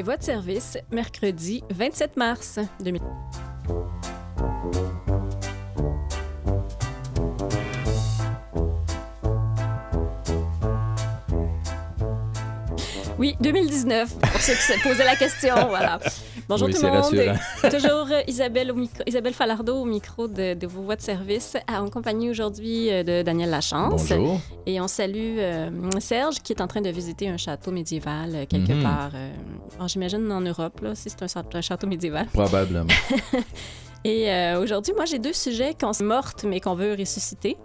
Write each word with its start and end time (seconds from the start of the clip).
les 0.00 0.04
voies 0.04 0.16
service, 0.18 0.78
mercredi 0.90 1.62
27 1.68 2.16
mars 2.16 2.58
2000. 2.82 3.02
Oui, 13.18 13.36
2019, 13.40 14.18
pour 14.20 14.40
ceux 14.40 14.54
qui 14.54 14.62
se 14.62 14.82
posaient 14.82 15.04
la 15.04 15.16
question, 15.16 15.68
voilà. 15.68 15.98
Bonjour 16.50 16.66
Oui, 16.66 16.74
tout 16.74 16.82
le 16.82 16.90
monde. 16.90 17.38
Toujours 17.70 18.08
Isabelle, 18.26 18.72
au 18.72 18.74
micro- 18.74 19.04
Isabelle 19.06 19.34
Falardeau 19.34 19.76
au 19.76 19.84
micro 19.84 20.26
de, 20.26 20.54
de 20.54 20.66
vos 20.66 20.82
voix 20.82 20.96
de 20.96 21.00
service, 21.00 21.56
en 21.68 21.88
compagnie 21.88 22.28
aujourd'hui 22.28 22.90
euh, 22.90 23.04
de 23.04 23.22
Daniel 23.22 23.50
Lachance. 23.50 24.08
Bonjour. 24.08 24.40
Et 24.66 24.80
on 24.80 24.88
salue 24.88 25.38
euh, 25.38 25.70
Serge 26.00 26.40
qui 26.42 26.52
est 26.52 26.60
en 26.60 26.66
train 26.66 26.80
de 26.80 26.90
visiter 26.90 27.28
un 27.28 27.36
château 27.36 27.70
médiéval 27.70 28.30
euh, 28.34 28.46
quelque 28.46 28.72
Mhm. 28.72 28.82
part. 28.82 29.12
euh, 29.14 29.30
bon, 29.78 29.86
J'imagine 29.86 30.30
en 30.32 30.40
Europe, 30.40 30.80
là, 30.82 30.94
si 30.96 31.08
c'est 31.08 31.22
un, 31.22 31.60
château 31.60 31.86
médiéval. 31.86 32.26
Probablement. 32.32 32.86
Et 34.04 34.28
euh, 34.32 34.60
aujourd'hui, 34.60 34.92
moi, 34.94 35.04
j'ai 35.04 35.18
deux 35.20 35.32
sujets 35.32 35.74
qu'on 35.80 35.92
s'est 35.92 36.02
mortes, 36.02 36.42
mais 36.44 36.58
qu'on 36.58 36.74
veut 36.74 36.94
ressusciter. 36.98 37.56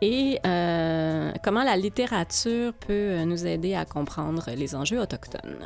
Et 0.00 0.38
euh, 0.46 1.32
comment 1.44 1.64
la 1.64 1.76
littérature 1.76 2.72
peut 2.86 3.16
nous 3.24 3.46
aider 3.46 3.74
à 3.74 3.84
comprendre 3.84 4.44
les 4.56 4.74
enjeux 4.74 5.00
autochtones. 5.00 5.56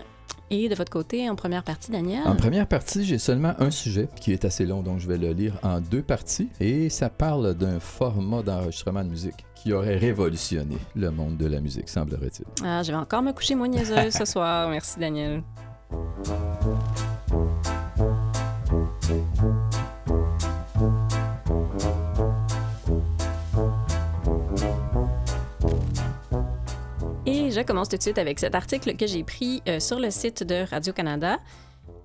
Et 0.50 0.68
de 0.68 0.74
votre 0.74 0.90
côté, 0.90 1.30
en 1.30 1.36
première 1.36 1.62
partie, 1.62 1.92
Daniel? 1.92 2.26
En 2.26 2.34
première 2.34 2.66
partie, 2.66 3.04
j'ai 3.04 3.18
seulement 3.18 3.54
un 3.60 3.70
sujet 3.70 4.08
qui 4.20 4.32
est 4.32 4.44
assez 4.44 4.66
long, 4.66 4.82
donc 4.82 4.98
je 4.98 5.06
vais 5.06 5.16
le 5.16 5.30
lire 5.30 5.54
en 5.62 5.80
deux 5.80 6.02
parties. 6.02 6.48
Et 6.58 6.90
ça 6.90 7.08
parle 7.08 7.54
d'un 7.54 7.78
format 7.78 8.42
d'enregistrement 8.42 9.04
de 9.04 9.10
musique 9.10 9.46
qui 9.54 9.72
aurait 9.72 9.96
révolutionné 9.96 10.76
le 10.96 11.10
monde 11.10 11.36
de 11.36 11.46
la 11.46 11.60
musique, 11.60 11.88
semblerait-il. 11.88 12.46
Ah, 12.64 12.82
je 12.82 12.90
vais 12.90 12.98
encore 12.98 13.22
me 13.22 13.32
coucher 13.32 13.54
moins 13.54 13.68
niaiseuse 13.68 14.12
ce 14.12 14.24
soir. 14.24 14.68
Merci, 14.70 14.98
Daniel. 14.98 15.42
Je 27.52 27.62
commence 27.62 27.88
tout 27.88 27.96
de 27.96 28.02
suite 28.02 28.18
avec 28.18 28.38
cet 28.38 28.54
article 28.54 28.94
que 28.96 29.08
j'ai 29.08 29.24
pris 29.24 29.60
euh, 29.66 29.80
sur 29.80 29.98
le 29.98 30.12
site 30.12 30.44
de 30.44 30.64
Radio-Canada. 30.70 31.40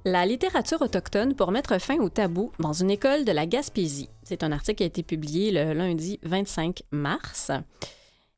La 0.03 0.25
littérature 0.25 0.81
autochtone 0.81 1.35
pour 1.35 1.51
mettre 1.51 1.79
fin 1.79 1.97
au 1.99 2.09
tabou 2.09 2.51
dans 2.57 2.73
une 2.73 2.89
école 2.89 3.25
de 3.25 3.31
la 3.31 3.45
Gaspésie. 3.45 4.09
C'est 4.23 4.41
un 4.41 4.51
article 4.51 4.77
qui 4.77 4.83
a 4.83 4.87
été 4.87 5.03
publié 5.03 5.51
le 5.51 5.73
lundi 5.73 6.19
25 6.23 6.81
mars 6.89 7.51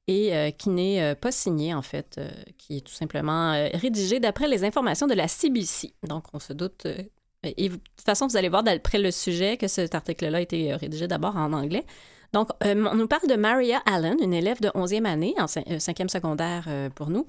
et 0.07 0.35
euh, 0.35 0.51
qui 0.51 0.69
n'est 0.69 1.01
euh, 1.01 1.15
pas 1.15 1.31
signé, 1.31 1.73
en 1.73 1.81
fait, 1.81 2.19
qui 2.57 2.77
est 2.77 2.81
tout 2.81 2.93
simplement 2.93 3.51
rédigé 3.73 4.19
d'après 4.19 4.49
les 4.49 4.65
informations 4.65 5.07
de 5.07 5.13
la 5.13 5.29
CBC. 5.29 5.93
Donc, 6.03 6.25
on 6.33 6.39
se 6.39 6.51
doute. 6.51 6.87
et 7.43 7.69
de 7.69 7.75
toute 7.75 8.05
façon, 8.05 8.27
vous 8.27 8.35
allez 8.35 8.49
voir 8.49 8.63
d'après 8.63 8.97
le 8.97 9.11
sujet 9.11 9.55
que 9.55 9.69
cet 9.69 9.95
article-là 9.95 10.39
a 10.39 10.41
été 10.41 10.73
rédigé 10.75 11.07
d'abord 11.07 11.37
en 11.37 11.53
anglais. 11.53 11.85
Donc, 12.33 12.49
euh, 12.63 12.85
on 12.91 12.95
nous 12.95 13.07
parle 13.07 13.27
de 13.27 13.35
Maria 13.35 13.81
Allen, 13.85 14.17
une 14.21 14.33
élève 14.33 14.59
de 14.61 14.69
11e 14.69 15.05
année, 15.05 15.33
en 15.37 15.45
cin- 15.45 15.63
euh, 15.71 15.79
cinquième 15.79 16.09
secondaire 16.09 16.65
euh, 16.67 16.89
pour 16.89 17.09
nous, 17.09 17.25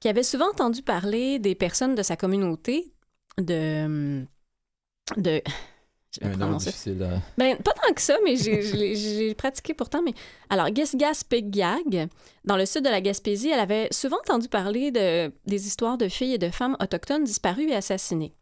qui 0.00 0.08
avait 0.08 0.22
souvent 0.22 0.50
entendu 0.50 0.82
parler 0.82 1.38
des 1.38 1.54
personnes 1.54 1.94
de 1.94 2.02
sa 2.02 2.16
communauté 2.16 2.92
de. 3.38 4.24
de 5.16 5.42
Un 6.20 6.36
nom 6.36 6.56
difficile 6.58 7.02
à... 7.04 7.20
Ben, 7.38 7.56
pas 7.56 7.72
tant 7.72 7.90
que 7.94 8.00
ça, 8.02 8.18
mais 8.22 8.36
j'ai- 8.36 9.34
pratiqué 9.34 9.72
pourtant. 9.72 10.02
Mais 10.02 10.12
alors, 10.50 10.66
Gisgaspégiag, 10.74 12.08
dans 12.44 12.58
le 12.58 12.66
sud 12.66 12.84
de 12.84 12.90
la 12.90 13.00
Gaspésie, 13.00 13.48
elle 13.48 13.60
avait 13.60 13.88
souvent 13.92 14.18
entendu 14.18 14.46
parler 14.48 14.90
de, 14.90 15.32
des 15.46 15.66
histoires 15.66 15.96
de 15.96 16.08
filles 16.08 16.34
et 16.34 16.38
de 16.38 16.50
femmes 16.50 16.76
autochtones 16.82 17.24
disparues 17.24 17.70
et 17.70 17.74
assassinées. 17.74 18.34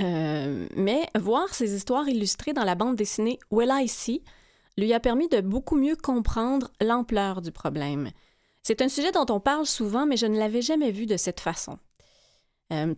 Euh, 0.00 0.66
mais 0.76 1.08
voir 1.18 1.54
ces 1.54 1.74
histoires 1.74 2.06
illustrées 2.10 2.52
dans 2.52 2.64
la 2.64 2.74
bande 2.74 2.94
dessinée 2.96 3.38
Will 3.50 3.70
I 3.72 3.88
See 3.88 4.22
lui 4.78 4.92
a 4.94 5.00
permis 5.00 5.28
de 5.28 5.40
beaucoup 5.40 5.76
mieux 5.76 5.96
comprendre 5.96 6.70
l'ampleur 6.80 7.42
du 7.42 7.52
problème. 7.52 8.10
C'est 8.62 8.80
un 8.80 8.88
sujet 8.88 9.12
dont 9.12 9.26
on 9.28 9.40
parle 9.40 9.66
souvent, 9.66 10.06
mais 10.06 10.16
je 10.16 10.26
ne 10.26 10.38
l'avais 10.38 10.62
jamais 10.62 10.90
vu 10.90 11.06
de 11.06 11.16
cette 11.16 11.40
façon. 11.40 11.78
Euh, 12.72 12.94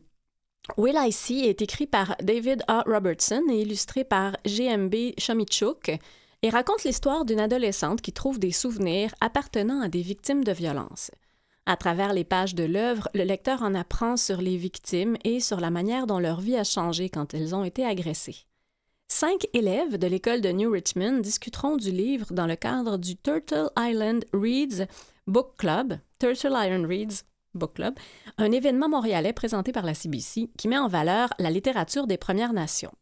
Will 0.77 0.97
I 0.99 1.11
See 1.11 1.41
est 1.41 1.63
écrit 1.63 1.87
par 1.87 2.17
David 2.23 2.63
A. 2.69 2.85
Robertson 2.87 3.43
et 3.51 3.63
illustré 3.63 4.05
par 4.05 4.37
GMB 4.45 5.19
Chomichuk 5.19 5.91
et 6.43 6.51
raconte 6.51 6.85
l'histoire 6.85 7.25
d'une 7.25 7.41
adolescente 7.41 8.03
qui 8.03 8.13
trouve 8.13 8.39
des 8.39 8.53
souvenirs 8.53 9.15
appartenant 9.21 9.81
à 9.81 9.89
des 9.89 10.03
victimes 10.03 10.45
de 10.45 10.53
violences. 10.53 11.11
À 11.67 11.77
travers 11.77 12.13
les 12.13 12.25
pages 12.25 12.55
de 12.55 12.65
l'œuvre, 12.65 13.09
le 13.15 13.25
lecteur 13.25 13.63
en 13.63 13.75
apprend 13.75 14.17
sur 14.17 14.41
les 14.41 14.57
victimes 14.57 15.17
et 15.25 15.41
sur 15.41 15.61
la 15.61 15.71
manière 15.71 16.07
dont 16.07 16.19
leur 16.19 16.41
vie 16.41 16.57
a 16.57 16.65
changé 16.65 17.09
quand 17.09 17.35
elles 17.35 17.55
ont 17.55 17.65
été 17.65 17.85
agressées. 17.85 18.47
Cinq 19.13 19.49
élèves 19.55 19.99
de 19.99 20.07
l'école 20.07 20.41
de 20.41 20.51
New 20.51 20.71
Richmond 20.71 21.19
discuteront 21.19 21.77
du 21.77 21.91
livre 21.91 22.33
dans 22.33 22.47
le 22.47 22.55
cadre 22.55 22.97
du 22.97 23.17
Turtle 23.17 23.69
Island 23.77 24.25
Reads 24.33 24.87
Book 25.27 25.57
Club, 25.59 25.99
Turtle 26.21 26.55
Island 26.55 26.87
Reads 26.87 27.25
Book 27.53 27.75
Club, 27.75 27.95
un 28.39 28.53
événement 28.53 28.89
montréalais 28.89 29.33
présenté 29.33 29.73
par 29.73 29.85
la 29.85 29.95
CBC 29.95 30.49
qui 30.57 30.69
met 30.69 30.79
en 30.79 30.87
valeur 30.87 31.29
la 31.41 31.51
littérature 31.51 32.07
des 32.07 32.19
Premières 32.19 32.53
Nations. 32.53 32.93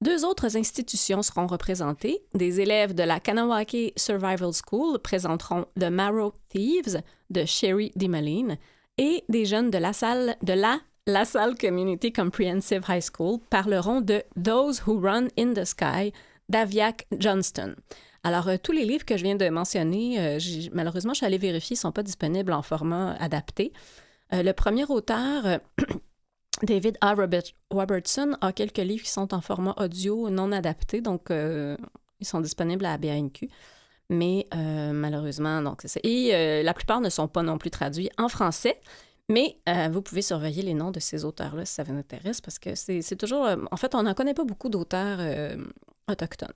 Deux 0.00 0.24
autres 0.24 0.56
institutions 0.56 1.20
seront 1.20 1.48
représentées. 1.48 2.22
Des 2.32 2.60
élèves 2.60 2.94
de 2.94 3.02
la 3.02 3.18
Kanawake 3.18 3.92
Survival 3.96 4.52
School 4.52 5.00
présenteront 5.00 5.66
The 5.78 5.90
Marrow 5.90 6.32
Thieves 6.48 7.02
de 7.28 7.44
Sherry 7.44 7.90
DeMaline 7.96 8.56
et 8.98 9.24
des 9.28 9.46
jeunes 9.46 9.70
de 9.70 9.78
la 9.78 9.92
salle 9.92 10.36
de 10.42 10.52
la 10.52 10.78
La 11.10 11.24
Salle 11.24 11.56
Community 11.58 12.12
Comprehensive 12.12 12.84
High 12.88 13.02
School 13.02 13.40
parleront 13.50 14.00
de 14.00 14.22
Those 14.40 14.80
Who 14.86 15.00
Run 15.00 15.26
in 15.36 15.54
the 15.54 15.64
Sky 15.64 16.12
d'Aviak 16.48 17.08
Johnston. 17.18 17.74
Alors, 18.22 18.46
euh, 18.46 18.58
tous 18.62 18.70
les 18.70 18.84
livres 18.84 19.04
que 19.04 19.16
je 19.16 19.24
viens 19.24 19.34
de 19.34 19.48
mentionner, 19.48 20.20
euh, 20.20 20.38
malheureusement, 20.72 21.12
je 21.12 21.16
suis 21.16 21.26
allée 21.26 21.36
vérifier, 21.36 21.74
ils 21.74 21.78
ne 21.78 21.80
sont 21.80 21.90
pas 21.90 22.04
disponibles 22.04 22.52
en 22.52 22.62
format 22.62 23.14
adapté. 23.14 23.72
Euh, 24.32 24.44
le 24.44 24.52
premier 24.52 24.84
auteur, 24.84 25.58
David 26.62 26.96
A. 27.00 27.14
Robert- 27.14 27.54
Robertson, 27.70 28.36
a 28.40 28.52
quelques 28.52 28.78
livres 28.78 29.02
qui 29.02 29.10
sont 29.10 29.34
en 29.34 29.40
format 29.40 29.74
audio 29.78 30.30
non 30.30 30.52
adapté, 30.52 31.00
donc 31.00 31.30
ils 31.30 32.26
sont 32.26 32.40
disponibles 32.40 32.84
à 32.84 32.98
BANQ. 32.98 33.48
Mais 34.10 34.46
malheureusement, 34.52 35.60
donc. 35.62 35.84
Et 36.04 36.62
la 36.62 36.74
plupart 36.74 37.00
ne 37.00 37.08
sont 37.08 37.26
pas 37.28 37.42
non 37.42 37.58
plus 37.58 37.70
traduits 37.70 38.10
en 38.18 38.28
français. 38.28 38.78
Mais 39.30 39.56
euh, 39.68 39.88
vous 39.90 40.02
pouvez 40.02 40.22
surveiller 40.22 40.62
les 40.62 40.74
noms 40.74 40.90
de 40.90 41.00
ces 41.00 41.24
auteurs-là 41.24 41.64
si 41.64 41.72
ça 41.74 41.82
vous 41.84 41.94
intéresse, 41.96 42.40
parce 42.40 42.58
que 42.58 42.74
c'est 42.74 43.16
toujours... 43.16 43.44
euh, 43.46 43.56
en 43.70 43.76
fait, 43.76 43.94
on 43.94 44.02
n'en 44.02 44.14
connaît 44.14 44.34
pas 44.34 44.44
beaucoup 44.44 44.68
d'auteurs 44.68 45.18
euh, 45.20 45.56
autochtones. 46.08 46.52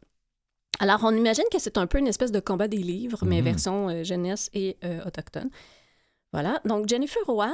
Alors, 0.81 1.01
on 1.05 1.15
imagine 1.17 1.45
que 1.53 1.61
c'est 1.61 1.79
un 1.79 1.87
peu 1.87 1.99
une 1.99 2.09
espèce 2.09 2.33
de 2.33 2.41
combat 2.41 2.67
des 2.69 2.79
livres, 2.79 3.25
mais 3.25 3.39
Mhm. 3.39 3.45
version 3.45 4.05
jeunesse 4.05 4.51
et 4.55 4.77
autochtone. 5.07 5.49
Voilà. 6.33 6.61
Donc, 6.65 6.89
Jennifer 6.89 7.23
Roy, 7.27 7.53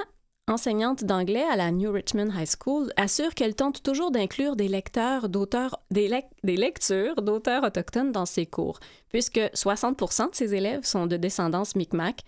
enseignante 0.48 1.04
d'anglais 1.04 1.44
à 1.52 1.54
la 1.54 1.70
New 1.70 1.92
Richmond 1.92 2.30
High 2.34 2.48
School, 2.58 2.90
assure 2.96 3.34
qu'elle 3.34 3.54
tente 3.54 3.82
toujours 3.82 4.10
d'inclure 4.10 4.56
des 4.56 4.68
lecteurs 4.68 5.28
d'auteurs, 5.28 5.80
des 5.90 6.08
lectures 6.42 7.20
d'auteurs 7.20 7.62
autochtones 7.62 8.10
dans 8.10 8.24
ses 8.26 8.46
cours, 8.46 8.80
puisque 9.10 9.38
60% 9.54 10.30
de 10.30 10.34
ses 10.34 10.54
élèves 10.54 10.84
sont 10.84 11.06
de 11.06 11.18
descendance 11.18 11.76
Micmac. 11.76 12.22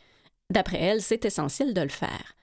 D'après 0.50 0.78
elle, 0.78 1.00
c'est 1.00 1.24
essentiel 1.24 1.72
de 1.72 1.80
le 1.80 1.88
faire. 1.88 2.34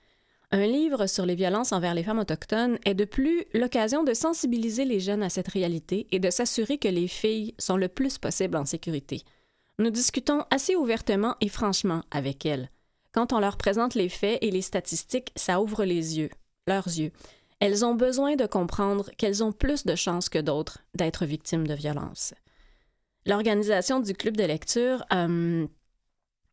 Un 0.52 0.66
livre 0.66 1.06
sur 1.06 1.26
les 1.26 1.36
violences 1.36 1.70
envers 1.70 1.94
les 1.94 2.02
femmes 2.02 2.18
autochtones 2.18 2.78
est 2.84 2.94
de 2.94 3.04
plus 3.04 3.44
l'occasion 3.54 4.02
de 4.02 4.14
sensibiliser 4.14 4.84
les 4.84 4.98
jeunes 4.98 5.22
à 5.22 5.28
cette 5.28 5.46
réalité 5.46 6.08
et 6.10 6.18
de 6.18 6.28
s'assurer 6.28 6.76
que 6.76 6.88
les 6.88 7.06
filles 7.06 7.54
sont 7.58 7.76
le 7.76 7.86
plus 7.86 8.18
possible 8.18 8.56
en 8.56 8.64
sécurité. 8.64 9.22
Nous 9.78 9.90
discutons 9.90 10.44
assez 10.50 10.74
ouvertement 10.74 11.36
et 11.40 11.48
franchement 11.48 12.02
avec 12.10 12.44
elles. 12.44 12.68
Quand 13.12 13.32
on 13.32 13.38
leur 13.38 13.56
présente 13.56 13.94
les 13.94 14.08
faits 14.08 14.38
et 14.42 14.50
les 14.50 14.62
statistiques, 14.62 15.32
ça 15.36 15.60
ouvre 15.60 15.84
les 15.84 16.18
yeux, 16.18 16.30
leurs 16.66 16.86
yeux. 16.86 17.12
Elles 17.60 17.84
ont 17.84 17.94
besoin 17.94 18.34
de 18.34 18.46
comprendre 18.46 19.10
qu'elles 19.18 19.44
ont 19.44 19.52
plus 19.52 19.86
de 19.86 19.94
chances 19.94 20.28
que 20.28 20.38
d'autres 20.38 20.78
d'être 20.96 21.26
victimes 21.26 21.66
de 21.66 21.74
violences. 21.74 22.34
L'organisation 23.24 24.00
du 24.00 24.14
club 24.14 24.36
de 24.36 24.44
lecture 24.44 25.04
euh, 25.12 25.66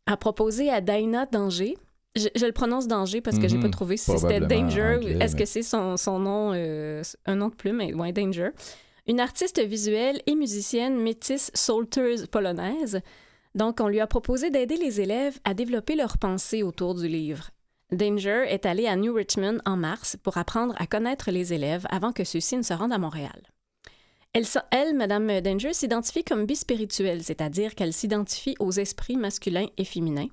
a 0.06 0.18
proposé 0.18 0.70
à 0.70 0.82
Daina 0.82 1.26
Danger, 1.26 1.78
je, 2.18 2.28
je 2.36 2.46
le 2.46 2.52
prononce 2.52 2.88
Danger 2.88 3.22
parce 3.22 3.40
que 3.40 3.48
j'ai 3.48 3.58
Mhm. 3.58 3.64
pas 3.64 3.70
trouvé 3.70 3.98
si 3.98 4.12
c'était 4.18 4.40
Danger, 4.40 4.96
anglais, 4.98 5.18
est-ce 5.22 5.36
mais- 5.36 5.40
que 5.42 5.46
c'est 5.46 5.62
son, 5.64 5.98
son 5.98 6.20
nom, 6.20 6.52
euh, 6.54 7.02
un 7.26 7.36
nom 7.36 7.50
de 7.50 7.56
plume, 7.56 7.78
mais 7.78 7.94
ouais, 7.94 8.12
Danger. 8.12 8.50
Une 9.08 9.20
artiste 9.20 9.60
visuelle 9.64 10.22
et 10.26 10.36
musicienne 10.36 11.00
métisse 11.00 11.50
saulteuse 11.54 12.28
polonaise. 12.28 13.02
Donc, 13.56 13.80
on 13.80 13.88
lui 13.88 14.00
a 14.02 14.08
proposé 14.08 14.50
d'aider 14.50 14.78
les 14.78 15.00
élèves 15.02 15.40
à 15.46 15.54
développer 15.54 15.96
leurs 15.96 16.18
pensées 16.18 16.62
autour 16.64 16.94
du 16.96 17.08
livre. 17.08 17.50
Danger 17.92 18.44
est 18.50 18.66
allée 18.66 18.86
à 18.86 18.96
New 18.98 19.14
Richmond 19.14 19.60
en 19.66 19.78
mars 19.78 20.18
pour 20.22 20.38
apprendre 20.38 20.76
à 20.78 20.86
connaître 20.88 21.32
les 21.32 21.54
élèves 21.54 21.86
avant 21.90 22.12
que 22.12 22.26
ceux-ci 22.26 22.58
ne 22.58 22.62
se 22.64 22.74
rendent 22.74 22.92
à 22.92 22.98
Montréal. 22.98 23.42
Elle, 24.34 24.44
elle, 24.72 24.94
Madame 24.94 25.40
Danger, 25.40 25.72
s'identifie 25.74 26.24
comme 26.26 26.46
bispirituelle, 26.46 27.24
c'est-à-dire 27.24 27.74
qu'elle 27.76 27.94
s'identifie 27.94 28.56
aux 28.60 28.72
esprits 28.74 29.16
masculins 29.16 29.68
et 29.78 29.86
féminins. 29.86 30.28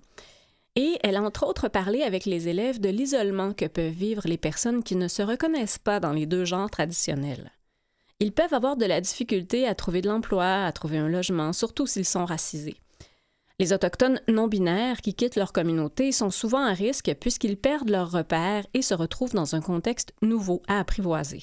Et 0.77 0.99
elle 1.03 1.17
a 1.17 1.23
entre 1.23 1.47
autres 1.47 1.69
parlé 1.69 2.03
avec 2.03 2.25
les 2.25 2.49
élèves 2.49 2.81
de 2.81 2.89
l'isolement 2.89 3.53
que 3.53 3.67
peuvent 3.67 3.93
vivre 3.93 4.23
les 4.25 4.39
personnes 4.39 4.83
qui 4.83 4.97
ne 4.97 5.09
se 5.09 5.23
reconnaissent 5.23 5.79
pas 5.79 6.01
dans 6.01 6.13
les 6.13 6.27
deux 6.27 6.45
genres 6.45 6.71
traditionnels. 6.71 7.53
Ils 8.21 8.33
peuvent 8.33 8.55
avoir 8.55 8.77
de 8.77 8.85
la 8.85 9.01
difficulté 9.01 9.67
à 9.67 9.75
trouver 9.75 10.01
de 10.01 10.09
l'emploi, 10.09 10.65
à 10.65 10.73
trouver 10.73 10.99
un 10.99 11.09
logement, 11.09 11.53
surtout 11.53 11.87
s'ils 11.87 12.05
sont 12.05 12.25
racisés. 12.25 12.77
Les 13.61 13.73
Autochtones 13.73 14.21
non-binaires 14.27 15.01
qui 15.01 15.15
quittent 15.15 15.37
leur 15.37 15.53
communauté 15.53 16.11
sont 16.11 16.31
souvent 16.31 16.65
à 16.65 16.73
risque 16.73 17.15
puisqu'ils 17.21 17.57
perdent 17.57 17.91
leurs 17.91 18.11
repères 18.11 18.67
et 18.75 18.83
se 18.83 18.95
retrouvent 18.95 19.35
dans 19.35 19.55
un 19.55 19.61
contexte 19.61 20.13
nouveau 20.23 20.61
à 20.67 20.81
apprivoiser. 20.81 21.43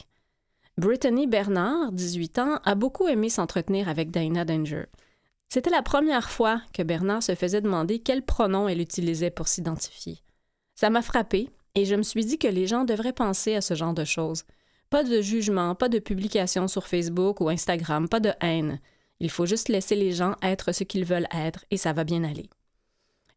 Brittany 0.78 1.28
Bernard, 1.28 1.94
18 1.94 2.40
ans, 2.40 2.60
a 2.66 2.76
beaucoup 2.76 3.08
aimé 3.08 3.30
s'entretenir 3.30 3.88
avec 3.88 4.12
Dinah 4.12 4.44
Danger. 4.44 4.86
C'était 5.54 5.70
la 5.70 5.82
première 5.82 6.30
fois 6.30 6.62
que 6.74 6.82
Bernard 6.82 7.24
se 7.24 7.36
faisait 7.36 7.60
demander 7.60 8.00
quel 8.00 8.22
pronom 8.22 8.70
elle 8.70 8.80
utilisait 8.80 9.32
pour 9.32 9.50
s'identifier. 9.50 10.20
Ça 10.76 10.90
m'a 10.90 11.02
frappé 11.02 11.50
et 11.76 11.84
je 11.84 11.96
me 11.96 12.04
suis 12.04 12.24
dit 12.24 12.38
que 12.38 12.48
les 12.48 12.68
gens 12.68 12.86
devraient 12.86 13.12
penser 13.12 13.56
à 13.56 13.60
ce 13.60 13.74
genre 13.74 13.94
de 13.94 14.06
choses. 14.06 14.46
Pas 14.90 15.04
de 15.04 15.20
jugement, 15.20 15.76
pas 15.76 15.90
de 15.90 16.00
publication 16.00 16.70
sur 16.70 16.88
Facebook 16.88 17.42
ou 17.42 17.50
Instagram, 17.50 18.08
pas 18.08 18.22
de 18.22 18.32
haine. 18.40 18.80
Il 19.20 19.30
faut 19.30 19.46
juste 19.46 19.68
laisser 19.68 19.96
les 19.98 20.14
gens 20.14 20.38
être 20.42 20.72
ce 20.72 20.86
qu'ils 20.86 21.04
veulent 21.04 21.28
être 21.36 21.66
et 21.70 21.76
ça 21.76 21.92
va 21.92 22.06
bien 22.06 22.24
aller. 22.24 22.50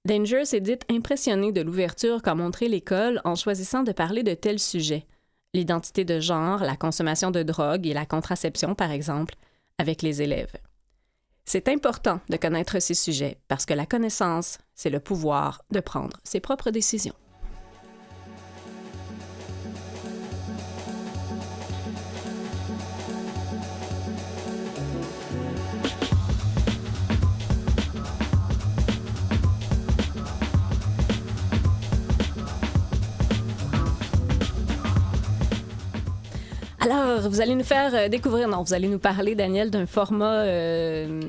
Danger 0.05 0.45
s'est 0.45 0.61
dite 0.61 0.85
impressionnée 0.89 1.51
de 1.51 1.63
l'ouverture 1.63 2.23
qu'a 2.23 2.37
montré 2.37 2.69
l'école 2.69 3.21
en 3.25 3.35
choisissant 3.35 3.83
de 3.83 3.91
parler 3.91 4.23
de 4.23 4.35
tels 4.35 4.61
sujets. 4.61 5.09
L'identité 5.53 6.05
de 6.05 6.21
genre, 6.21 6.61
la 6.61 6.77
consommation 6.77 7.33
de 7.33 7.43
drogue 7.43 7.89
et 7.89 7.93
la 7.93 8.07
contraception, 8.07 8.77
par 8.77 8.93
exemple, 8.93 9.35
avec 9.79 10.01
les 10.01 10.23
élèves. 10.23 10.53
C'est 11.45 11.69
important 11.69 12.21
de 12.31 12.37
connaître 12.37 12.81
ces 12.81 12.95
sujets 12.95 13.39
parce 13.49 13.67
que 13.67 13.75
la 13.75 13.87
connaissance, 13.87 14.59
c'est 14.75 14.91
le 14.91 15.01
pouvoir 15.01 15.63
de 15.71 15.81
prendre 15.81 16.19
ses 16.25 16.41
propres 16.41 16.71
décisions. 16.71 17.15
Alors, 36.85 37.31
vous 37.31 37.41
allez 37.41 37.55
nous 37.55 37.65
faire 37.65 37.95
euh, 37.95 38.09
découvrir, 38.09 38.47
non, 38.47 38.63
vous 38.63 38.75
allez 38.75 38.89
nous 38.89 38.99
parler, 38.99 39.35
Daniel, 39.35 39.71
d'un 39.71 39.87
format 39.87 40.43
euh, 40.43 41.23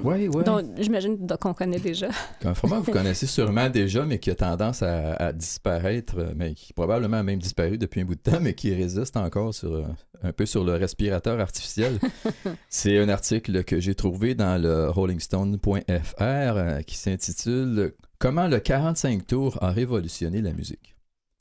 dont 0.46 0.62
j'imagine 0.78 1.26
qu'on 1.40 1.54
connaît 1.54 1.80
déjà. 1.80 2.10
Un 2.44 2.54
format 2.54 2.82
que 2.82 2.88
vous 2.88 2.92
connaissez 2.92 3.26
sûrement 3.26 3.70
déjà, 3.70 4.06
mais 4.06 4.20
qui 4.20 4.30
a 4.32 4.36
tendance 4.36 4.84
à, 4.84 5.14
à 5.14 5.32
disparaître, 5.32 6.16
euh, 6.18 6.34
mais 6.36 6.56
qui 6.56 6.74
probablement 6.74 7.18
a 7.18 7.24
même 7.24 7.40
disparu 7.40 7.78
depuis 7.78 8.02
un 8.02 8.04
bout 8.06 8.16
de 8.16 8.20
temps, 8.20 8.40
mais 8.42 8.54
qui 8.54 8.74
résiste 8.74 9.16
encore 9.16 9.54
sur, 9.54 9.82
un 10.24 10.34
peu 10.34 10.46
sur 10.46 10.66
le 10.66 10.74
respirateur 10.74 11.40
artificiel. 11.40 12.00
C'est 12.70 13.00
un 13.00 13.08
article 13.08 13.64
que 13.64 13.80
j'ai 13.80 13.96
trouvé 13.96 14.36
dans 14.36 14.62
le 14.62 14.90
rollingstone.fr 14.90 16.84
qui 16.86 16.98
s'intitule 16.98 17.94
Comment 18.20 18.48
le 18.48 18.60
45 18.60 19.26
tours 19.26 19.58
a 19.62 19.72
révolutionné 19.72 20.42
la 20.42 20.52
musique. 20.52 20.95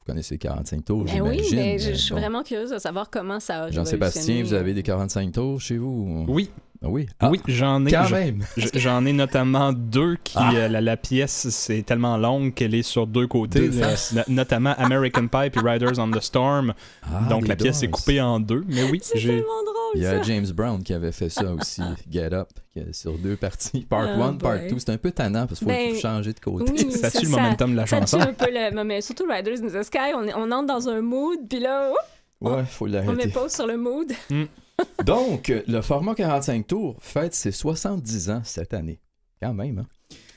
Vous 0.07 0.13
connaissez 0.13 0.37
45 0.37 0.85
tours, 0.85 1.05
Ben 1.05 1.23
oui, 1.23 1.41
mais 1.55 1.79
je, 1.79 1.91
je 1.93 1.95
suis 1.95 2.13
Bon. 2.13 2.21
vraiment 2.21 2.43
curieuse 2.43 2.71
de 2.73 2.79
savoir 2.79 3.09
comment 3.09 3.41
ça 3.41 3.63
a 3.65 3.71
Jean-Sébastien, 3.71 4.43
vous 4.43 4.53
avez 4.53 4.75
des 4.75 4.83
45 4.83 5.33
tours 5.33 5.59
chez 5.63 5.79
vous? 5.79 6.27
Oui, 6.29 6.51
oui? 6.89 7.07
Ah, 7.21 7.31
oui, 7.31 7.41
j'en 7.47 7.85
ai. 7.87 7.91
Quand 7.91 8.05
je- 8.05 8.15
même! 8.15 8.45
je- 8.57 8.69
J'en 8.75 9.05
ai 9.07 9.13
notamment 9.13 9.73
deux 9.73 10.17
qui. 10.23 10.35
Ah. 10.37 10.53
euh, 10.55 10.69
la, 10.69 10.81
la 10.81 10.97
pièce, 10.97 11.49
c'est 11.51 11.83
tellement 11.83 12.17
longue 12.17 12.55
qu'elle 12.55 12.75
est 12.75 12.83
sur 12.83 13.07
deux 13.07 13.27
côtés. 13.27 13.69
Deux 13.69 13.83
euh, 13.83 13.95
notamment 14.29 14.75
American 14.79 15.27
Pie 15.29 15.51
et 15.55 15.61
Riders 15.61 15.99
on 15.99 16.11
the 16.11 16.21
Storm. 16.23 16.75
Ah, 17.05 17.27
Donc 17.29 17.47
la 17.49 17.57
pièce 17.57 17.83
est 17.83 17.89
coupée 17.89 18.21
en 18.21 18.41
deux. 18.41 18.65
Mais 18.69 18.83
oui, 18.91 19.01
C'est 19.03 19.19
tellement 19.21 19.43
drôle, 19.43 19.95
Il 19.95 20.01
y 20.03 20.05
ça. 20.05 20.13
a 20.19 20.23
James 20.23 20.47
Brown 20.55 20.83
qui 20.83 20.93
avait 20.95 21.13
fait 21.13 21.29
ça 21.29 21.53
aussi, 21.53 21.83
Get 22.11 22.33
Up, 22.33 22.49
qui 22.73 22.81
est 22.81 22.93
sur 22.93 23.17
deux 23.19 23.37
parties. 23.37 23.83
Part 23.89 24.09
Oh 24.19 24.23
1, 24.23 24.33
Part 24.35 24.59
boy. 24.59 24.69
2. 24.71 24.79
C'est 24.79 24.91
un 24.91 24.97
peu 24.99 25.11
tannant 25.13 25.47
parce 25.47 25.59
qu'il 25.61 25.69
faut 25.69 25.75
Ben, 25.75 25.95
changer 25.97 26.33
de 26.33 26.41
côté. 26.41 26.73
oui. 26.73 26.91
Ça 26.93 27.11
ça- 27.11 27.19
tue 27.21 27.27
le 27.27 27.31
momentum 27.33 27.73
de 27.73 27.77
la 27.77 27.87
Ça 27.87 27.97
tue 28.01 28.03
chanson. 28.03 28.21
un 28.21 28.33
peu 28.33 28.47
le... 28.51 28.85
Mais 28.85 29.01
surtout 29.01 29.25
Riders 29.29 29.63
in 29.63 29.69
the 29.69 29.83
Sky, 29.85 30.13
on, 30.15 30.51
entre 30.51 30.67
dans 30.67 30.89
un 30.89 31.01
mood, 31.01 31.39
puis 31.49 31.61
là, 31.61 31.91
oups, 31.91 31.99
Ouais, 32.41 32.65
faut 32.69 32.87
on 32.89 33.13
met 33.13 33.29
pause 33.29 33.53
sur 33.53 33.67
le 33.67 33.77
mood. 33.79 34.13
Donc, 35.05 35.53
le 35.67 35.81
format 35.81 36.15
45 36.15 36.67
tours 36.67 36.97
fête 37.01 37.35
ses 37.35 37.53
70 37.53 38.31
ans 38.31 38.43
cette 38.45 38.75
année. 38.75 39.01
Quand 39.41 39.55
même, 39.55 39.79
hein? 39.79 39.87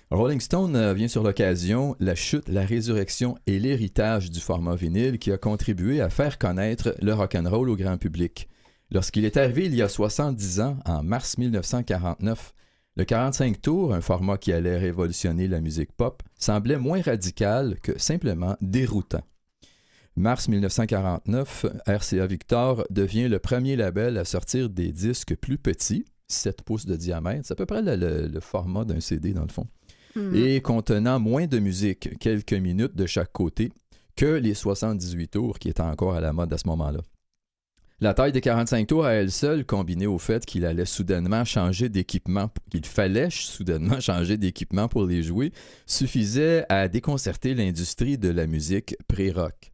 Rolling 0.10 0.39
Stone 0.39 0.75
euh, 0.78 0.94
vient 0.94 1.10
sur 1.10 1.22
l'occasion 1.22 1.98
la 2.00 2.16
chute, 2.16 2.48
la 2.48 2.66
résurrection 2.66 3.38
et 3.45 3.60
l'héritage 3.60 4.31
du 4.31 4.39
format 4.39 4.75
vinyle 4.75 5.19
qui 5.19 5.34
a 5.34 5.38
contribué 5.38 6.00
à 6.00 6.10
faire 6.10 6.38
connaître 6.38 6.95
le 7.01 7.13
rock'n'roll 7.13 7.69
au 7.69 7.75
grand 7.75 7.98
public. 7.98 8.48
Lorsqu'il 8.89 9.25
est 9.25 9.36
arrivé 9.36 9.66
il 9.66 9.75
y 9.75 9.81
a 9.81 9.89
70 9.89 10.62
ans, 10.62 10.78
en 10.86 11.04
mars 11.04 11.38
1949, 11.38 12.54
le 12.95 13.04
45 13.04 13.62
tours, 13.62 13.94
un 13.94 14.00
format 14.00 14.38
qui 14.38 14.54
allait 14.54 14.78
révolutionner 14.78 15.50
la 15.50 15.60
musique 15.60 15.92
pop, 15.92 16.24
semblait 16.39 16.78
moins 16.78 17.01
radical 17.01 17.78
que 17.84 18.00
simplement 18.00 18.56
déroutant. 18.62 19.24
Mars 20.17 20.47
1949, 20.47 21.65
RCA 21.85 22.25
Victor 22.25 22.83
devient 22.89 23.27
le 23.27 23.37
premier 23.39 23.75
label 23.75 24.17
à 24.17 24.25
sortir 24.25 24.67
des 24.69 24.91
disques 24.91 25.35
plus 25.35 25.59
petits, 25.59 26.05
7 26.27 26.63
pouces 26.63 26.87
de 26.87 26.95
diamètre, 26.95 27.41
c'est 27.45 27.53
à 27.53 27.55
peu 27.55 27.67
près 27.67 27.83
le, 27.83 27.95
le- 27.95 28.27
le 28.27 28.39
format 28.39 28.83
d'un 28.83 28.99
CD 28.99 29.33
dans 29.33 29.43
le 29.43 29.49
fond, 29.51 29.67
Mhm. 30.15 30.35
et 30.35 30.61
contenant 30.61 31.19
moins 31.19 31.45
de 31.45 31.59
musique, 31.59 32.17
quelques 32.19 32.53
minutes 32.53 32.95
de 32.95 33.05
chaque 33.05 33.31
côté, 33.31 33.71
que 34.15 34.25
les 34.25 34.55
78 34.55 35.27
tours 35.27 35.59
qui 35.59 35.69
étaient 35.69 35.81
encore 35.81 36.15
à 36.15 36.19
la 36.21 36.33
mode 36.33 36.51
à 36.51 36.57
ce 36.57 36.67
moment-là. 36.67 37.01
La 37.99 38.13
taille 38.15 38.31
des 38.31 38.41
45 38.41 38.87
tours 38.87 39.05
à 39.05 39.13
elle 39.13 39.31
seule, 39.31 39.65
combinée 39.65 40.07
au 40.07 40.17
fait 40.17 40.45
qu'il 40.45 40.65
allait 40.65 40.85
soudainement 40.85 41.45
changer 41.45 41.89
d'équipement, 41.89 42.49
qu'il 42.71 42.85
fallait 42.85 43.29
soudainement 43.29 43.99
changer 43.99 44.37
d'équipement 44.37 44.87
pour 44.87 45.05
les 45.05 45.21
jouer, 45.21 45.51
suffisait 45.85 46.65
à 46.69 46.87
déconcerter 46.87 47.53
l'industrie 47.53 48.17
de 48.17 48.29
la 48.29 48.47
musique 48.47 48.95
pré-rock. 49.07 49.71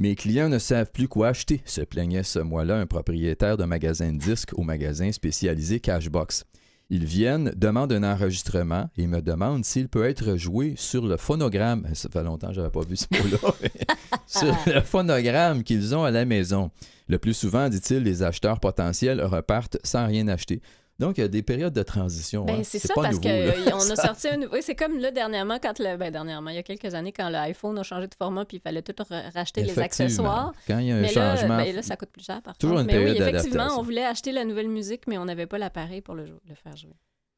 Mes 0.00 0.14
clients 0.14 0.48
ne 0.48 0.60
savent 0.60 0.92
plus 0.92 1.08
quoi 1.08 1.30
acheter, 1.30 1.60
se 1.64 1.80
plaignait 1.80 2.22
ce 2.22 2.38
mois-là 2.38 2.76
un 2.76 2.86
propriétaire 2.86 3.56
de 3.56 3.64
magasin 3.64 4.12
de 4.12 4.18
disques 4.18 4.56
au 4.56 4.62
magasin 4.62 5.10
spécialisé 5.10 5.80
Cashbox. 5.80 6.44
Ils 6.88 7.04
viennent, 7.04 7.52
demandent 7.56 7.92
un 7.92 8.04
enregistrement 8.04 8.88
et 8.96 9.08
me 9.08 9.20
demandent 9.20 9.64
s'il 9.64 9.88
peut 9.88 10.04
être 10.04 10.36
joué 10.36 10.74
sur 10.76 11.04
le 11.04 11.16
phonogramme. 11.16 11.84
Ça 11.94 12.08
fait 12.08 12.22
longtemps 12.22 12.50
que 12.50 12.54
j'avais 12.54 12.70
pas 12.70 12.82
vu 12.82 12.94
ce 12.94 13.06
mot-là. 13.10 13.54
sur 14.28 14.56
le 14.72 14.80
phonogramme 14.82 15.64
qu'ils 15.64 15.96
ont 15.96 16.04
à 16.04 16.12
la 16.12 16.24
maison. 16.24 16.70
Le 17.08 17.18
plus 17.18 17.34
souvent, 17.34 17.68
dit-il, 17.68 18.04
les 18.04 18.22
acheteurs 18.22 18.60
potentiels 18.60 19.20
repartent 19.20 19.78
sans 19.82 20.06
rien 20.06 20.28
acheter. 20.28 20.62
Donc, 20.98 21.16
il 21.18 21.20
y 21.20 21.24
a 21.24 21.28
des 21.28 21.42
périodes 21.42 21.72
de 21.72 21.82
transition. 21.84 22.44
Ben, 22.44 22.56
hein. 22.56 22.62
c'est 22.64 22.80
ça, 22.80 22.92
pas 22.94 23.02
parce 23.02 23.20
qu'on 23.20 23.28
a 23.28 23.96
sorti 23.96 24.28
un 24.28 24.36
nouveau. 24.36 24.54
Oui, 24.54 24.60
c'est 24.62 24.74
comme 24.74 24.98
là, 24.98 25.12
dernièrement, 25.12 25.58
quand 25.62 25.78
le. 25.78 25.96
Ben, 25.96 26.10
dernièrement, 26.10 26.50
il 26.50 26.56
y 26.56 26.58
a 26.58 26.64
quelques 26.64 26.92
années, 26.94 27.12
quand 27.12 27.28
l'iPhone 27.28 27.78
a 27.78 27.84
changé 27.84 28.08
de 28.08 28.14
format, 28.16 28.44
puis 28.44 28.56
il 28.56 28.60
fallait 28.60 28.82
tout 28.82 28.94
ra- 29.08 29.30
racheter 29.32 29.62
les 29.62 29.78
accessoires. 29.78 30.52
Quand 30.66 30.78
il 30.78 30.86
y 30.86 30.90
a 30.92 30.96
un 30.96 31.00
Mais 31.00 31.12
là, 31.12 31.36
changement, 31.36 31.56
ben, 31.58 31.74
là, 31.76 31.82
ça 31.82 31.96
coûte 31.96 32.10
plus 32.10 32.24
cher, 32.24 32.42
par 32.42 32.56
Toujours 32.58 32.78
contre. 32.78 32.92
une 32.92 33.00
mais 33.00 33.10
oui, 33.12 33.16
effectivement, 33.16 33.78
on 33.78 33.82
voulait 33.82 34.04
acheter 34.04 34.32
la 34.32 34.44
nouvelle 34.44 34.68
musique, 34.68 35.02
mais 35.06 35.18
on 35.18 35.24
n'avait 35.24 35.46
pas 35.46 35.58
l'appareil 35.58 36.00
pour 36.00 36.14
le, 36.16 36.26
jou- 36.26 36.40
le 36.48 36.54
faire 36.56 36.76
jouer. 36.76 36.94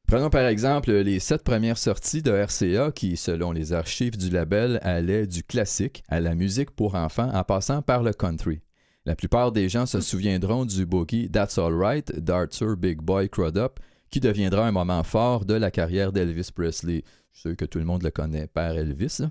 Prenons 0.07 0.29
par 0.31 0.47
exemple 0.47 0.91
les 0.91 1.19
sept 1.19 1.41
premières 1.43 1.77
sorties 1.77 2.21
de 2.21 2.31
RCA 2.31 2.91
qui, 2.91 3.15
selon 3.15 3.51
les 3.53 3.71
archives 3.71 4.17
du 4.17 4.29
label, 4.29 4.79
allaient 4.81 5.25
du 5.27 5.41
classique 5.43 6.03
à 6.09 6.19
la 6.19 6.35
musique 6.35 6.71
pour 6.71 6.95
enfants 6.95 7.29
en 7.33 7.43
passant 7.43 7.81
par 7.81 8.03
le 8.03 8.11
country. 8.11 8.59
La 9.05 9.15
plupart 9.15 9.51
des 9.51 9.67
gens 9.67 9.85
se 9.85 9.99
souviendront 9.99 10.65
du 10.65 10.85
boogie 10.85 11.29
That's 11.29 11.57
Alright 11.57 12.19
d'Arthur 12.19 12.77
Big 12.77 13.01
Boy 13.01 13.29
Crudup 13.29 13.79
qui 14.09 14.19
deviendra 14.19 14.67
un 14.67 14.71
moment 14.71 15.03
fort 15.03 15.45
de 15.45 15.53
la 15.55 15.71
carrière 15.71 16.11
d'Elvis 16.11 16.51
Presley. 16.53 17.03
Je 17.31 17.39
suis 17.39 17.49
sûr 17.49 17.57
que 17.57 17.65
tout 17.65 17.79
le 17.79 17.85
monde 17.85 18.03
le 18.03 18.11
connaît 18.11 18.47
par 18.47 18.71
Elvis. 18.71 19.17
là. 19.19 19.29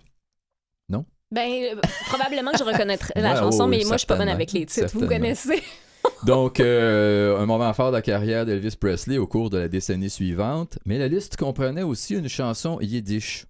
Ben, 1.33 1.49
euh, 1.49 1.81
probablement 2.09 2.51
que 2.51 2.59
je 2.59 2.65
reconnaîtrais 2.65 3.13
la 3.15 3.31
Ouais, 3.35 3.39
chanson, 3.39 3.65
oh, 3.65 3.67
mais 3.69 3.85
moi, 3.85 3.93
je 3.93 3.99
suis 3.99 4.07
pas 4.07 4.17
bonne 4.17 4.29
avec 4.29 4.53
les 4.53 4.67
titres. 4.67 4.91
Vous 4.95 5.07
connaissez? 5.07 5.63
Donc, 6.27 6.59
euh, 6.59 7.39
un 7.39 7.47
moment 7.47 7.73
fort 7.73 7.93
de 7.93 7.97
la 7.97 8.03
carrière 8.03 8.45
d'Elvis 8.45 8.77
Presley 8.77 9.17
au 9.17 9.27
cours 9.27 9.49
de 9.49 9.59
la 9.59 9.69
décennie 9.69 10.11
suivante, 10.11 10.79
mais 10.85 10.99
la 10.99 11.07
liste 11.09 11.37
comprenait 11.37 11.83
aussi 11.83 12.15
une 12.15 12.29
chanson 12.29 12.81
yiddish. 12.81 13.47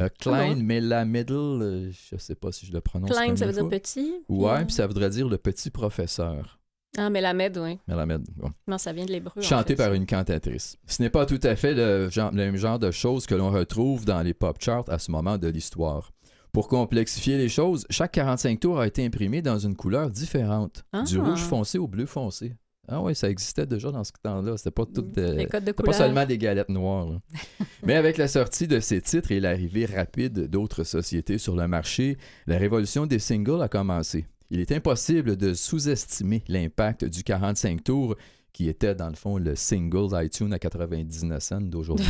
Euh, 0.00 0.08
Klein 0.20 0.50
Ah 0.52 0.54
bon? 0.54 0.62
Mela 0.62 1.04
Middle, 1.04 1.34
euh, 1.34 1.90
je 1.90 2.16
sais 2.18 2.34
pas 2.36 2.52
si 2.52 2.66
je 2.66 2.72
le 2.72 2.80
prononce 2.80 3.10
Klein, 3.10 3.34
ça 3.36 3.46
veut 3.46 3.52
dire 3.52 3.68
petit. 3.68 4.12
Ouais, 4.28 4.56
puis- 4.58 4.66
puis 4.66 4.74
ça 4.74 4.86
voudrait 4.86 5.10
dire 5.10 5.28
le 5.28 5.38
petit 5.38 5.70
professeur. 5.70 6.58
Ah, 6.96 7.10
mais 7.10 7.20
la 7.20 7.34
med, 7.34 7.56
oui. 7.58 7.78
Melamed, 7.86 8.24
bon. 8.36 8.50
Non, 8.66 8.78
ça 8.78 8.92
vient 8.92 9.04
de 9.04 9.12
l'hébreu. 9.12 9.32
en 9.36 9.42
Chanté 9.42 9.74
fait, 9.74 9.82
par 9.82 9.88
ça. 9.88 9.94
une 9.94 10.06
cantatrice. 10.06 10.76
Ce 10.86 11.02
n'est 11.02 11.10
pas 11.10 11.26
tout 11.26 11.38
à 11.42 11.54
fait 11.54 11.74
le, 11.74 12.08
genre- 12.10 12.30
le 12.30 12.36
même 12.36 12.56
genre 12.56 12.78
de 12.78 12.90
choses 12.90 13.26
que 13.26 13.34
l'on 13.34 13.50
retrouve 13.50 14.04
dans 14.04 14.22
les 14.22 14.34
pop 14.34 14.56
charts 14.60 14.88
à 14.88 14.98
ce 14.98 15.10
moment 15.10 15.36
de 15.36 15.48
l'histoire. 15.48 16.12
Pour 16.52 16.66
complexifier 16.66 17.36
les 17.36 17.48
choses, 17.50 17.84
chaque 17.90 18.12
45 18.12 18.58
tours 18.58 18.80
a 18.80 18.86
été 18.86 19.04
imprimé 19.04 19.42
dans 19.42 19.58
une 19.58 19.76
couleur 19.76 20.10
différente, 20.10 20.84
Ah. 20.92 21.02
du 21.02 21.18
rouge 21.20 21.42
foncé 21.42 21.76
au 21.78 21.86
bleu 21.86 22.06
foncé. 22.06 22.54
Ah 22.90 23.02
oui, 23.02 23.14
ça 23.14 23.28
existait 23.28 23.66
déjà 23.66 23.90
dans 23.90 24.02
ce 24.02 24.12
temps-là. 24.22 24.56
C'était 24.56 24.70
pas 24.70 24.86
tout. 24.86 25.02
de 25.02 25.36
c'était 25.38 25.72
pas 25.74 25.92
seulement 25.92 26.24
des 26.24 26.38
galettes 26.38 26.70
noires. 26.70 27.06
là. 27.06 27.20
Mais 27.82 27.94
avec 27.94 28.16
la 28.16 28.28
sortie 28.28 28.66
de 28.66 28.80
ces 28.80 29.02
titres 29.02 29.30
et 29.30 29.40
l'arrivée 29.40 29.84
rapide 29.84 30.48
d'autres 30.48 30.84
sociétés 30.84 31.36
sur 31.36 31.54
le 31.54 31.68
marché, 31.68 32.16
la 32.46 32.56
révolution 32.56 33.06
des 33.06 33.18
singles 33.18 33.60
a 33.62 33.68
commencé. 33.68 34.26
Il 34.50 34.60
est 34.60 34.72
impossible 34.72 35.36
de 35.36 35.52
sous-estimer 35.52 36.42
l'impact 36.48 37.04
du 37.04 37.22
45 37.22 37.84
tours 37.84 38.16
qui 38.58 38.68
était 38.68 38.96
dans 38.96 39.08
le 39.08 39.14
fond 39.14 39.38
le 39.38 39.54
single 39.54 40.08
iTunes 40.20 40.52
à 40.52 40.58
99 40.58 41.40
cents 41.40 41.60
d'aujourd'hui. 41.60 42.08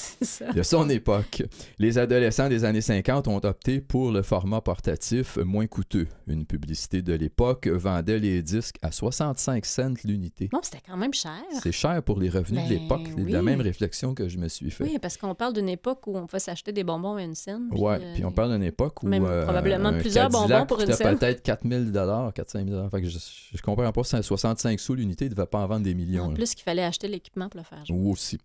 de 0.54 0.62
son 0.62 0.88
époque. 0.88 1.42
Les 1.78 1.98
adolescents 1.98 2.48
des 2.48 2.64
années 2.64 2.80
50 2.80 3.28
ont 3.28 3.36
opté 3.44 3.82
pour 3.82 4.10
le 4.10 4.22
format 4.22 4.62
portatif 4.62 5.36
moins 5.36 5.66
coûteux. 5.66 6.06
Une 6.26 6.46
publicité 6.46 7.02
de 7.02 7.12
l'époque 7.12 7.66
vendait 7.68 8.18
les 8.18 8.40
disques 8.40 8.76
à 8.80 8.92
65 8.92 9.66
cents 9.66 9.92
l'unité. 10.04 10.48
Non, 10.54 10.60
c'était 10.62 10.80
quand 10.86 10.96
même 10.96 11.12
cher. 11.12 11.34
C'est 11.62 11.70
cher 11.70 12.02
pour 12.02 12.18
les 12.18 12.30
revenus 12.30 12.64
de 12.64 12.68
Ben 12.70 12.80
l'époque. 12.80 13.00
C'est 13.14 13.30
la 13.30 13.40
oui. 13.40 13.44
même 13.44 13.60
réflexion 13.60 14.14
que 14.14 14.26
je 14.26 14.38
me 14.38 14.48
suis 14.48 14.70
fait. 14.70 14.84
Oui, 14.84 14.98
parce 15.02 15.18
qu'on 15.18 15.34
parle 15.34 15.52
d'une 15.52 15.68
époque 15.68 16.06
où 16.06 16.16
on 16.16 16.24
pouvait 16.26 16.40
s'acheter 16.40 16.72
des 16.72 16.82
bonbons 16.82 17.16
à 17.16 17.22
une 17.22 17.34
scène. 17.34 17.68
puis, 17.70 17.78
Ouais, 17.78 17.98
euh, 18.00 18.14
puis 18.14 18.24
on 18.24 18.32
parle 18.32 18.52
d'une 18.54 18.62
époque 18.62 19.02
où 19.02 19.06
même 19.06 19.26
euh, 19.26 19.42
probablement 19.42 19.92
plusieurs 19.98 20.30
Cadillac 20.30 20.48
bonbons 20.50 20.66
pour 20.66 20.80
une 20.80 20.92
scène. 20.94 21.18
peut-être 21.18 21.42
4000 21.42 21.92
dollars, 21.92 22.32
4 22.32 22.64
000 22.64 22.88
Fait 22.88 23.02
que 23.02 23.08
je, 23.08 23.18
je 23.54 23.60
comprends 23.60 23.92
pas, 23.92 24.02
c'est 24.04 24.22
65 24.22 24.80
sous 24.80 24.94
l'unité, 24.94 25.26
il 25.26 25.28
devait 25.28 25.44
pas 25.44 25.58
en 25.58 25.66
vendre 25.66 25.82
des 25.82 25.89
millions. 25.94 26.24
En 26.26 26.34
plus 26.34 26.54
qu'il 26.54 26.62
fallait 26.64 26.82
acheter 26.84 27.08
l'équipement 27.08 27.48
pour 27.48 27.58
le 27.58 27.64
faire 27.64 27.84
jouer. 27.84 27.96
Ou 27.96 28.10
aussi. 28.10 28.38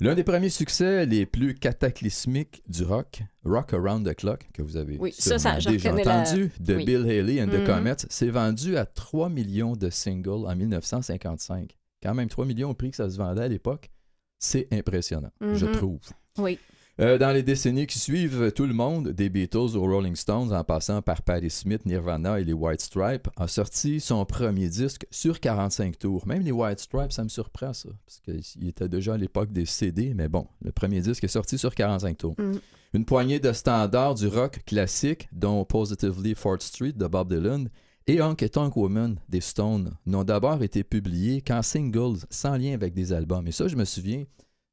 L'un 0.00 0.14
des 0.14 0.24
premiers 0.24 0.48
succès 0.50 1.06
les 1.06 1.26
plus 1.26 1.54
cataclysmiques 1.54 2.62
du 2.68 2.84
rock, 2.84 3.22
Rock 3.44 3.72
Around 3.74 4.06
the 4.08 4.14
Clock, 4.14 4.46
que 4.52 4.62
vous 4.62 4.76
avez 4.76 4.96
Oui, 4.98 5.12
ça, 5.12 5.38
ça, 5.38 5.58
sûrement 5.58 5.60
je 5.60 5.68
déjà 5.70 5.92
la- 5.92 6.20
entendu, 6.22 6.50
de 6.60 6.74
Oui. 6.76 6.84
Bill 6.84 7.02
Haley 7.10 7.42
and 7.42 7.48
the 7.48 7.58
Mhm. 7.60 7.66
Comets, 7.66 7.96
s'est 8.08 8.28
vendu 8.28 8.76
à 8.76 8.84
3 8.86 9.28
millions 9.28 9.74
de 9.74 9.90
singles 9.90 10.46
en 10.46 10.54
1955. 10.54 11.76
Quand 12.02 12.14
même 12.14 12.28
3 12.28 12.44
millions 12.44 12.70
au 12.70 12.74
prix 12.74 12.90
que 12.90 12.96
ça 12.96 13.08
se 13.10 13.16
vendait 13.16 13.42
à 13.42 13.48
l'époque, 13.48 13.90
c'est 14.38 14.68
impressionnant, 14.72 15.30
je 15.40 15.66
Mhm. 15.66 15.72
trouve. 15.72 16.00
Oui. 16.38 16.58
Euh, 16.98 17.18
dans 17.18 17.30
les 17.30 17.42
décennies 17.42 17.86
qui 17.86 17.98
suivent, 17.98 18.52
tout 18.52 18.64
le 18.64 18.72
monde, 18.72 19.10
des 19.10 19.28
Beatles 19.28 19.76
aux 19.76 19.82
Rolling 19.82 20.16
Stones, 20.16 20.54
en 20.54 20.64
passant 20.64 21.02
par 21.02 21.20
Patti 21.20 21.50
Smith, 21.50 21.84
Nirvana 21.84 22.40
et 22.40 22.44
les 22.44 22.54
White 22.54 22.80
Stripes, 22.80 23.28
a 23.36 23.46
sorti 23.48 24.00
son 24.00 24.24
premier 24.24 24.70
disque 24.70 25.06
sur 25.10 25.38
45 25.38 25.98
tours. 25.98 26.26
Même 26.26 26.42
les 26.42 26.52
White 26.52 26.80
Stripes, 26.80 27.12
ça 27.12 27.22
me 27.22 27.28
surprend 27.28 27.74
ça, 27.74 27.90
parce 28.06 28.20
qu'il 28.20 28.66
était 28.66 28.88
déjà 28.88 29.12
à 29.12 29.18
l'époque 29.18 29.52
des 29.52 29.66
CD, 29.66 30.14
mais 30.14 30.28
bon, 30.28 30.46
le 30.62 30.72
premier 30.72 31.02
disque 31.02 31.22
est 31.24 31.28
sorti 31.28 31.58
sur 31.58 31.74
45 31.74 32.16
tours. 32.16 32.34
Mhm. 32.38 32.60
Une 32.94 33.04
poignée 33.04 33.40
de 33.40 33.52
standards 33.52 34.14
du 34.14 34.28
rock 34.28 34.60
classique, 34.64 35.28
dont 35.32 35.66
Positively 35.66 36.34
Fourth 36.34 36.62
Street 36.62 36.92
de 36.92 37.06
Bob 37.06 37.28
Dylan 37.28 37.68
et 38.06 38.22
Honky 38.22 38.48
Tonk 38.48 38.74
Woman 38.74 39.18
des 39.28 39.42
Stones, 39.42 39.90
n'ont 40.06 40.24
d'abord 40.24 40.62
été 40.62 40.82
publiés 40.82 41.42
qu'en 41.42 41.60
singles, 41.60 42.20
sans 42.30 42.56
lien 42.56 42.72
avec 42.72 42.94
des 42.94 43.12
albums. 43.12 43.46
Et 43.46 43.52
ça, 43.52 43.68
je 43.68 43.76
me 43.76 43.84
souviens, 43.84 44.24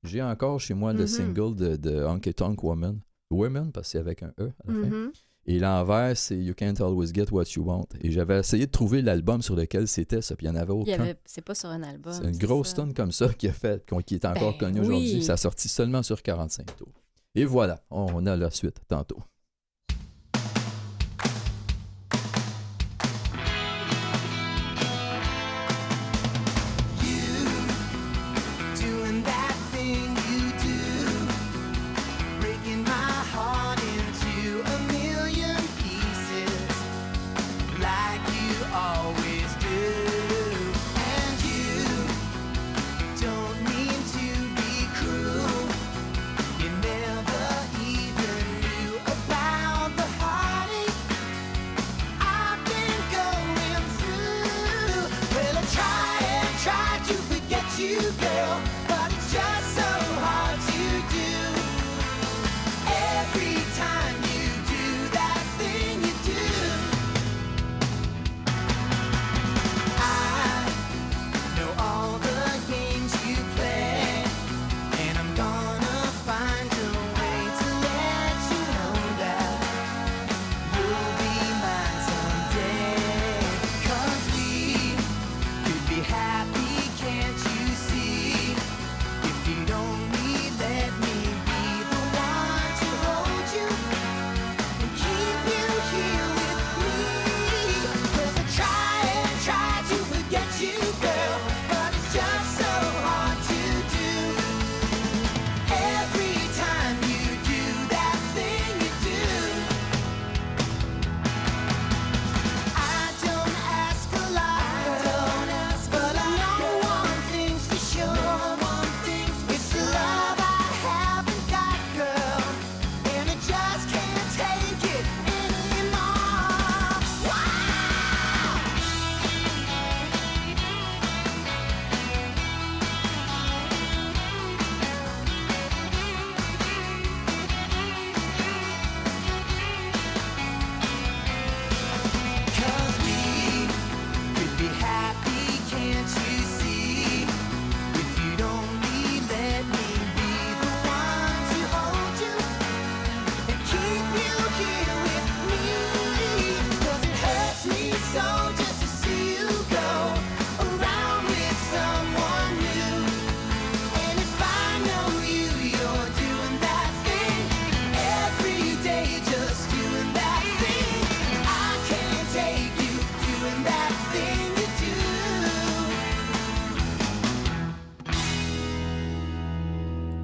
j'ai 0.03 0.22
encore 0.22 0.60
chez 0.60 0.74
moi 0.74 0.93
le 0.93 1.01
Mhm. 1.01 1.07
single 1.07 1.55
de, 1.55 1.75
de 1.75 2.03
Honky 2.03 2.33
Tonk 2.33 2.63
Woman. 2.63 3.00
Women, 3.31 3.72
parce 3.72 3.88
que 3.88 3.91
c'est 3.93 3.98
avec 4.00 4.22
un 4.24 4.31
E 4.39 4.51
à 4.67 4.67
la 4.67 4.74
fin. 4.74 4.79
Mhm. 4.88 5.12
Et 5.45 5.60
l'envers, 5.60 6.15
c'est 6.15 6.38
You 6.38 6.53
Can't 6.53 6.75
Always 6.79 7.07
Get 7.13 7.25
What 7.31 7.43
You 7.55 7.63
Want. 7.65 7.88
Et 8.00 8.12
j'avais 8.12 8.39
essayé 8.39 8.65
de 8.65 8.72
trouver 8.72 9.01
l'album 9.01 9.41
sur 9.41 9.55
lequel 9.57 9.88
c'était 9.89 10.22
ça, 10.22 10.36
puis 10.38 10.45
il 10.48 10.51
n'y 10.51 10.57
en 10.57 10.62
avait 10.62 10.72
aucun. 10.72 10.93
avait... 11.01 11.17
C'est 11.25 11.41
pas 11.43 11.53
sur 11.55 11.69
un 11.69 11.83
album. 11.83 12.13
C'est 12.13 12.24
une 12.29 12.38
grosse 12.38 12.74
tonne 12.74 12.93
comme 12.93 13.12
ça 13.12 13.27
qui, 13.33 13.48
a 13.50 13.51
fait, 13.53 13.83
qui 14.05 14.15
est 14.15 14.25
encore 14.25 14.53
Ben 14.53 14.60
connue 14.60 14.79
oui. 14.81 14.86
aujourd'hui. 14.88 15.24
Ça 15.24 15.33
a 15.33 15.38
sorti 15.38 15.67
seulement 15.67 16.01
sur 16.03 16.22
45 16.22 16.77
tours. 16.77 16.93
Et 17.36 17.43
voilà, 17.43 17.81
on 17.89 18.25
a 18.25 18.38
la 18.38 18.51
suite 18.51 18.79
tantôt. 18.88 19.17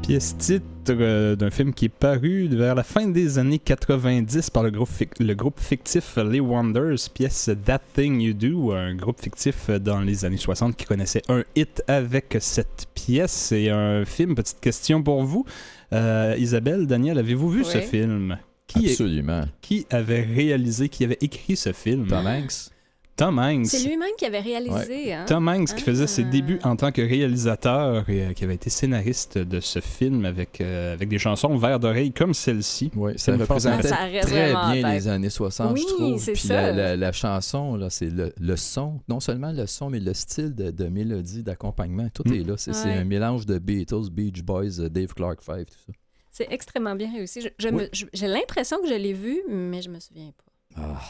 Pièce 0.10 0.36
titre 0.40 0.64
euh, 0.90 1.36
d'un 1.36 1.52
film 1.52 1.72
qui 1.72 1.86
est 1.86 1.90
paru 1.90 2.48
vers 2.48 2.74
la 2.74 2.82
fin 2.82 3.06
des 3.08 3.38
années 3.38 3.60
90 3.60 4.50
par 4.50 4.64
le 4.64 4.72
groupe, 4.72 4.90
le 5.20 5.36
groupe 5.36 5.60
fictif 5.60 6.18
Les 6.18 6.40
Wonders, 6.40 6.98
pièce 7.14 7.52
That 7.64 7.82
Thing 7.94 8.20
You 8.20 8.34
Do, 8.34 8.72
un 8.72 8.96
groupe 8.96 9.22
fictif 9.22 9.70
dans 9.70 10.00
les 10.02 10.26
années 10.26 10.38
60 10.38 10.76
qui 10.76 10.86
connaissait 10.86 11.22
un 11.30 11.44
hit 11.56 11.84
avec 11.88 12.38
cette 12.40 12.88
pièce. 12.96 13.32
C'est 13.32 13.70
un 13.70 14.04
film, 14.04 14.34
petite 14.34 14.60
question 14.60 15.04
pour 15.04 15.22
vous. 15.22 15.46
Euh, 15.94 16.34
Isabelle, 16.40 16.88
Daniel, 16.88 17.20
avez-vous 17.20 17.52
vu 17.52 17.64
ce 17.64 17.78
film? 17.78 18.40
Qui, 18.66 18.88
est- 18.88 18.92
Absolument. 18.94 19.44
qui 19.62 19.86
avait 19.92 20.24
réalisé, 20.24 20.90
qui 20.90 21.04
avait 21.04 21.20
écrit 21.22 21.56
ce 21.56 21.72
film? 21.72 22.08
Tom 22.08 22.26
Hanks? 22.26 22.72
Tom 23.20 23.38
Hanks. 23.38 23.68
C'est 23.68 23.84
lui-même 23.88 24.10
qui 24.18 24.26
avait 24.26 24.40
réalisé. 24.40 25.14
Hein? 25.14 25.26
Tom 25.28 25.48
Hanks 25.48 25.76
qui 25.76 25.84
faisait 25.84 26.08
ses 26.08 26.24
Ah. 26.24 26.30
débuts 26.30 26.60
en 26.64 26.76
tant 26.76 26.92
que 26.92 27.02
réalisateur 27.02 28.10
et 28.10 28.24
euh, 28.28 28.34
qui 28.34 28.44
avait 28.44 28.56
été 28.56 28.70
scénariste 28.70 29.38
de 29.38 29.60
ce 29.60 29.80
film 29.82 30.26
avec, 30.26 30.62
euh, 30.62 30.94
avec 30.94 31.10
des 31.10 31.20
chansons 31.20 31.56
verre 31.58 31.80
d'oreille 31.80 32.12
comme 32.12 32.34
celle-ci. 32.34 32.92
Oui, 32.96 33.14
ça 33.18 33.36
représentait 33.36 33.90
très 33.90 34.54
bien 34.54 34.92
les 34.94 35.08
années 35.08 35.30
60, 35.30 35.74
Oui, 35.74 35.86
je 35.88 35.94
trouve. 35.96 36.20
c'est 36.20 36.32
Puis 36.34 36.42
ça. 36.48 36.54
la, 36.62 36.72
la- 36.72 36.96
la 36.96 37.12
chanson, 37.12 37.76
là, 37.76 37.90
c'est 37.90 38.10
le, 38.10 38.34
le 38.40 38.56
son, 38.56 39.00
non 39.08 39.20
seulement 39.20 39.52
le 39.52 39.68
son, 39.68 39.90
mais 39.90 40.00
le 40.00 40.14
style 40.14 40.56
de, 40.56 40.72
de 40.72 40.86
mélodie, 40.86 41.44
d'accompagnement, 41.44 42.08
tout 42.14 42.24
Mm. 42.26 42.34
est 42.34 42.44
là. 42.48 42.54
C'est 42.58 42.72
Ouais. 42.72 42.94
un 42.94 43.04
mélange 43.04 43.46
de 43.46 43.60
Beatles, 43.60 44.10
Beach 44.12 44.42
Boys, 44.44 44.80
euh, 44.80 44.90
Dave 44.90 45.14
Clark 45.14 45.42
Five, 45.42 45.66
tout 45.66 45.80
ça. 45.88 45.94
C'est 46.32 46.48
extrêmement 46.52 46.96
bien 46.96 47.12
réussi. 47.12 47.42
Je- 47.42 47.50
je 47.58 47.68
Oui. 47.68 47.74
me- 47.84 47.90
je- 47.92 48.06
J'ai 48.14 48.28
l'impression 48.28 48.78
que 48.82 48.88
je 48.88 48.94
l'ai 48.94 49.14
vu, 49.14 49.42
mais 49.50 49.82
je 49.82 49.90
me 49.90 50.00
souviens 50.00 50.32
pas. 50.38 50.82
Ah. 50.82 51.02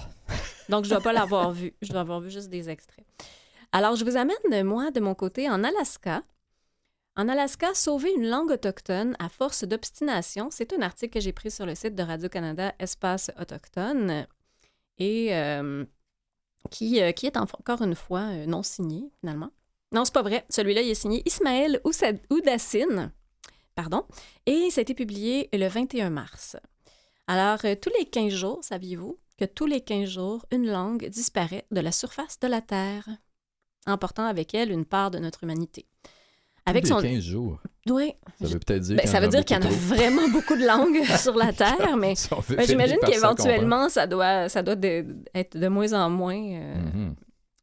Donc, 0.70 0.86
je 0.86 0.90
dois 0.90 1.02
pas 1.02 1.14
l'avoir 1.14 1.52
vu. 1.52 1.74
Je 1.82 1.92
dois 1.92 2.02
avoir 2.02 2.20
vu 2.22 2.30
juste 2.32 2.50
des 2.50 2.70
extraits. 2.70 3.06
Alors, 3.72 3.96
je 3.96 4.06
vous 4.06 4.18
amène, 4.18 4.64
moi, 4.64 4.92
de 4.92 5.00
mon 5.00 5.16
côté, 5.16 5.50
en 5.50 5.64
Alaska. 5.64 6.24
En 7.16 7.28
Alaska, 7.28 7.74
sauver 7.74 8.14
une 8.16 8.28
langue 8.30 8.52
autochtone 8.52 9.16
à 9.20 9.28
force 9.30 9.64
d'obstination, 9.66 10.50
c'est 10.52 10.72
un 10.74 10.82
article 10.82 11.14
que 11.16 11.20
j'ai 11.20 11.34
pris 11.34 11.52
sur 11.52 11.66
le 11.66 11.76
site 11.76 11.94
de 11.96 12.04
Radio-Canada 12.04 12.74
Espace 12.80 13.30
Autochtone 13.38 14.26
et 15.00 15.36
euh, 15.36 15.84
qui, 16.72 17.02
euh, 17.02 17.12
qui 17.12 17.26
est 17.26 17.36
en- 17.36 17.42
encore 17.44 17.82
une 17.82 17.96
fois 17.96 18.22
euh, 18.32 18.46
non 18.46 18.64
signé, 18.64 19.12
finalement. 19.20 19.50
Non, 19.92 20.06
c'est 20.06 20.14
pas 20.14 20.22
vrai. 20.22 20.46
Celui-là, 20.50 20.82
il 20.82 20.90
est 20.90 20.94
signé 20.96 21.22
Ismaël 21.26 21.82
Oudassine. 22.30 23.12
Pardon. 23.76 24.06
Et 24.46 24.70
ça 24.72 24.80
a 24.80 24.84
été 24.84 24.94
publié 24.94 25.50
le 25.52 25.68
21 25.68 26.10
mars. 26.12 26.56
Alors, 27.28 27.60
tous 27.82 27.92
les 28.00 28.06
15 28.06 28.32
jours, 28.34 28.60
saviez-vous 28.64 29.18
que 29.40 29.46
tous 29.46 29.66
les 29.66 29.82
15 29.82 30.10
jours, 30.10 30.46
une 30.52 30.68
langue 30.68 31.08
disparaît 31.08 31.66
de 31.72 31.80
la 31.80 31.92
surface 31.92 32.40
de 32.40 32.48
la 32.48 32.62
Terre, 32.62 33.08
emportant 33.88 34.26
avec 34.26 34.54
elle 34.54 34.72
une 34.72 34.86
part 34.86 35.12
de 35.12 35.20
notre 35.20 35.44
humanité. 35.44 35.86
Avec 36.66 36.84
Tous 36.84 36.90
son... 36.90 37.00
les 37.00 37.14
15 37.14 37.24
jours. 37.24 37.60
Oui. 37.90 38.14
Ça 38.42 38.48
veut 38.48 38.60
peut-être 38.60 38.82
dire 38.84 38.96
Ben, 38.98 39.02
qu'il 39.02 39.10
y 39.10 39.12
ça 39.12 39.18
en 39.18 39.22
veut 39.22 39.28
a 39.28 39.30
dire 39.32 39.46
qu'il 39.46 39.56
y 39.56 39.60
en 39.60 39.64
a 39.66 39.70
vraiment 39.70 40.28
beaucoup 40.30 40.56
de 40.56 40.66
langues 40.66 41.04
sur 41.18 41.36
la 41.36 41.54
Terre, 41.54 41.96
mais 41.98 42.14
ben, 42.50 42.66
j'imagine 42.68 42.98
qu'éventuellement, 43.06 43.90
ça 43.90 44.06
doit, 44.06 44.50
ça 44.50 44.62
doit 44.62 44.76
de- 44.76 45.06
être 45.34 45.58
de 45.58 45.68
moins 45.70 45.94
en 45.94 46.10
moins, 46.10 46.36
euh. 46.38 46.76
Mhm. 46.76 47.16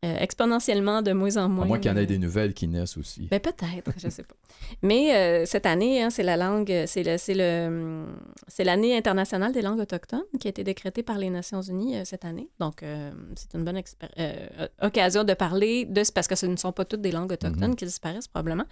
Euh, 0.06 0.16
exponentiellement 0.20 1.02
de 1.02 1.12
moins 1.12 1.36
en 1.36 1.48
moins. 1.48 1.64
À 1.64 1.68
moins 1.68 1.78
qu'il 1.78 1.90
y 1.90 1.94
en 1.94 1.96
euh, 1.96 2.02
ait 2.02 2.06
des 2.06 2.18
nouvelles 2.18 2.54
qui 2.54 2.68
naissent 2.68 2.96
aussi. 2.96 3.26
ben 3.30 3.40
peut-être, 3.40 3.90
je 3.98 4.08
sais 4.08 4.22
pas. 4.22 4.34
Mais 4.82 5.14
euh, 5.14 5.44
cette 5.46 5.66
année, 5.66 6.02
hein, 6.02 6.10
c'est 6.10 6.22
la 6.22 6.36
langue, 6.36 6.72
c'est 6.86 7.02
le, 7.02 7.18
c'est 7.18 7.34
le, 7.34 8.04
c'est 8.48 8.64
l'année 8.64 8.96
internationale 8.96 9.52
des 9.52 9.62
langues 9.62 9.80
autochtones 9.80 10.22
qui 10.40 10.48
a 10.48 10.50
été 10.50 10.64
décrétée 10.64 11.02
par 11.02 11.18
les 11.18 11.30
Nations 11.30 11.60
Unies 11.62 11.96
euh, 11.96 12.02
cette 12.04 12.25
année. 12.25 12.48
Donc 12.60 12.82
euh, 12.82 13.10
c'est 13.36 13.52
une 13.54 13.64
bonne 13.64 13.80
euh, 14.18 14.46
occasion 14.80 15.25
de 15.25 15.34
parler 15.34 15.84
de 15.84 16.02
parce 16.14 16.28
que 16.28 16.36
ce 16.36 16.46
ne 16.46 16.56
sont 16.56 16.72
pas 16.72 16.84
toutes 16.84 17.02
des 17.02 17.12
langues 17.12 17.32
autochtones 17.32 17.70
Mhm. 17.70 17.76
qui 17.76 17.84
disparaissent 17.84 18.28
probablement. 18.28 18.64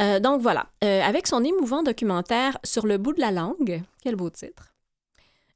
Euh, 0.00 0.18
donc 0.18 0.40
voilà, 0.42 0.66
Euh, 0.82 1.02
avec 1.02 1.26
son 1.28 1.44
émouvant 1.44 1.82
documentaire 1.84 2.58
sur 2.64 2.84
le 2.86 2.98
bout 2.98 3.12
de 3.12 3.20
la 3.20 3.30
langue, 3.30 3.80
quel 4.02 4.16
beau 4.16 4.28
titre. 4.30 4.73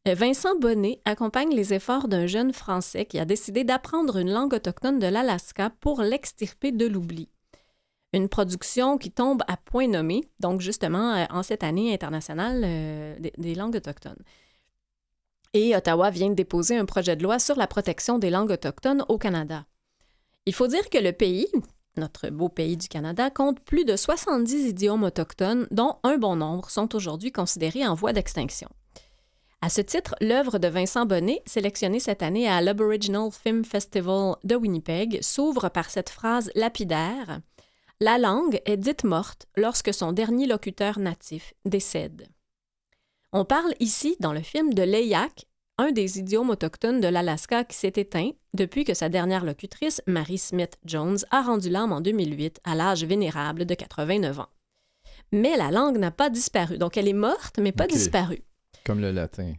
Euh, 0.09 0.15
Vincent 0.15 0.59
Bonnet 0.59 1.01
accompagne 1.05 1.55
les 1.55 1.75
efforts 1.75 2.09
d'un 2.09 2.27
jeune 2.27 2.53
Français 2.53 3.05
qui 3.05 3.19
a 3.19 3.25
décidé 3.25 3.65
d'apprendre 3.65 4.17
une 4.17 4.31
langue 4.31 4.55
autochtone 4.55 4.99
de 4.99 5.07
l'Alaska 5.07 5.71
pour 5.81 6.03
l'extirper 6.03 6.73
de 6.73 6.87
l'oubli. 6.87 7.29
Une 8.13 8.29
production 8.29 8.97
qui 8.97 9.11
tombe 9.11 9.43
à 9.49 9.57
point 9.57 9.87
nommé, 9.87 10.25
donc 10.41 10.61
justement 10.61 11.15
euh, 11.15 11.25
en 11.31 11.43
cette 11.43 11.63
année 11.63 11.93
internationale 11.93 12.63
euh, 12.65 13.19
des, 13.19 13.33
des 13.37 13.55
langues 13.55 13.77
autochtones. 13.77 14.23
Et 15.55 15.75
Ottawa 15.77 16.11
vient 16.11 16.31
de 16.31 16.35
déposer 16.35 16.77
un 16.77 16.85
projet 16.85 17.17
de 17.17 17.23
loi 17.23 17.39
sur 17.39 17.57
la 17.57 17.67
protection 17.67 18.19
des 18.19 18.31
langues 18.31 18.51
autochtones 18.51 19.05
au 19.09 19.19
Canada. 19.19 19.67
Il 20.47 20.55
faut 20.55 20.67
dire 20.67 20.89
que 20.91 20.99
le 20.99 21.13
pays, 21.13 21.49
notre 21.97 22.29
beau 22.31 22.49
pays 22.49 22.77
du 22.77 22.89
Canada, 22.89 23.31
compte 23.31 23.61
plus 23.61 23.85
de 23.85 23.97
70 23.97 24.69
idiomes 24.69 25.05
autochtones, 25.05 25.67
dont 25.71 25.97
un 26.05 26.17
bon 26.17 26.37
nombre 26.37 26.71
sont 26.71 26.95
aujourd'hui 26.95 27.33
considérés 27.33 27.87
en 27.87 27.95
voie 27.95 28.13
d'extinction. 28.13 28.69
À 29.61 29.71
ce 29.71 29.81
titre, 29.81 30.15
l'œuvre 30.21 30.59
de 30.59 30.69
Vincent 30.69 31.05
Bonnet, 31.05 31.43
sélectionnée 31.45 31.99
cette 31.99 32.23
année 32.23 32.49
à 32.49 32.61
l'Aboriginal 32.61 33.31
Film 33.33 33.65
Festival 33.65 34.37
de 34.45 34.55
Winnipeg, 34.55 35.19
s'ouvre 35.21 35.69
par 35.69 35.91
cette 35.91 36.11
phrase 36.11 36.51
lapidaire 36.55 37.41
La 38.01 38.19
langue 38.19 38.61
est 38.67 38.77
dite 38.77 39.03
morte 39.03 39.47
lorsque 39.57 39.93
son 39.93 40.13
dernier 40.13 40.47
locuteur 40.47 41.01
natif 41.01 41.55
décède. 41.65 42.29
On 43.33 43.45
parle 43.45 43.75
ici, 43.81 44.17
dans 44.21 44.33
le 44.33 44.43
film, 44.43 44.75
de 44.75 44.85
l'Eyak, 44.85 45.47
un 45.77 45.91
des 45.91 46.21
idiomes 46.21 46.51
autochtones 46.51 47.01
de 47.01 47.09
l'Alaska 47.09 47.65
qui 47.65 47.77
s'est 47.77 47.93
éteint 47.97 48.31
depuis 48.55 48.85
que 48.85 48.95
sa 48.95 49.09
dernière 49.09 49.45
locutrice, 49.45 50.01
Mary 50.07 50.39
Smith 50.39 50.79
Jones, 50.85 51.19
a 51.33 51.43
rendu 51.43 51.69
l'âme 51.69 51.93
en 51.93 52.01
2008 52.01 52.61
à 52.63 52.77
l'âge 52.77 53.05
vénérable 53.05 53.67
de 53.67 53.75
89 53.75 54.39
ans. 54.39 54.49
Mais 55.33 55.57
la 55.57 55.73
langue 55.73 55.99
n'a 55.99 56.13
pas 56.13 56.31
disparu, 56.31 56.79
donc 56.79 56.97
elle 56.97 57.09
est 57.09 57.13
morte, 57.13 57.59
mais 57.59 57.73
pas 57.73 57.89
disparue. 57.89 58.45
Comme 58.85 59.01
le 59.01 59.11
latin. 59.13 59.55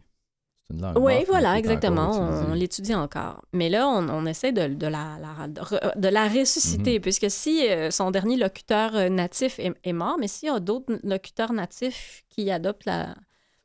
C'est 0.66 0.74
une 0.74 0.82
langue 0.82 0.96
Oui, 0.98 1.14
morte, 1.14 1.26
voilà, 1.28 1.58
exactement. 1.58 2.10
On, 2.10 2.54
l'étudie 2.54 2.94
encore. 2.94 3.42
Mais 3.52 3.68
là, 3.68 3.88
on, 3.88 4.08
on 4.08 4.26
essaie 4.26 4.52
de, 4.52 4.66
de 4.68 4.86
la, 4.86 5.18
la- 5.20 5.48
de 5.48 5.60
re- 5.60 5.98
de 5.98 6.08
la 6.08 6.28
ressusciter, 6.28 6.94
Mhm. 6.94 7.00
puisque 7.00 7.30
si 7.30 7.68
euh, 7.68 7.90
son 7.90 8.10
dernier 8.10 8.36
locuteur 8.36 8.94
euh, 8.96 9.08
natif 9.08 9.58
est, 9.58 9.72
est 9.84 9.92
mort, 9.92 10.16
mais 10.18 10.28
s'il 10.28 10.48
y 10.48 10.52
a 10.52 10.60
d'autres 10.60 10.98
locuteurs 11.02 11.52
natifs 11.52 12.22
qui 12.28 12.50
adoptent 12.50 12.84
la... 12.86 13.14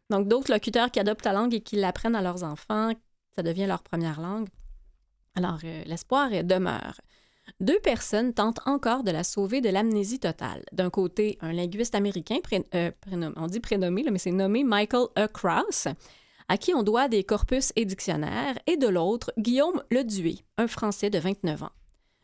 Donc, 0.10 0.28
d'autres 0.28 0.52
locuteurs 0.52 0.92
qui 0.92 1.00
adoptent 1.00 1.26
la 1.26 1.34
langue 1.34 1.54
et 1.54 1.62
qui 1.62 1.76
l'apprennent 1.78 2.16
à 2.16 2.22
leurs 2.22 2.44
enfants, 2.44 2.92
ça 3.36 3.42
devient 3.44 3.66
leur 3.66 3.82
première 3.84 4.22
langue. 4.22 4.48
Alors, 5.36 5.60
euh, 5.64 5.84
l'espoir 5.86 6.30
demeure. 6.44 7.02
Deux 7.60 7.80
personnes 7.80 8.34
tentent 8.34 8.60
encore 8.66 9.04
de 9.04 9.12
la 9.12 9.24
sauver 9.24 9.62
de 9.62 9.70
l'amnésie 9.70 10.20
totale. 10.20 10.64
D'un 10.72 10.90
côté, 10.90 11.38
un 11.42 11.54
linguiste 11.54 11.96
américain, 11.96 12.40
euh, 12.74 12.92
on 13.38 13.48
dit 13.48 13.60
prénommé, 13.60 14.04
mais 14.12 14.20
c'est 14.20 14.32
nommé 14.32 14.64
Michael 14.64 15.08
E. 15.18 15.28
Krauss, 15.28 15.88
à 16.48 16.58
qui 16.58 16.74
on 16.74 16.84
doit 16.84 17.08
des 17.08 17.24
corpus 17.24 17.72
et 17.76 17.86
dictionnaires, 17.86 18.58
et 18.68 18.78
de 18.78 18.88
l'autre, 18.88 19.32
Guillaume 19.38 19.82
Ledué, 19.90 20.40
un 20.58 20.68
Français 20.68 21.10
de 21.10 21.20
29 21.20 21.64
ans. 21.64 21.72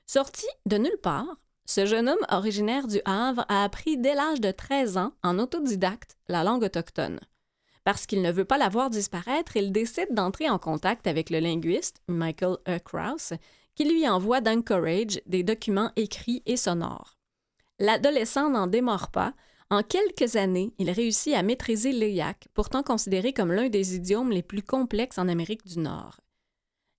Sorti 0.06 0.46
de 0.66 0.78
nulle 0.78 1.00
part, 1.02 1.38
ce 1.66 1.86
jeune 1.86 2.10
homme 2.10 2.26
originaire 2.30 2.88
du 2.88 3.00
Havre 3.06 3.46
a 3.48 3.64
appris 3.64 3.98
dès 3.98 4.16
l'âge 4.16 4.42
de 4.42 4.52
13 4.52 4.98
ans, 4.98 5.14
en 5.24 5.40
autodidacte, 5.40 6.18
la 6.28 6.44
langue 6.44 6.64
autochtone. 6.64 7.20
Parce 7.84 8.06
qu'il 8.06 8.22
ne 8.22 8.32
veut 8.32 8.46
pas 8.46 8.58
la 8.58 8.70
voir 8.70 8.90
disparaître, 8.90 9.56
il 9.56 9.72
décide 9.72 10.14
d'entrer 10.14 10.50
en 10.50 10.60
contact 10.60 11.08
avec 11.08 11.30
le 11.30 11.40
linguiste, 11.40 12.02
Michael 12.08 12.58
E. 12.68 12.78
Krauss, 12.80 13.34
qui 13.76 13.86
lui 13.86 14.08
envoie 14.08 14.42
d'Anchorage 14.42 15.22
des 15.26 15.44
documents 15.44 15.92
écrits 15.96 16.44
et 16.46 16.58
sonores. 16.58 17.18
L'adolescent 17.80 18.50
n'en 18.50 18.68
démord 18.68 19.10
pas. 19.10 19.34
En 19.70 19.84
quelques 19.84 20.36
années, 20.36 20.74
il 20.78 20.92
réussit 20.92 21.34
à 21.34 21.44
maîtriser 21.44 21.92
l'Eyak, 21.92 22.48
pourtant 22.54 22.84
considéré 22.84 23.34
comme 23.34 23.52
l'un 23.52 23.70
des 23.70 23.96
idiomes 23.96 24.32
les 24.32 24.44
plus 24.44 24.62
complexes 24.62 25.18
en 25.18 25.28
Amérique 25.28 25.66
du 25.66 25.80
Nord. 25.80 26.20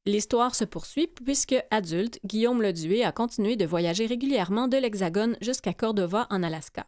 L'histoire 0.07 0.55
se 0.55 0.65
poursuit 0.65 1.07
puisque, 1.07 1.55
adulte, 1.71 2.19
Guillaume 2.25 2.61
Ledué 2.61 3.05
a 3.05 3.13
continué 3.13 3.55
de 3.55 3.67
voyager 3.67 4.07
régulièrement 4.07 4.67
de 4.67 4.77
l'Hexagone 4.77 5.37
jusqu'à 5.41 5.75
Cordova 5.75 6.27
en 6.31 6.43
Alaska. 6.43 6.87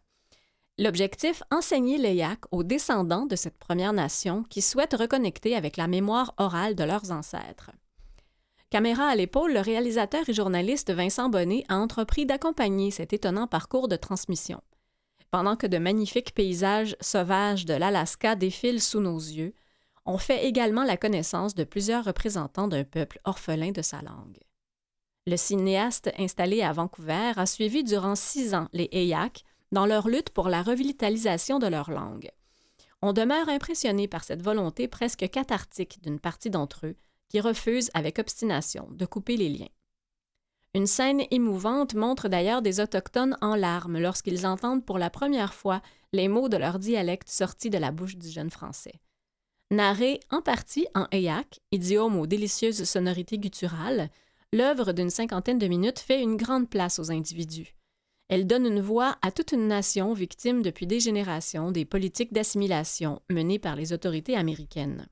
L'objectif, 0.79 1.45
enseigner 1.53 1.99
l'Eyak 1.99 2.41
aux 2.51 2.65
descendants 2.65 3.27
de 3.27 3.37
cette 3.37 3.59
Première 3.59 3.93
Nation 3.93 4.43
qui 4.43 4.61
souhaitent 4.61 4.97
reconnecter 4.99 5.55
avec 5.55 5.77
la 5.77 5.87
mémoire 5.87 6.35
orale 6.39 6.75
de 6.75 6.83
leurs 6.83 7.13
ancêtres. 7.13 7.71
Caméra 8.75 9.07
à 9.07 9.15
l'épaule, 9.15 9.53
le 9.53 9.61
réalisateur 9.61 10.29
et 10.29 10.33
journaliste 10.33 10.93
Vincent 10.93 11.29
Bonnet 11.29 11.63
a 11.69 11.77
entrepris 11.77 12.27
d'accompagner 12.27 12.91
cet 12.91 13.13
étonnant 13.13 13.47
parcours 13.47 13.87
de 13.87 13.95
transmission. 13.95 14.61
Pendant 15.31 15.55
que 15.55 15.69
de 15.69 15.79
magnifiques 15.79 16.35
paysages 16.35 16.97
sauvages 17.01 17.67
de 17.67 17.75
l'Alaska 17.75 18.35
défilent 18.35 18.83
sous 18.83 18.99
nos 18.99 19.17
yeux, 19.17 19.55
on 20.07 20.19
fait 20.19 20.47
également 20.47 20.83
la 20.83 20.97
connaissance 20.97 21.55
de 21.55 21.63
plusieurs 21.63 22.05
représentants 22.05 22.67
d'un 22.67 22.83
peuple 22.83 23.21
orphelin 23.23 23.71
de 23.71 23.81
sa 23.81 24.03
langue. 24.03 24.41
Le 25.29 25.37
cinéaste 25.37 26.11
installé 26.19 26.63
à 26.63 26.73
Vancouver 26.73 27.31
a 27.37 27.47
suivi 27.47 27.85
durant 27.85 28.17
six 28.17 28.57
ans 28.57 28.67
les 28.73 28.89
Eyak 28.91 29.45
dans 29.71 29.87
leur 29.87 30.09
lutte 30.09 30.31
pour 30.31 30.49
la 30.49 30.65
revitalisation 30.65 31.61
de 31.61 31.69
leur 31.69 31.93
langue. 31.93 32.29
On 33.03 33.13
demeure 33.13 33.49
impressionné 33.49 34.09
par 34.09 34.25
cette 34.25 34.43
volonté 34.43 34.89
presque 34.89 35.31
cathartique 35.31 36.03
d'une 36.03 36.19
partie 36.19 36.51
d'entre 36.51 36.87
eux 36.87 36.97
qui 37.29 37.41
refusent 37.41 37.91
avec 37.95 38.19
obstination 38.19 38.89
de 38.91 39.07
couper 39.07 39.37
les 39.37 39.49
liens. 39.49 39.69
Une 40.75 40.87
scène 40.89 41.23
émouvante 41.31 41.95
montre 41.95 42.29
d'ailleurs 42.29 42.61
des 42.61 42.81
Autochtones 42.81 43.37
en 43.41 43.55
larmes 43.55 43.99
lorsqu'ils 43.99 44.45
entendent 44.45 44.85
pour 44.85 44.99
la 44.99 45.09
première 45.09 45.55
fois 45.55 45.81
les 46.13 46.27
mots 46.27 46.49
de 46.49 46.57
leur 46.57 46.81
dialecte 46.81 47.29
sortis 47.29 47.71
de 47.71 47.79
la 47.79 47.93
bouche 47.93 48.17
du 48.17 48.29
jeune 48.29 48.51
Français. 48.51 49.01
Narré 49.71 50.21
en 50.31 50.43
partie 50.43 50.87
en 50.95 51.07
Eyak, 51.13 51.61
idiome 51.71 52.19
aux 52.19 52.27
délicieuses 52.27 52.85
sonorités 52.85 53.39
gutturales, 53.39 54.11
l'œuvre 54.53 54.93
d'une 54.93 55.11
cinquantaine 55.11 55.59
de 55.59 55.69
minutes 55.69 56.01
fait 56.01 56.21
une 56.21 56.37
grande 56.37 56.69
place 56.69 56.99
aux 56.99 57.11
individus. 57.11 57.75
Elle 58.29 58.47
donne 58.47 58.67
une 58.67 58.81
voix 58.81 59.17
à 59.23 59.31
toute 59.31 59.53
une 59.53 59.69
nation 59.69 60.13
victime 60.13 60.63
depuis 60.63 60.87
des 60.87 60.99
générations 60.99 61.71
des 61.71 61.85
politiques 61.85 62.33
d'assimilation 62.33 63.21
menées 63.31 63.59
par 63.59 63.77
les 63.77 63.93
autorités 63.93 64.37
américaines. 64.37 65.09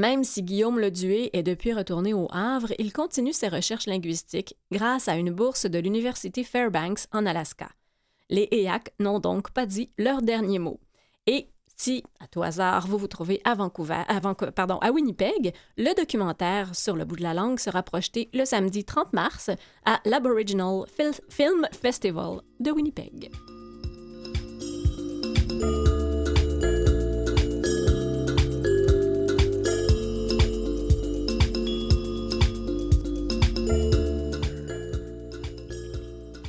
Même 0.00 0.24
si 0.24 0.42
Guillaume 0.42 0.80
Ledué 0.80 1.30
est 1.36 1.44
depuis 1.44 1.72
retourné 1.72 2.14
au 2.14 2.26
Havre, 2.32 2.72
il 2.78 2.92
continue 2.92 3.32
ses 3.32 3.46
recherches 3.48 3.86
linguistiques 3.86 4.56
grâce 4.72 5.06
à 5.06 5.16
une 5.16 5.30
bourse 5.30 5.66
de 5.66 5.78
l'Université 5.78 6.42
Fairbanks 6.42 7.06
en 7.12 7.26
Alaska. 7.26 7.68
Les 8.28 8.48
EAC 8.50 8.92
n'ont 8.98 9.20
donc 9.20 9.50
pas 9.50 9.66
dit 9.66 9.90
leur 9.96 10.20
dernier 10.20 10.58
mot. 10.58 10.80
Et 11.28 11.46
si, 11.76 12.02
à 12.18 12.26
tout 12.26 12.42
hasard, 12.42 12.88
vous 12.88 12.98
vous 12.98 13.06
trouvez 13.06 13.40
à 13.44 13.54
Vancouver, 13.54 14.02
à, 14.08 14.18
Vanco- 14.18 14.50
pardon, 14.50 14.78
à 14.78 14.90
Winnipeg, 14.90 15.54
le 15.76 15.94
documentaire 15.94 16.74
Sur 16.74 16.96
le 16.96 17.04
bout 17.04 17.16
de 17.16 17.22
la 17.22 17.34
langue 17.34 17.60
sera 17.60 17.82
projeté 17.84 18.30
le 18.34 18.44
samedi 18.44 18.84
30 18.84 19.12
mars 19.12 19.50
à 19.84 20.00
l'Aboriginal 20.04 20.86
Fil- 20.88 21.20
Film 21.28 21.68
Festival 21.72 22.40
de 22.58 22.72
Winnipeg. 22.72 23.30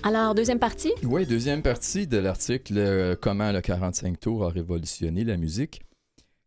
Alors, 0.07 0.35
deuxième 0.35 0.59
partie? 0.59 0.91
Oui, 1.03 1.25
deuxième 1.25 1.63
partie 1.63 2.05
de 2.05 2.17
l'article 2.17 2.75
euh, 2.77 3.15
Comment 3.19 3.51
le 3.51 3.59
45 3.59 4.19
tours 4.19 4.45
a 4.45 4.49
révolutionné 4.49 5.23
la 5.23 5.35
musique. 5.35 5.81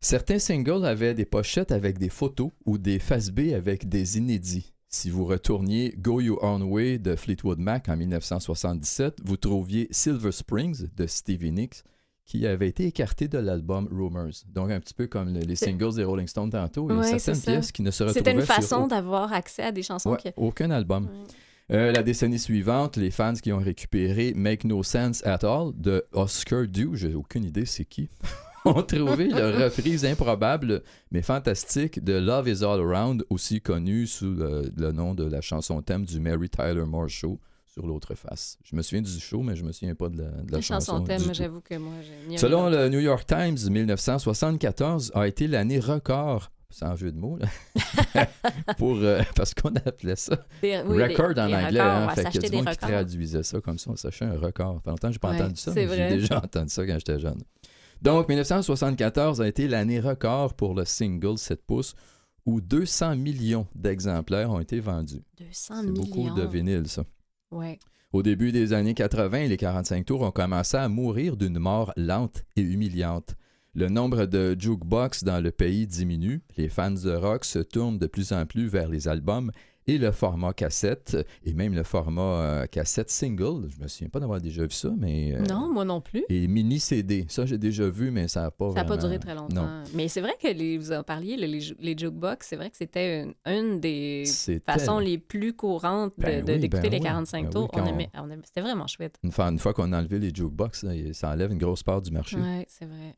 Certains 0.01 0.39
singles 0.39 0.85
avaient 0.87 1.13
des 1.15 1.25
pochettes 1.25 1.73
avec 1.73 1.99
des 1.99 2.09
photos 2.09 2.51
ou 2.67 2.79
des 2.79 3.01
face 3.01 3.31
B 3.31 3.53
avec 3.55 3.89
des 3.89 4.17
inédits. 4.17 4.75
Si 4.89 5.11
vous 5.11 5.25
retourniez 5.25 5.93
Go 5.99 6.21
Your 6.21 6.43
Own 6.45 6.63
Way 6.63 6.99
de 6.99 7.17
Fleetwood 7.17 7.59
Mac 7.59 7.89
en 7.89 7.97
1977, 7.97 9.19
vous 9.25 9.37
trouviez 9.37 9.89
Silver 9.91 10.31
Springs 10.31 10.87
de 10.97 11.07
Stevie 11.09 11.51
Nicks 11.51 11.83
qui 12.25 12.47
avait 12.47 12.69
été 12.69 12.87
écarté 12.87 13.27
de 13.27 13.39
l'album 13.39 13.89
Rumors. 13.91 14.45
Donc 14.55 14.71
un 14.71 14.79
petit 14.79 14.95
peu 14.95 15.09
comme 15.09 15.35
le- 15.35 15.41
les 15.41 15.57
singles 15.57 15.97
des 15.97 16.05
Rolling 16.05 16.29
Stones 16.29 16.51
tantôt, 16.51 16.89
il 16.91 16.97
y 16.97 17.01
a 17.01 17.19
certaines 17.19 17.43
pièces 17.43 17.73
qui 17.73 17.83
ne 17.83 17.91
se 17.91 18.05
retrouvaient 18.05 18.21
C'était 18.21 18.33
une 18.39 18.45
sur 18.45 18.55
façon 18.55 18.77
aucun- 18.77 18.87
d'avoir 18.87 19.33
accès 19.33 19.63
à 19.65 19.73
des 19.73 19.83
chansons 19.83 20.11
Ouais, 20.13 20.19
qui... 20.19 20.29
aucun 20.37 20.71
album. 20.71 21.07
Ouais. 21.07 21.11
Euh, 21.71 21.93
la 21.93 22.03
décennie 22.03 22.39
suivante, 22.39 22.97
les 22.97 23.11
fans 23.11 23.35
qui 23.35 23.53
ont 23.53 23.59
récupéré 23.59 24.33
Make 24.35 24.65
No 24.65 24.83
Sense 24.83 25.25
at 25.27 25.41
All 25.43 25.73
de 25.75 26.05
Oscar 26.13 26.67
Dew, 26.67 26.95
j'ai 26.95 27.15
aucune 27.15 27.45
idée 27.45 27.67
c'est 27.67 27.85
qui, 27.85 28.09
ont 28.65 28.83
trouvé 28.83 29.29
leur 29.29 29.55
reprise 29.65 30.07
improbable 30.07 30.83
mais 31.11 31.21
fantastique 31.21 32.03
de 32.03 32.15
Love 32.15 32.49
Is 32.49 32.65
All 32.65 32.81
Around, 32.81 33.27
aussi 33.29 33.61
connue 33.61 34.07
sous 34.07 34.33
le, 34.33 34.73
le 34.75 34.93
nom 34.93 35.15
de 35.15 35.25
la 35.25 35.43
chanson 35.43 35.83
thème 35.83 36.07
du 36.07 36.21
Mary 36.21 36.49
Tyler 36.49 36.85
Moore 36.87 37.11
Show 37.11 37.39
sur 37.67 37.87
l'autre 37.87 38.15
face. 38.15 38.59
Je 38.65 38.75
me 38.75 38.83
souviens 38.83 39.03
du 39.03 39.21
show, 39.21 39.43
mais 39.43 39.55
je 39.55 39.63
me 39.63 39.73
souviens 39.73 39.95
pas 39.95 40.09
de 40.09 40.23
la, 40.23 40.29
de 40.29 40.51
la 40.51 40.59
La 40.59 40.61
chanson. 40.63 40.93
chanson 40.93 41.05
thème, 41.05 41.35
j'avoue 41.35 41.61
que 41.61 41.77
moi, 41.77 41.93
j'ai 42.29 42.39
Selon 42.39 42.69
le 42.71 42.89
New 42.89 42.99
York 42.99 43.27
Times, 43.27 43.59
1974 43.71 45.13
a 45.15 45.29
été 45.29 45.47
l'année 45.47 45.79
record, 45.79 46.51
sans 46.71 46.95
jeu 46.97 47.11
de 47.13 47.19
mots, 47.19 47.39
là, 47.39 47.47
pour, 48.79 48.97
euh, 48.97 49.23
parce 49.35 49.55
qu'on 49.55 49.71
appelait 49.75 50.17
ça 50.17 50.37
Des- 50.63 50.83
oui, 50.87 51.03
record 51.03 51.35
des- 51.35 51.41
en 51.41 51.47
des 51.49 51.55
anglais. 51.55 51.81
records, 51.81 51.93
hein, 51.97 52.09
fait 52.15 52.25
qu'il 52.31 52.43
y 52.43 52.47
a 52.47 52.49
du 52.51 52.57
monde 52.57 52.69
qui 52.71 52.77
traduisait 52.77 53.43
ça 53.43 53.61
comme 53.61 53.79
ça. 53.79 53.91
On 53.91 53.97
s'achetait 53.97 54.25
un 54.27 54.39
record. 54.39 54.81
Fait 54.85 54.91
longtemps 54.91 55.11
j'ai 55.13 55.19
pas 55.19 55.31
Ouais, 55.31 55.37
entendu 55.43 55.57
ça, 55.57 55.73
c'est 55.73 55.87
mais 55.87 55.97
j'ai 55.97 56.17
déjà 56.17 56.39
entendu 56.45 56.69
ça 56.69 56.87
quand 56.87 56.95
j'étais 56.99 57.19
jeune. 57.19 57.41
Donc, 58.03 58.29
1974 58.29 59.41
a 59.41 59.49
été 59.49 59.67
l'année 59.67 59.99
record 60.01 60.55
pour 60.55 60.75
le 60.75 60.85
single 60.85 61.37
7 61.39 61.63
pouces 61.67 61.95
où 62.47 62.61
200 62.61 63.17
millions 63.17 63.67
d'exemplaires 63.75 64.51
ont 64.51 64.61
été 64.61 64.79
vendus. 64.81 65.23
200 65.39 65.53
C'est 65.53 65.83
millions. 65.87 66.03
beaucoup 66.05 66.31
de 66.31 66.47
vinyle, 66.47 66.87
ça. 66.89 67.05
Ouais. 67.51 67.79
Au 68.13 68.23
début 68.23 68.53
des 68.53 68.73
années 68.73 68.95
80, 68.95 69.49
les 69.49 69.57
45 69.57 70.07
tours 70.07 70.23
ont 70.23 70.31
commencé 70.31 70.77
à 70.77 70.89
mourir 70.89 71.37
d'une 71.37 71.59
mort 71.59 71.93
lente 71.97 72.45
et 72.57 72.63
humiliante. 72.63 73.35
Le 73.79 73.89
nombre 73.89 74.27
de 74.27 74.57
jukebox 74.59 75.23
dans 75.23 75.39
le 75.41 75.53
pays 75.53 75.87
diminue, 75.87 76.41
les 76.57 76.69
fans 76.69 76.91
de 76.91 77.15
rock 77.15 77.45
se 77.45 77.61
tournent 77.61 77.97
de 77.99 78.09
plus 78.09 78.33
en 78.33 78.45
plus 78.45 78.67
vers 78.67 78.89
les 78.89 79.07
albums 79.07 79.53
et 79.87 79.99
le 79.99 80.11
format 80.11 80.53
cassette, 80.53 81.17
et 81.45 81.55
même 81.55 81.75
le 81.75 81.85
format 81.85 82.23
euh, 82.23 82.67
cassette 82.67 83.09
single. 83.09 83.69
Je 83.71 83.81
me 83.81 83.87
souviens 83.87 84.09
pas 84.09 84.19
d'avoir 84.19 84.41
déjà 84.41 84.63
vu 84.65 84.73
ça, 84.73 84.91
mais... 84.99 85.33
euh, 85.35 85.45
Non, 85.49 85.73
moi 85.73 85.85
non 85.85 86.01
plus. 86.01 86.25
Et 86.29 86.49
mini 86.49 86.81
CD, 86.81 87.25
ça 87.29 87.47
j'ai 87.47 87.57
déjà 87.57 87.89
vu, 87.89 88.11
mais 88.11 88.27
ça 88.27 88.43
n'a 88.43 88.51
pas 88.51 88.71
Ça 88.71 88.75
n'a 88.75 88.83
vraiment... 88.83 88.97
pas 88.97 89.01
duré 89.01 89.19
très 89.21 89.35
longtemps. 89.37 89.55
Non, 89.65 89.85
Mais 89.95 90.09
c'est 90.09 90.21
vrai 90.23 90.33
que 90.43 90.49
les, 90.49 90.77
vous 90.77 90.91
en 90.93 91.05
parliez, 91.05 91.37
le- 91.37 91.47
les, 91.47 91.61
ju- 91.61 91.77
les 91.79 91.97
jukebox, 91.97 92.49
c'est 92.49 92.57
vrai 92.57 92.71
que 92.71 92.77
c'était 92.77 93.23
une, 93.23 93.35
une 93.47 93.79
des 93.81 94.25
façons 94.67 94.99
les 94.99 95.19
plus 95.19 95.55
courantes 95.55 96.15
de- 96.19 96.25
Ben 96.25 96.45
oui, 96.47 96.59
d'écouter 96.59 96.83
ben 96.83 96.91
les 96.91 96.99
oui, 96.99 97.05
45 97.05 97.45
ben 97.45 97.51
tours. 97.51 97.71
oui, 97.73 97.81
on 97.81 97.87
aimait, 97.87 98.11
on 98.15 98.29
aimait- 98.29 98.43
c'était 98.45 98.61
vraiment 98.63 98.89
chouette. 98.89 99.15
une 99.23 99.31
fois, 99.33 99.47
une 99.47 99.59
fois 99.61 99.73
qu'on 99.73 99.93
a 99.93 99.99
enlevé 100.01 100.19
les 100.19 100.35
jukebox, 100.35 100.85
ça 101.13 101.31
enlève 101.31 101.53
une 101.53 101.59
grosse 101.59 101.85
part 101.85 102.03
du 102.03 102.11
marché. 102.11 102.37
Oui, 102.37 102.65
c'est 102.69 102.85
vrai. 102.85 103.15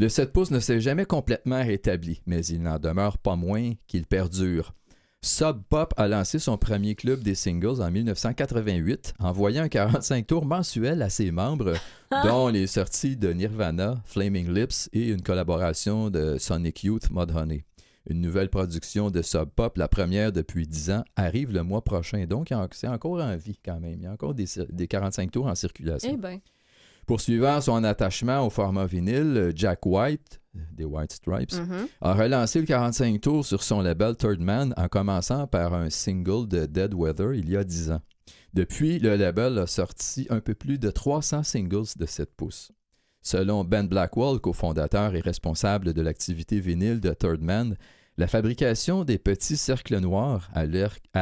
Le 0.00 0.08
7 0.08 0.32
pouces 0.32 0.52
ne 0.52 0.60
s'est 0.60 0.80
jamais 0.80 1.04
complètement 1.04 1.60
rétabli, 1.60 2.22
mais 2.24 2.46
il 2.46 2.62
n'en 2.62 2.78
demeure 2.78 3.18
pas 3.18 3.34
moins 3.34 3.72
qu'il 3.88 4.06
perdure. 4.06 4.72
Sub 5.22 5.62
Pop 5.68 5.92
a 5.96 6.06
lancé 6.06 6.38
son 6.38 6.56
premier 6.56 6.94
club 6.94 7.24
des 7.24 7.34
singles 7.34 7.82
en 7.82 7.90
1988, 7.90 9.14
envoyant 9.18 9.64
un 9.64 9.68
45 9.68 10.24
tours 10.24 10.46
mensuel 10.46 11.02
à 11.02 11.10
ses 11.10 11.32
membres, 11.32 11.74
dont 12.22 12.46
les 12.46 12.68
sorties 12.68 13.16
de 13.16 13.32
Nirvana, 13.32 14.00
Flaming 14.04 14.48
Lips 14.48 14.88
et 14.92 15.08
une 15.08 15.22
collaboration 15.22 16.10
de 16.10 16.38
Sonic 16.38 16.84
Youth 16.84 17.10
Mudhoney. 17.10 17.64
Une 18.08 18.20
nouvelle 18.20 18.50
production 18.50 19.10
de 19.10 19.20
Sub 19.20 19.48
Pop, 19.48 19.76
la 19.78 19.88
première 19.88 20.30
depuis 20.30 20.68
10 20.68 20.90
ans, 20.92 21.04
arrive 21.16 21.52
le 21.52 21.64
mois 21.64 21.82
prochain. 21.82 22.24
Donc, 22.26 22.54
c'est 22.70 22.86
encore 22.86 23.20
en 23.20 23.36
vie 23.36 23.58
quand 23.64 23.80
même. 23.80 23.96
Il 23.98 24.04
y 24.04 24.06
a 24.06 24.12
encore 24.12 24.34
des, 24.34 24.46
des 24.70 24.86
45 24.86 25.32
tours 25.32 25.46
en 25.48 25.56
circulation. 25.56 26.12
Eh 26.14 26.16
bien, 26.16 26.38
Poursuivant 27.08 27.62
son 27.62 27.84
attachement 27.84 28.46
au 28.46 28.50
format 28.50 28.84
vinyle, 28.84 29.50
Jack 29.54 29.86
White, 29.86 30.42
des 30.74 30.84
White 30.84 31.12
Stripes, 31.12 31.54
mhm. 31.54 31.88
a 32.02 32.12
relancé 32.12 32.60
le 32.60 32.66
45 32.66 33.18
tours 33.22 33.46
sur 33.46 33.62
son 33.62 33.80
label 33.80 34.14
Third 34.14 34.40
Man 34.40 34.74
en 34.76 34.88
commençant 34.88 35.46
par 35.46 35.72
un 35.72 35.88
single 35.88 36.46
de 36.46 36.66
Dead 36.66 36.92
Weather 36.92 37.32
il 37.32 37.48
y 37.48 37.56
a 37.56 37.64
10 37.64 37.92
ans. 37.92 38.02
Depuis, 38.52 38.98
le 38.98 39.16
label 39.16 39.56
a 39.58 39.66
sorti 39.66 40.26
un 40.28 40.40
peu 40.40 40.52
plus 40.54 40.78
de 40.78 40.90
300 40.90 41.44
singles 41.44 41.96
de 41.96 42.04
7 42.04 42.28
pouces. 42.36 42.72
Selon 43.22 43.64
Ben 43.64 43.88
Blackwell, 43.88 44.38
cofondateur 44.38 45.14
et 45.14 45.20
responsable 45.20 45.94
de 45.94 46.02
l'activité 46.02 46.60
vinyle 46.60 47.00
de 47.00 47.14
Third 47.14 47.40
Man, 47.40 47.78
la 48.18 48.26
fabrication 48.26 49.04
des 49.04 49.16
petits 49.16 49.56
cercles 49.56 50.00
noirs 50.00 50.50
à 50.52 50.66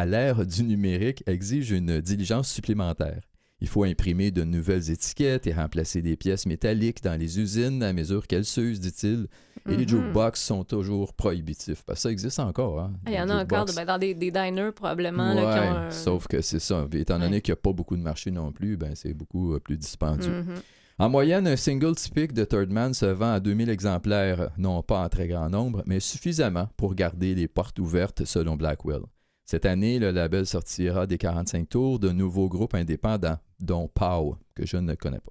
l'ère 0.05 0.47
du 0.47 0.65
numérique 0.65 1.23
exige 1.29 1.71
une 1.71 2.01
diligence 2.01 2.49
supplémentaire. 2.49 3.21
Il 3.61 3.69
faut 3.69 3.85
imprimer 3.85 4.31
de 4.31 4.45
nouvelles 4.45 4.91
étiquettes 4.91 5.47
et 5.47 5.53
remplacer 5.55 6.03
des 6.03 6.15
pièces 6.17 6.45
métalliques 6.45 7.03
dans 7.03 7.19
les 7.19 7.41
usines 7.41 7.83
à 7.83 7.93
mesure 7.95 8.27
qu'elles 8.27 8.45
s'usent, 8.45 8.81
dit-il. 8.81 9.29
Et 9.69 9.77
les 9.77 9.85
Mhm. 9.85 9.89
jukebox 9.89 10.41
sont 10.41 10.63
toujours 10.63 11.15
prohibitifs. 11.15 11.83
Parce 11.87 12.01
que 12.01 12.03
ça 12.03 12.11
existe 12.11 12.39
encore. 12.39 12.79
Hein, 12.81 12.93
Ah, 13.07 13.11
Il 13.11 13.15
y 13.17 13.21
en 13.21 13.31
a 13.31 13.43
encore 13.43 13.65
de- 13.65 13.73
ben, 13.73 13.85
dans 13.87 13.99
des, 13.99 14.15
des 14.15 14.31
diners, 14.31 14.73
probablement. 14.73 15.33
là, 15.35 15.41
qui 15.55 15.61
Ouais, 15.61 15.69
ont 15.69 15.77
un- 15.87 15.91
sauf 15.91 16.27
que 16.29 16.41
c'est 16.43 16.59
ça. 16.61 16.87
Étant 16.93 17.19
donné 17.19 17.37
Ouais. 17.37 17.41
qu'il 17.41 17.53
n'y 17.53 17.59
a 17.59 17.63
pas 17.63 17.73
beaucoup 17.73 17.97
de 17.97 18.03
marché 18.03 18.31
non 18.31 18.53
plus, 18.53 18.77
ben 18.77 18.93
c'est 18.95 19.15
beaucoup 19.15 19.55
euh, 19.55 19.59
plus 19.59 19.77
dispendieux. 19.79 20.43
Mhm. 20.43 20.55
En 20.99 21.09
moyenne, 21.11 21.47
un 21.49 21.57
single 21.57 21.95
typique 21.97 22.33
de 22.33 22.45
Third 22.45 22.71
Man 22.71 22.95
se 22.95 23.07
vend 23.07 23.33
à 23.33 23.41
2000 23.41 23.69
exemplaires, 23.71 24.51
non 24.59 24.83
pas 24.83 25.03
en 25.05 25.09
très 25.09 25.29
grand 25.29 25.49
nombre, 25.51 25.83
mais 25.87 26.01
suffisamment 26.01 26.69
pour 26.77 26.95
garder 26.95 27.35
les 27.35 27.49
portes 27.49 27.79
ouvertes 27.79 28.25
selon 28.25 28.57
Blackwell. 28.57 29.03
Cette 29.47 29.65
année, 29.65 30.01
le 30.01 30.11
label 30.11 30.45
sortira 30.45 31.07
des 31.07 31.19
45 31.19 31.69
tours 31.69 31.99
de 32.01 32.11
nouveaux 32.11 32.49
groupes 32.49 32.75
indépendants, 32.75 33.39
dont 33.61 33.87
Pow, 33.87 34.37
que 34.57 34.67
je 34.67 34.77
ne 34.77 34.95
connais 34.97 35.21
pas. 35.21 35.31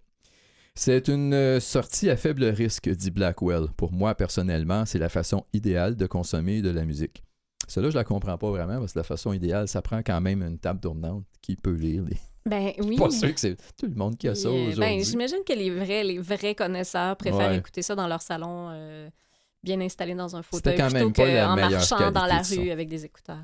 C'est 0.73 1.09
une 1.09 1.33
euh, 1.33 1.59
sortie 1.59 2.09
à 2.09 2.15
faible 2.15 2.45
risque, 2.45 2.89
dit 2.89 3.11
Blackwell. 3.11 3.67
Pour 3.75 3.91
moi, 3.91 4.15
personnellement, 4.15 4.85
c'est 4.85 4.99
la 4.99 5.09
façon 5.09 5.45
idéale 5.51 5.97
de 5.97 6.05
consommer 6.05 6.61
de 6.61 6.69
la 6.69 6.85
musique. 6.85 7.23
Cela, 7.67 7.89
je 7.89 7.95
la 7.95 8.05
comprends 8.05 8.37
pas 8.37 8.49
vraiment, 8.51 8.79
parce 8.79 8.93
que 8.93 8.99
la 8.99 9.03
façon 9.03 9.33
idéale, 9.33 9.67
ça 9.67 9.81
prend 9.81 10.01
quand 10.01 10.21
même 10.21 10.41
une 10.43 10.59
table 10.59 10.79
tournante 10.79 11.25
qui 11.41 11.57
peut 11.57 11.73
lire. 11.73 12.03
Les... 12.03 12.17
Ben 12.45 12.71
oui. 12.79 12.95
Pas 12.95 13.09
sûr 13.09 13.33
que 13.33 13.39
c'est 13.39 13.57
tout 13.77 13.87
le 13.87 13.95
monde 13.95 14.17
qui 14.17 14.29
a 14.29 14.35
ça 14.35 14.47
euh, 14.47 14.51
aujourd'hui. 14.51 14.79
Ben, 14.79 15.03
j'imagine 15.03 15.39
que 15.45 15.53
les 15.53 15.71
vrais, 15.71 16.05
les 16.05 16.19
vrais 16.19 16.55
connaisseurs 16.55 17.17
préfèrent 17.17 17.49
Ouais. 17.49 17.57
écouter 17.57 17.81
ça 17.81 17.95
dans 17.95 18.07
leur 18.07 18.21
salon, 18.21 18.69
euh, 18.71 19.09
bien 19.61 19.81
installé 19.81 20.13
dans 20.15 20.35
un 20.37 20.41
fauteuil, 20.41 20.77
quand 20.77 20.89
plutôt 20.89 21.11
qu'en 21.11 21.55
marchant 21.55 22.11
dans 22.11 22.25
la 22.25 22.37
rue 22.37 22.43
son. 22.43 22.71
avec 22.71 22.87
des 22.87 23.03
écouteurs. 23.03 23.43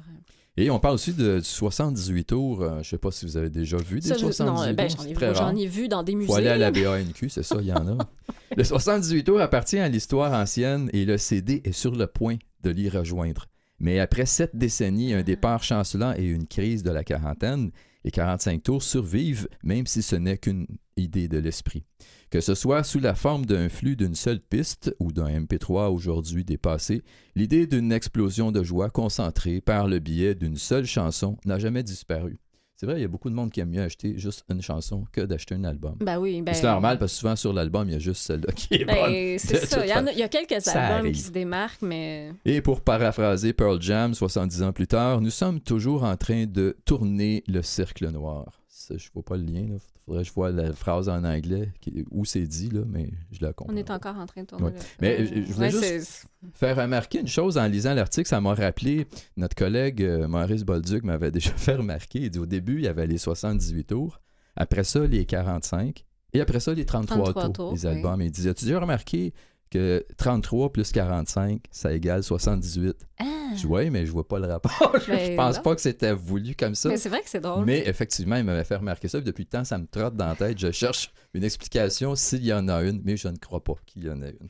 Et 0.64 0.70
on 0.70 0.80
parle 0.80 0.94
aussi 0.96 1.14
de 1.14 1.40
78 1.42 2.24
tours. 2.26 2.62
euh, 2.62 2.84
je 2.84 2.90
sais 2.90 2.98
pas 2.98 3.10
si 3.12 3.26
vous 3.26 3.36
avez 3.38 3.50
déjà 3.50 3.78
vu 3.78 4.00
des 4.00 4.10
Ça, 4.10 4.14
je- 4.16 4.20
78 4.20 4.68
non, 4.70 4.74
ben, 4.76 4.88
tours. 4.88 5.36
j'en 5.36 5.56
ai, 5.56 5.66
vu- 5.68 5.86
ai 5.86 5.88
dans 5.88 6.04
des 6.04 6.14
musées. 6.16 6.28
faut 6.28 6.36
aller 6.36 6.50
à 6.50 6.58
la 6.58 6.70
BANQ, 6.72 7.30
c'est 7.30 7.44
ça, 7.44 7.58
il 7.60 7.68
y 7.68 7.74
en 7.74 7.88
a. 7.98 7.98
le 8.56 8.64
78 8.64 9.24
tours 9.24 9.42
appartient 9.42 9.80
à 9.80 9.90
l'histoire 9.90 10.34
ancienne 10.34 10.90
et 10.94 11.06
le 11.06 11.18
CD 11.18 11.62
est 11.66 11.72
sur 11.72 11.96
le 11.96 12.06
point 12.08 12.38
de 12.64 12.70
l'y 12.70 12.90
rejoindre. 12.90 13.48
Mais 13.80 14.00
après 14.00 14.28
sept 14.28 14.56
décennies, 14.56 15.14
un 15.16 15.24
départ 15.24 15.64
chancelant 15.64 16.14
et 16.16 16.24
une 16.26 16.46
crise 16.46 16.84
de 16.84 16.92
la 16.92 17.04
quarantaine, 17.04 17.72
les 18.04 18.12
45 18.12 18.64
tours 18.64 18.84
survivent, 18.84 19.48
même 19.64 19.88
si 19.88 20.02
ce 20.02 20.16
n'est 20.16 20.38
qu'une 20.38 20.68
idée 20.98 21.28
de 21.28 21.38
l'esprit. 21.38 21.84
Que 22.30 22.42
ce 22.42 22.56
soit 22.56 22.84
sous 22.84 23.00
la 23.00 23.16
forme 23.16 23.46
d'un 23.46 23.70
flux 23.70 23.96
d'une 23.96 24.16
seule 24.16 24.42
piste 24.42 24.96
ou 25.00 25.12
d'un 25.12 25.28
MP3 25.28 25.90
aujourd'hui 25.90 26.44
dépassé, 26.44 27.04
l'idée 27.36 27.68
d'une 27.68 27.92
explosion 27.92 28.52
de 28.52 28.64
joie 28.64 28.90
concentrée 28.90 29.62
par 29.62 29.88
le 29.88 30.00
biais 30.00 30.36
d'une 30.36 30.58
seule 30.58 30.86
chanson 30.86 31.38
n'a 31.46 31.60
jamais 31.60 31.84
disparu. 31.84 32.40
C'est 32.82 32.88
vrai, 32.88 32.98
il 32.98 33.04
y 33.04 33.06
a 33.06 33.08
beaucoup 33.08 33.30
de 33.30 33.36
monde 33.36 33.52
qui 33.52 33.60
aime 33.60 33.70
mieux 33.70 33.84
acheter 33.84 34.18
juste 34.18 34.44
une 34.50 34.60
chanson 34.60 35.06
que 35.12 35.22
d'acheter 35.22 35.54
un 35.54 35.66
album. 35.66 35.98
Ben 36.00 36.18
oui, 36.18 36.42
ben... 36.42 36.52
c'est 36.52 36.66
normal 36.66 36.98
parce 36.98 37.12
que 37.14 37.20
souvent 37.20 37.36
sur 37.36 37.54
l'album, 37.54 37.88
il 37.88 37.92
y 37.92 37.96
a 37.96 38.00
juste 38.00 38.24
celle-là 38.24 38.52
qui 38.54 38.74
est 38.74 38.86
bonne. 38.86 38.96
Ben, 38.96 39.38
c'est 39.38 39.62
De 39.62 39.68
ça. 39.68 39.86
Il 39.86 39.90
y, 39.90 39.92
a, 39.92 39.94
façon. 39.94 40.08
il 40.14 40.18
y 40.18 40.24
a 40.24 40.28
quelques 40.28 40.60
Ça 40.64 40.82
albums 40.82 40.98
arrive. 41.02 41.14
qui 41.14 41.22
se 41.22 41.30
démarquent, 41.30 41.84
mais... 41.84 42.32
Et 42.44 42.60
pour 42.62 42.82
paraphraser 42.82 43.54
Pearl 43.54 43.80
Jam, 43.80 44.16
70 44.16 44.64
ans 44.64 44.72
plus 44.72 44.88
tard, 44.88 45.22
nous 45.22 45.30
sommes 45.30 45.60
toujours 45.60 46.04
en 46.04 46.18
train 46.18 46.48
de 46.48 46.76
tourner 46.84 47.44
le 47.48 47.62
cercle 47.62 48.10
noir. 48.10 48.61
Je 48.90 49.10
vois 49.14 49.24
pas 49.24 49.38
le 49.38 49.44
lien. 49.44 49.62
Il 49.70 49.80
faudrait 50.06 50.24
que 50.24 50.28
je 50.30 50.34
vois 50.34 50.52
la 50.52 50.74
phrase 50.74 51.10
en 51.10 51.24
anglais 51.24 51.72
qui- 51.80 52.06
où 52.12 52.26
c'est 52.26 52.46
dit, 52.48 52.70
là, 52.70 52.82
mais 52.88 53.12
je 53.32 53.44
la 53.44 53.54
comprends. 53.54 53.74
On 53.74 53.78
est 53.78 53.90
encore 53.92 54.18
en 54.18 54.26
train 54.26 54.42
de 54.42 54.48
tourner. 54.48 54.66
Ouais. 54.66 54.72
le- 54.74 54.78
Mais, 55.02 55.26
je- 55.26 55.36
je 55.48 55.54
voulais 55.54 55.76
ouais, 55.76 55.98
juste- 56.00 56.26
Faire 56.54 56.76
remarquer 56.76 57.20
une 57.20 57.28
chose 57.28 57.58
en 57.58 57.68
lisant 57.68 57.94
l'article, 57.94 58.28
ça 58.28 58.42
m'a 58.42 58.54
rappelé, 58.56 59.06
notre 59.38 59.56
collègue 59.56 60.02
euh, 60.02 60.28
Maurice 60.28 60.64
Bolduc 60.64 61.04
m'avait 61.04 61.32
déjà 61.32 61.52
fait 61.52 61.76
remarquer, 61.76 62.20
il 62.24 62.30
dit 62.32 62.40
au 62.40 62.46
début, 62.48 62.76
il 62.80 62.84
y 62.84 62.88
avait 62.88 63.06
les 63.08 63.18
78 63.20 63.84
tours, 63.86 64.20
après 64.56 64.84
ça, 64.84 65.06
les 65.06 65.26
45, 65.26 66.04
et 66.34 66.42
après 66.42 66.60
ça, 66.60 66.74
les 66.74 66.86
33, 66.86 67.18
33 67.18 67.44
tours, 67.44 67.54
tours, 67.54 67.74
les 67.74 67.86
oui. 67.86 67.96
albums. 67.96 68.22
Et 68.22 68.26
il 68.26 68.32
disait, 68.32 68.50
as-tu 68.50 68.66
déjà 68.66 68.80
remarqué 68.80 69.34
que 69.72 70.06
33 70.18 70.72
plus 70.72 70.92
45, 70.92 71.62
ça 71.72 71.92
égale 71.94 72.22
78? 72.24 72.96
Ah! 73.20 73.26
Je 73.54 73.62
dis, 73.62 73.66
ouais, 73.66 73.90
mais 73.90 74.06
je 74.06 74.12
vois 74.12 74.28
pas 74.28 74.38
le 74.40 74.48
rapport. 74.48 74.96
je 75.06 75.12
Ben, 75.12 75.36
pense 75.36 75.58
non. 75.58 75.62
pas 75.64 75.76
que 75.76 75.82
c'était 75.82 76.14
voulu 76.14 76.54
comme 76.56 76.76
ça. 76.76 76.90
Mais 76.90 76.98
c'est 76.98 77.10
vrai 77.10 77.22
que 77.22 77.30
c'est 77.30 77.40
drôle. 77.42 77.66
Mais 77.66 77.88
effectivement, 77.88 78.36
il 78.36 78.44
m'avait 78.44 78.64
fait 78.64 78.76
remarquer 78.76 79.08
ça. 79.08 79.18
puis 79.18 79.26
Depuis 79.26 79.44
le 79.44 79.50
temps, 79.50 79.64
ça 79.66 79.78
me 79.78 79.88
trotte 79.88 80.16
dans 80.16 80.28
la 80.28 80.36
tête. 80.36 80.60
Je 80.60 80.72
cherche 80.72 81.12
une 81.34 81.44
explication 81.44 82.16
s'il 82.16 82.46
y 82.46 82.54
en 82.54 82.68
a 82.68 82.82
une, 82.84 83.02
mais 83.04 83.18
je 83.18 83.28
ne 83.30 83.38
crois 83.38 83.64
pas 83.64 83.74
qu'il 83.86 84.06
y 84.06 84.10
en 84.10 84.22
ait 84.22 84.36
une. 84.40 84.48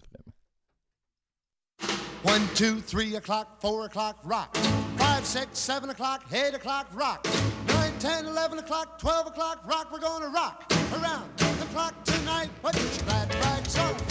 One, 2.24 2.42
two, 2.56 2.80
three 2.86 3.16
o'clock, 3.16 3.48
four 3.62 3.86
o'clock, 3.86 4.18
rock. 4.24 4.56
Five, 4.98 5.26
six, 5.26 5.48
seven 5.54 5.90
o'clock, 5.90 6.22
eight 6.32 6.54
o'clock, 6.54 6.86
rock. 6.94 7.26
Nine, 7.68 7.94
ten, 8.00 8.28
eleven 8.28 8.60
o'clock, 8.60 9.00
twelve 9.00 9.26
o'clock, 9.28 9.64
rock. 9.68 9.88
We're 9.92 10.00
gonna 10.00 10.30
rock 10.30 10.72
around 10.94 11.24
the 11.38 11.66
clock 11.74 11.96
tonight. 12.04 12.50
Put 12.62 12.76
your 12.76 13.06
glad 13.08 13.34
rags 13.44 13.76
on. 13.80 14.11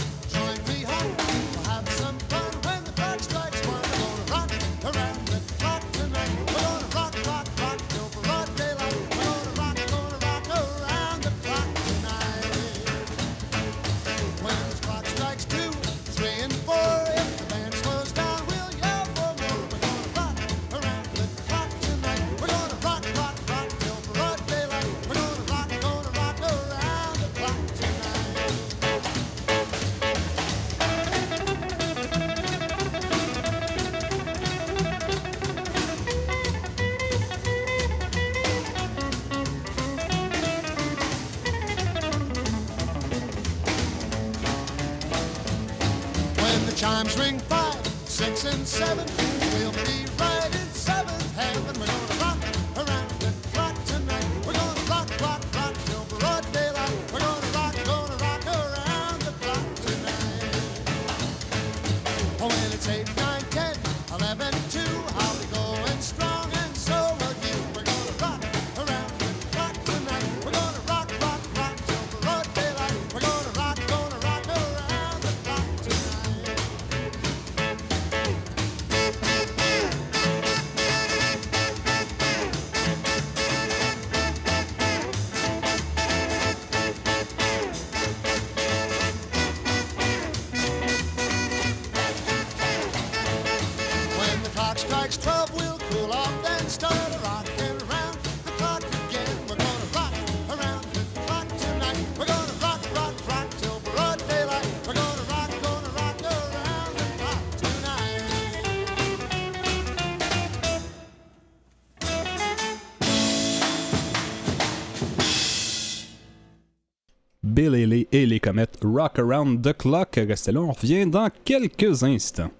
Et 117.91 118.25
les 118.25 118.39
comètes 118.39 118.79
Rock 118.83 119.19
Around 119.19 119.61
the 119.61 119.75
Clock. 119.75 120.15
Restez 120.15 120.51
là, 120.51 120.61
on 120.61 120.71
revient 120.71 121.05
dans 121.05 121.29
quelques 121.43 122.03
instants. 122.03 122.51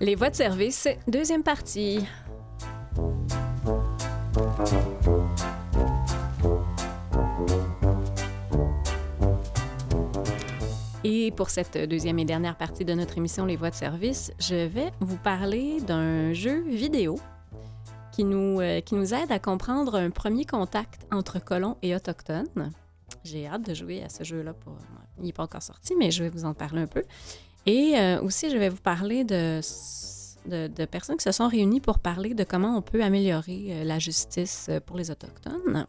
Les 0.00 0.14
voies 0.14 0.30
de 0.30 0.36
service, 0.36 0.88
deuxième 1.08 1.42
partie. 1.42 2.06
Et 11.28 11.30
pour 11.30 11.50
cette 11.50 11.76
deuxième 11.76 12.18
et 12.18 12.24
dernière 12.24 12.56
partie 12.56 12.86
de 12.86 12.94
notre 12.94 13.18
émission 13.18 13.44
Les 13.44 13.56
voies 13.56 13.68
de 13.68 13.74
service, 13.74 14.32
je 14.40 14.66
vais 14.66 14.92
vous 15.00 15.18
parler 15.18 15.78
d'un 15.82 16.32
jeu 16.32 16.62
vidéo 16.62 17.18
qui 18.12 18.24
nous, 18.24 18.62
euh, 18.62 18.80
qui 18.80 18.94
nous 18.94 19.12
aide 19.12 19.30
à 19.30 19.38
comprendre 19.38 19.96
un 19.96 20.08
premier 20.08 20.46
contact 20.46 21.06
entre 21.12 21.38
colons 21.38 21.76
et 21.82 21.94
autochtones. 21.94 22.72
J'ai 23.24 23.46
hâte 23.46 23.60
de 23.68 23.74
jouer 23.74 24.02
à 24.02 24.08
ce 24.08 24.24
jeu-là. 24.24 24.54
Il 25.18 25.26
n'est 25.26 25.34
pas 25.34 25.42
encore 25.42 25.60
sorti, 25.60 25.94
mais 25.98 26.10
je 26.10 26.24
vais 26.24 26.30
vous 26.30 26.46
en 26.46 26.54
parler 26.54 26.80
un 26.80 26.86
peu. 26.86 27.02
Et 27.66 27.98
euh, 27.98 28.22
aussi, 28.22 28.48
je 28.48 28.56
vais 28.56 28.70
vous 28.70 28.80
parler 28.80 29.24
de, 29.24 29.60
de, 30.46 30.84
personnes 30.86 31.18
qui 31.18 31.24
se 31.24 31.32
sont 31.32 31.48
réunies 31.48 31.82
pour 31.82 31.98
parler 31.98 32.32
de 32.32 32.44
comment 32.44 32.74
on 32.74 32.80
peut 32.80 33.02
améliorer 33.02 33.66
euh, 33.68 33.84
la 33.84 33.98
justice 33.98 34.70
pour 34.86 34.96
les 34.96 35.10
Autochtones. 35.10 35.86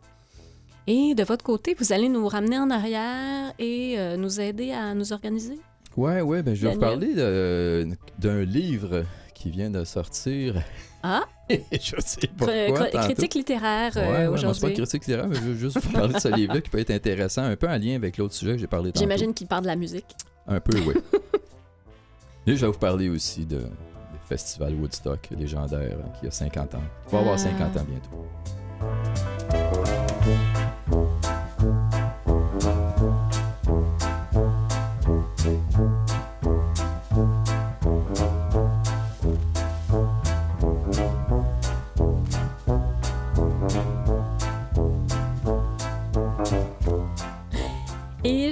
Et 0.92 1.14
de 1.14 1.24
votre 1.24 1.46
côté, 1.46 1.76
vous 1.78 1.94
allez 1.94 2.10
nous 2.10 2.28
ramener 2.28 2.58
en 2.58 2.70
arrière 2.72 3.54
et 3.60 3.94
euh, 4.00 4.18
nous 4.18 4.42
aider 4.42 4.72
à 4.72 4.96
nous 4.96 5.14
organiser? 5.14 5.60
Ouais, 5.96 6.22
ouais, 6.22 6.42
ben 6.42 6.56
je 6.56 6.66
vais 6.68 6.74
vous 6.74 6.80
parler 6.80 7.14
de- 7.14 7.88
d'un 8.18 8.42
livre 8.44 9.04
qui 9.36 9.52
vient 9.52 9.70
de 9.70 9.84
sortir. 9.84 10.56
Ah, 11.04 11.26
je 11.50 11.96
sais 12.00 12.28
pourquoi. 12.36 12.56
cr- 12.56 13.04
critique 13.04 13.36
littéraire 13.36 13.96
Ouais, 13.96 14.02
euh, 14.02 14.08
ouais, 14.08 14.28
moi, 14.30 14.38
c'est 14.38 14.44
pas 14.46 14.50
aujourd'hui. 14.50 14.74
critique 14.78 15.06
littéraire, 15.06 15.28
mais 15.28 15.36
je 15.36 15.42
veux 15.42 15.54
juste 15.56 15.80
vous 15.80 15.92
parler 15.94 16.14
de 16.16 16.20
ce 16.20 16.28
livre-là 16.28 16.60
qui 16.62 16.70
peut 16.72 16.80
être 16.80 16.90
intéressant, 16.92 17.44
un 17.44 17.56
peu 17.56 17.68
en 17.70 17.78
lien 17.78 17.96
avec 17.96 18.18
l'autre 18.18 18.34
sujet 18.34 18.54
que 18.54 18.58
j'ai 18.58 18.66
parlé 18.68 18.92
tantôt. 18.92 19.02
J'imagine 19.04 19.32
qu'il 19.36 19.46
parle 19.48 19.62
de 19.64 19.68
la 19.68 19.76
musique. 19.76 20.08
Un 20.48 20.60
peu, 20.60 20.76
oui. 20.88 20.96
Et 22.48 22.56
je 22.56 22.66
vais 22.66 22.72
vous 22.72 22.80
parler 22.80 23.10
aussi 23.10 23.46
de, 23.46 23.60
du 23.60 23.68
festival 24.28 24.74
Woodstock 24.74 25.30
légendaire 25.38 25.98
hein, 26.04 26.10
qui 26.20 26.26
a 26.26 26.32
50 26.32 26.74
ans. 26.76 26.84
Il 27.08 27.12
va 27.12 27.20
avoir 27.20 27.36
Ah. 27.36 27.38
50 27.38 27.78
ans 27.78 27.86
bientôt. 27.88 28.26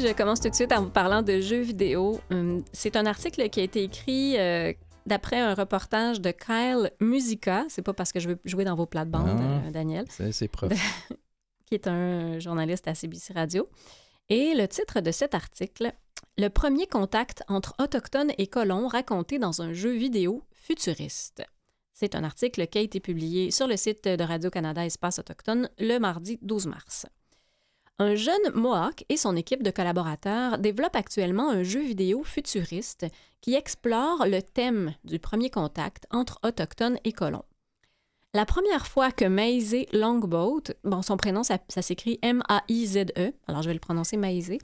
Je 0.08 0.14
commence 0.14 0.40
tout 0.40 0.50
de 0.50 0.56
suite 0.56 0.72
en 0.72 0.84
vous 0.84 0.90
parlant 0.90 1.22
de 1.22 1.42
jeux 1.42 1.62
vidéo. 1.62 2.20
Hum, 2.32 2.64
C'est 2.72 2.96
un 2.96 3.06
article 3.06 3.50
qui 3.50 3.60
a 3.60 3.64
été 3.64 3.84
écrit 3.84 4.38
euh, 4.38 4.72
d'après 5.06 5.40
un 5.40 5.54
reportage 5.54 6.22
de 6.22 6.32
Kyle 6.32 6.92
Musica. 7.02 7.66
C'est 7.68 7.82
pas 7.82 7.94
parce 7.94 8.12
que 8.12 8.20
je 8.20 8.30
veux 8.30 8.40
jouer 8.46 8.64
dans 8.64 8.76
vos 8.76 8.86
plates-bandes, 8.86 9.40
euh, 9.40 9.72
Daniel. 9.72 10.06
C'est 10.10 10.32
c'est 10.32 10.48
prof. 10.48 10.72
qui 11.66 11.76
est 11.76 11.88
un 11.88 12.40
journaliste 12.40 12.88
à 12.88 12.96
CBC 12.96 13.34
Radio. 13.34 13.68
Et 14.30 14.54
le 14.56 14.68
titre 14.68 15.02
de 15.02 15.12
cet 15.12 15.36
article, 15.36 15.94
Le 16.38 16.50
premier 16.50 16.88
contact 16.88 17.44
entre 17.48 17.74
autochtones 17.80 18.32
et 18.38 18.48
colons 18.48 18.88
raconté 18.88 19.40
dans 19.40 19.62
un 19.62 19.74
jeu 19.74 19.92
vidéo 19.92 20.44
futuriste. 20.54 21.44
C'est 21.94 22.16
un 22.16 22.24
article 22.24 22.68
qui 22.68 22.78
a 22.78 22.82
été 22.82 23.00
publié 23.00 23.52
sur 23.52 23.68
le 23.68 23.76
site 23.76 24.08
de 24.08 24.24
Radio-Canada 24.24 24.86
Espace 24.86 25.20
Autochtone 25.20 25.70
le 25.80 25.98
mardi 25.98 26.38
12 26.44 26.68
mars. 26.68 27.08
Un 28.00 28.14
jeune 28.14 28.52
Mohawk 28.54 29.06
et 29.10 29.18
son 29.18 29.36
équipe 29.36 29.64
de 29.64 29.72
collaborateurs 29.72 30.60
développent 30.60 30.96
actuellement 30.96 31.50
un 31.50 31.64
jeu 31.64 31.82
vidéo 31.82 32.24
futuriste 32.24 33.08
qui 33.42 33.56
explore 33.56 34.28
le 34.28 34.42
thème 34.42 34.94
du 35.04 35.18
premier 35.18 35.50
contact 35.50 36.06
entre 36.12 36.40
autochtones 36.44 37.00
et 37.06 37.12
colons. 37.12 37.46
La 38.36 38.46
première 38.46 38.86
fois 38.86 39.12
que 39.12 39.26
Maisé 39.26 39.88
Longboat, 39.94 40.74
bon, 40.84 41.02
son 41.02 41.18
prénom, 41.18 41.42
ça, 41.42 41.58
s'écrit 41.82 42.20
M-A-I-Z-E, 42.22 43.34
alors 43.48 43.64
je 43.64 43.68
vais 43.68 43.74
le 43.74 43.80
prononcer 43.80 44.16
Maisé, 44.16 44.60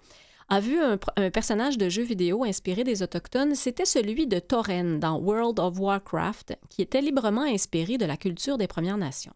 a 0.50 0.60
vu 0.60 0.80
un, 0.80 1.00
un 1.15 1.32
personnage 1.32 1.80
de 1.80 1.89
jeu 1.89 2.04
vidéo 2.04 2.43
inspiré 2.43 2.84
des 2.84 3.02
Autochtones, 3.02 3.56
c'était 3.56 3.86
celui 3.86 4.28
de 4.28 4.38
Torren 4.38 5.00
dans 5.00 5.17
World 5.17 5.60
of 5.60 5.80
Warcraft, 5.80 6.56
qui 6.69 6.84
était 6.84 7.02
librement 7.02 7.46
inspiré 7.46 7.98
de 7.98 8.06
la 8.06 8.17
culture 8.17 8.60
des 8.60 8.67
Premières 8.67 8.98
Nations. 8.98 9.34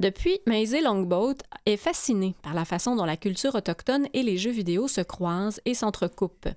Depuis, 0.00 0.38
Maisé 0.46 0.80
Longboat 0.80 1.34
est 1.66 1.76
fasciné 1.76 2.36
par 2.42 2.54
la 2.54 2.64
façon 2.64 2.94
dont 2.94 3.04
la 3.04 3.16
culture 3.16 3.56
autochtone 3.56 4.06
et 4.14 4.22
les 4.22 4.36
jeux 4.38 4.52
vidéo 4.52 4.86
se 4.86 5.00
croisent 5.00 5.60
et 5.64 5.74
s'entrecoupent. 5.74 6.48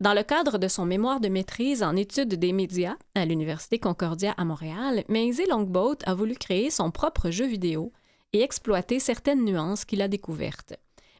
Dans 0.00 0.12
le 0.12 0.24
cadre 0.24 0.58
de 0.58 0.66
son 0.66 0.84
mémoire 0.84 1.20
de 1.20 1.28
maîtrise 1.28 1.82
en 1.84 1.94
études 1.94 2.34
des 2.34 2.52
médias 2.52 2.96
à 3.14 3.24
l'Université 3.24 3.78
Concordia 3.78 4.32
à 4.36 4.44
Montréal, 4.44 5.04
Maisy 5.08 5.44
Longboat 5.48 5.98
a 6.04 6.14
voulu 6.14 6.34
créer 6.34 6.70
son 6.70 6.90
propre 6.90 7.30
jeu 7.30 7.46
vidéo 7.46 7.92
et 8.32 8.42
exploiter 8.42 8.98
certaines 8.98 9.44
nuances 9.44 9.84
qu'il 9.84 10.02
a 10.02 10.08
découvertes. 10.08 10.74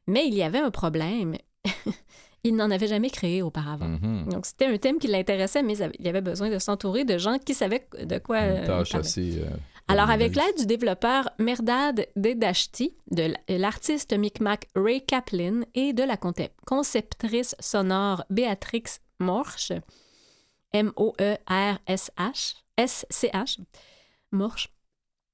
Mais 0.08 0.26
il 0.26 0.34
y 0.34 0.42
avait 0.42 0.58
un 0.58 0.70
problème. 0.72 1.36
il 2.44 2.56
n'en 2.56 2.70
avait 2.70 2.86
jamais 2.88 3.10
créé 3.10 3.42
auparavant. 3.42 3.86
Mhm. 3.88 4.28
Donc 4.28 4.44
c'était 4.46 4.66
un 4.66 4.76
thème 4.78 4.98
qui 4.98 5.06
l'intéressait, 5.06 5.62
mais 5.62 5.76
il 5.98 6.08
avait 6.08 6.20
besoin 6.20 6.50
de 6.50 6.58
s'entourer 6.58 7.04
de 7.04 7.16
gens 7.16 7.38
qui 7.38 7.54
savaient 7.54 7.86
de 8.02 8.18
quoi 8.18 8.40
Une 8.40 8.56
euh, 8.58 8.66
tâche 8.66 8.94
assez. 8.94 9.38
euh, 9.42 9.50
Alors, 9.90 10.10
avec 10.10 10.36
l'aide 10.36 10.58
du 10.58 10.66
développeur 10.66 11.30
Merdad 11.38 12.06
Dedashti, 12.14 12.94
de 13.10 13.22
l- 13.22 13.38
l'artiste 13.48 14.12
Micmac 14.12 14.66
Ray 14.74 15.02
Kaplan 15.04 15.62
et 15.74 15.94
de 15.94 16.02
la 16.02 16.18
conceptrice 16.66 17.56
sonore 17.58 18.22
Béatrix 18.28 18.84
Morsch, 19.18 19.72
M-O-E-R-S-H, 20.72 22.56
S-C-H, 22.76 23.58
Morsch, 24.30 24.68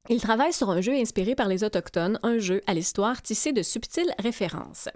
il 0.09 0.21
travaille 0.21 0.53
sur 0.53 0.71
un 0.71 0.81
jeu 0.81 0.93
inspiré 0.95 1.35
par 1.35 1.49
les 1.49 1.65
Autochtones, 1.65 2.21
un 2.23 2.39
jeu 2.39 2.61
à 2.69 2.75
l'histoire 2.75 3.23
tissé 3.23 3.53
de 3.53 3.63
subtiles 3.63 4.15
références. 4.21 4.89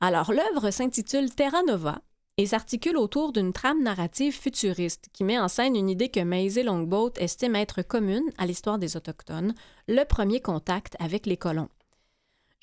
Alors, 0.00 0.32
l'œuvre 0.32 0.70
s'intitule 0.70 1.34
Terra 1.34 1.62
Nova 1.64 2.00
et 2.38 2.46
s'articule 2.46 2.96
autour 2.96 3.32
d'une 3.32 3.52
trame 3.52 3.82
narrative 3.82 4.38
futuriste 4.38 5.08
qui 5.12 5.24
met 5.24 5.38
en 5.38 5.48
scène 5.48 5.76
une 5.76 5.90
idée 5.90 6.08
que 6.08 6.20
Maisie 6.20 6.62
Longboat 6.62 7.12
estime 7.18 7.56
être 7.56 7.82
commune 7.82 8.30
à 8.38 8.46
l'histoire 8.46 8.78
des 8.78 8.96
Autochtones, 8.96 9.54
le 9.88 10.04
premier 10.04 10.40
contact 10.40 10.96
avec 10.98 11.26
les 11.26 11.36
colons. 11.36 11.68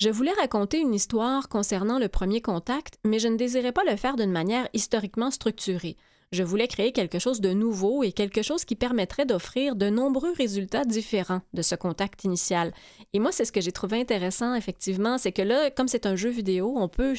Je 0.00 0.08
voulais 0.08 0.32
raconter 0.32 0.80
une 0.80 0.94
histoire 0.94 1.48
concernant 1.48 1.98
le 1.98 2.08
premier 2.08 2.40
contact, 2.40 2.98
mais 3.04 3.18
je 3.18 3.28
ne 3.28 3.36
désirais 3.36 3.72
pas 3.72 3.84
le 3.84 3.96
faire 3.96 4.16
d'une 4.16 4.32
manière 4.32 4.66
historiquement 4.72 5.30
structurée. 5.30 5.96
Je 6.32 6.42
voulais 6.42 6.68
créer 6.68 6.92
quelque 6.92 7.18
chose 7.18 7.40
de 7.40 7.52
nouveau 7.52 8.02
et 8.02 8.12
quelque 8.12 8.42
chose 8.42 8.64
qui 8.64 8.76
permettrait 8.76 9.26
d'offrir 9.26 9.76
de 9.76 9.90
nombreux 9.90 10.32
résultats 10.32 10.84
différents 10.84 11.42
de 11.54 11.60
ce 11.60 11.74
contact 11.74 12.24
initial. 12.24 12.72
Et 13.12 13.18
moi, 13.18 13.32
c'est 13.32 13.44
ce 13.44 13.52
que 13.52 13.60
j'ai 13.60 13.72
trouvé 13.72 14.00
intéressant, 14.00 14.54
effectivement, 14.54 15.18
c'est 15.18 15.32
que 15.32 15.42
là, 15.42 15.70
comme 15.70 15.88
c'est 15.88 16.06
un 16.06 16.16
jeu 16.16 16.30
vidéo, 16.30 16.72
on 16.76 16.88
peut, 16.88 17.14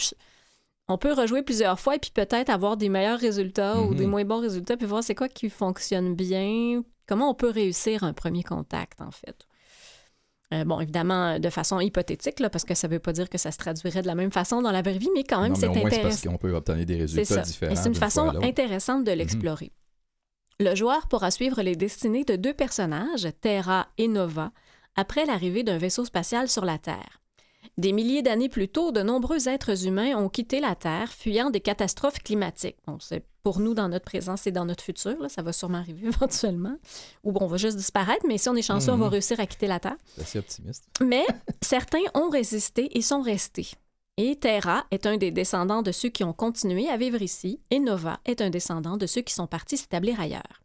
on 0.93 0.97
peut 0.97 1.13
rejouer 1.13 1.41
plusieurs 1.43 1.79
fois 1.79 1.95
et 1.95 1.99
puis 1.99 2.11
peut-être 2.13 2.49
avoir 2.49 2.77
des 2.77 2.89
meilleurs 2.89 3.19
résultats 3.19 3.79
ou 3.81 3.91
Mhm. 3.91 3.95
des 3.95 4.05
moins 4.07 4.25
bons 4.25 4.39
résultats, 4.41 4.77
puis 4.77 4.85
voir 4.87 5.03
c'est 5.03 5.15
quoi 5.15 5.27
qui 5.29 5.49
fonctionne 5.49 6.15
bien, 6.15 6.81
comment 7.07 7.29
on 7.29 7.33
peut 7.35 7.49
réussir 7.49 8.03
un 8.03 8.13
premier 8.13 8.43
contact, 8.43 9.01
en 9.01 9.11
fait. 9.11 9.47
Euh, 10.53 10.65
bon, 10.65 10.81
évidemment, 10.81 11.39
de 11.39 11.49
façon 11.49 11.79
hypothétique, 11.79 12.41
là, 12.41 12.49
parce 12.49 12.65
que 12.65 12.75
ça 12.75 12.87
ne 12.89 12.93
veut 12.93 12.99
pas 12.99 13.13
dire 13.13 13.29
que 13.29 13.37
ça 13.37 13.51
se 13.51 13.57
traduirait 13.57 14.01
de 14.01 14.07
la 14.07 14.15
même 14.15 14.31
façon 14.33 14.61
dans 14.61 14.71
la 14.71 14.81
vraie 14.81 14.97
vie, 14.97 15.09
mais 15.15 15.23
quand 15.23 15.41
même, 15.41 15.55
c'est 15.55 15.67
intéressant. 15.67 16.01
parce 16.01 16.21
qu'on 16.23 16.37
peut 16.37 16.53
obtenir 16.53 16.85
des 16.85 16.95
C'est 17.07 17.19
résultats 17.19 17.41
différents. 17.43 17.75
C'est 17.75 17.87
une 17.87 17.95
façon 17.95 18.27
intéressante 18.43 19.05
de 19.05 19.11
l'explorer. 19.13 19.71
Le 20.59 20.75
joueur 20.75 21.07
pourra 21.07 21.31
suivre 21.31 21.61
les 21.61 21.75
destinées 21.77 22.25
de 22.25 22.35
deux 22.35 22.53
personnages, 22.53 23.27
Terra 23.39 23.87
et 23.97 24.07
Nova, 24.09 24.51
après 24.97 25.25
l'arrivée 25.25 25.63
d'un 25.63 25.77
vaisseau 25.77 26.03
spatial 26.03 26.49
sur 26.49 26.65
la 26.65 26.77
Terre. 26.77 27.20
Des 27.77 27.91
milliers 27.93 28.21
d'années 28.21 28.49
plus 28.49 28.67
tôt, 28.67 28.91
de 28.91 29.01
nombreux 29.01 29.47
êtres 29.47 29.85
humains 29.87 30.15
ont 30.17 30.29
quitté 30.29 30.59
la 30.59 30.75
Terre, 30.75 31.11
fuyant 31.11 31.49
des 31.49 31.61
catastrophes 31.61 32.19
climatiques. 32.19 32.77
Bon, 32.87 32.97
c'est 32.99 33.23
pour 33.43 33.59
nous 33.59 33.73
dans 33.73 33.87
notre 33.89 34.05
présent, 34.05 34.37
c'est 34.37 34.51
dans 34.51 34.65
notre 34.65 34.83
futur, 34.83 35.19
là, 35.19 35.29
ça 35.29 35.41
va 35.41 35.53
sûrement 35.53 35.77
arriver 35.79 36.07
éventuellement. 36.07 36.75
Ou 37.23 37.31
bon, 37.31 37.39
on 37.43 37.47
va 37.47 37.57
juste 37.57 37.77
disparaître, 37.77 38.25
mais 38.27 38.37
si 38.37 38.49
on 38.49 38.55
est 38.55 38.61
chanceux, 38.61 38.91
on 38.91 38.97
va 38.97 39.05
Mhm. 39.05 39.11
réussir 39.13 39.39
à 39.39 39.45
quitter 39.47 39.67
la 39.67 39.79
Terre. 39.79 39.95
C'est 40.15 40.21
assez 40.21 40.39
optimiste. 40.39 40.85
Mais 41.01 41.25
certains 41.61 42.01
ont 42.13 42.29
résisté 42.29 42.97
et 42.97 43.01
sont 43.01 43.21
restés. 43.21 43.69
Et 44.17 44.35
Terra 44.35 44.85
est 44.91 45.05
un 45.07 45.17
des 45.17 45.31
descendants 45.31 45.81
de 45.81 45.91
ceux 45.91 46.09
qui 46.09 46.23
ont 46.23 46.33
continué 46.33 46.89
à 46.89 46.97
vivre 46.97 47.21
ici, 47.21 47.59
et 47.71 47.79
Nova 47.79 48.19
est 48.25 48.41
un 48.41 48.49
descendant 48.49 48.97
de 48.97 49.07
ceux 49.07 49.21
qui 49.21 49.33
sont 49.33 49.47
partis 49.47 49.77
s'établir 49.77 50.19
ailleurs. 50.19 50.61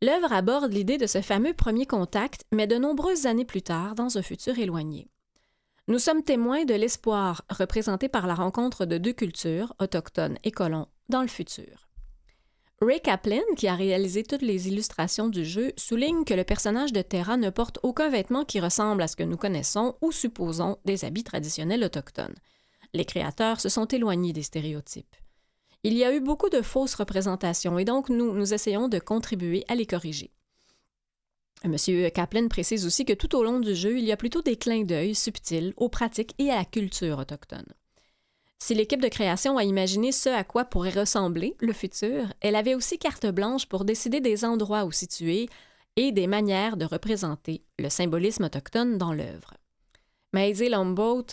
L'œuvre 0.00 0.32
aborde 0.32 0.72
l'idée 0.72 0.98
de 0.98 1.06
ce 1.06 1.20
fameux 1.22 1.54
premier 1.54 1.86
contact, 1.86 2.44
mais 2.52 2.66
de 2.66 2.76
nombreuses 2.76 3.26
années 3.26 3.44
plus 3.44 3.62
tard, 3.62 3.94
dans 3.94 4.16
un 4.18 4.22
futur 4.22 4.58
éloigné. 4.58 5.08
Nous 5.86 5.98
sommes 5.98 6.22
témoins 6.22 6.64
de 6.64 6.72
l'espoir 6.72 7.44
représenté 7.50 8.08
par 8.08 8.26
la 8.26 8.34
rencontre 8.34 8.86
de 8.86 8.96
deux 8.96 9.12
cultures, 9.12 9.74
autochtones 9.78 10.38
et 10.42 10.50
colons, 10.50 10.86
dans 11.10 11.20
le 11.20 11.28
futur. 11.28 11.90
Ray 12.80 13.02
Kaplan, 13.02 13.42
qui 13.54 13.68
a 13.68 13.74
réalisé 13.74 14.22
toutes 14.22 14.40
les 14.40 14.66
illustrations 14.68 15.28
du 15.28 15.44
jeu, 15.44 15.72
souligne 15.76 16.24
que 16.24 16.32
le 16.32 16.44
personnage 16.44 16.94
de 16.94 17.02
Terra 17.02 17.36
ne 17.36 17.50
porte 17.50 17.80
aucun 17.82 18.08
vêtement 18.08 18.46
qui 18.46 18.60
ressemble 18.60 19.02
à 19.02 19.08
ce 19.08 19.16
que 19.16 19.24
nous 19.24 19.36
connaissons 19.36 19.94
ou 20.00 20.10
supposons 20.10 20.78
des 20.86 21.04
habits 21.04 21.22
traditionnels 21.22 21.84
autochtones. 21.84 22.34
Les 22.94 23.04
créateurs 23.04 23.60
se 23.60 23.68
sont 23.68 23.86
éloignés 23.86 24.32
des 24.32 24.42
stéréotypes. 24.42 25.16
Il 25.82 25.92
y 25.92 26.04
a 26.04 26.14
eu 26.14 26.20
beaucoup 26.20 26.48
de 26.48 26.62
fausses 26.62 26.94
représentations 26.94 27.78
et 27.78 27.84
donc 27.84 28.08
nous, 28.08 28.32
nous 28.32 28.54
essayons 28.54 28.88
de 28.88 28.98
contribuer 28.98 29.64
à 29.68 29.74
les 29.74 29.84
corriger. 29.84 30.32
Monsieur 31.66 32.10
Kaplan 32.10 32.48
précise 32.48 32.84
aussi 32.84 33.06
que 33.06 33.14
tout 33.14 33.34
au 33.34 33.42
long 33.42 33.58
du 33.58 33.74
jeu, 33.74 33.98
il 33.98 34.04
y 34.04 34.12
a 34.12 34.18
plutôt 34.18 34.42
des 34.42 34.56
clins 34.56 34.84
d'œil 34.84 35.14
subtils 35.14 35.72
aux 35.78 35.88
pratiques 35.88 36.34
et 36.38 36.50
à 36.50 36.56
la 36.56 36.64
culture 36.66 37.18
autochtone. 37.18 37.72
Si 38.58 38.74
l'équipe 38.74 39.00
de 39.00 39.08
création 39.08 39.56
a 39.56 39.64
imaginé 39.64 40.12
ce 40.12 40.28
à 40.28 40.44
quoi 40.44 40.66
pourrait 40.66 40.90
ressembler 40.90 41.56
le 41.60 41.72
futur, 41.72 42.32
elle 42.40 42.56
avait 42.56 42.74
aussi 42.74 42.98
carte 42.98 43.26
blanche 43.26 43.66
pour 43.66 43.84
décider 43.84 44.20
des 44.20 44.44
endroits 44.44 44.84
où 44.84 44.92
situer 44.92 45.48
et 45.96 46.12
des 46.12 46.26
manières 46.26 46.76
de 46.76 46.84
représenter 46.84 47.62
le 47.78 47.88
symbolisme 47.88 48.44
autochtone 48.44 48.98
dans 48.98 49.12
l'œuvre. 49.12 49.54
Maisie 50.32 50.68
Lomboat 50.68 51.26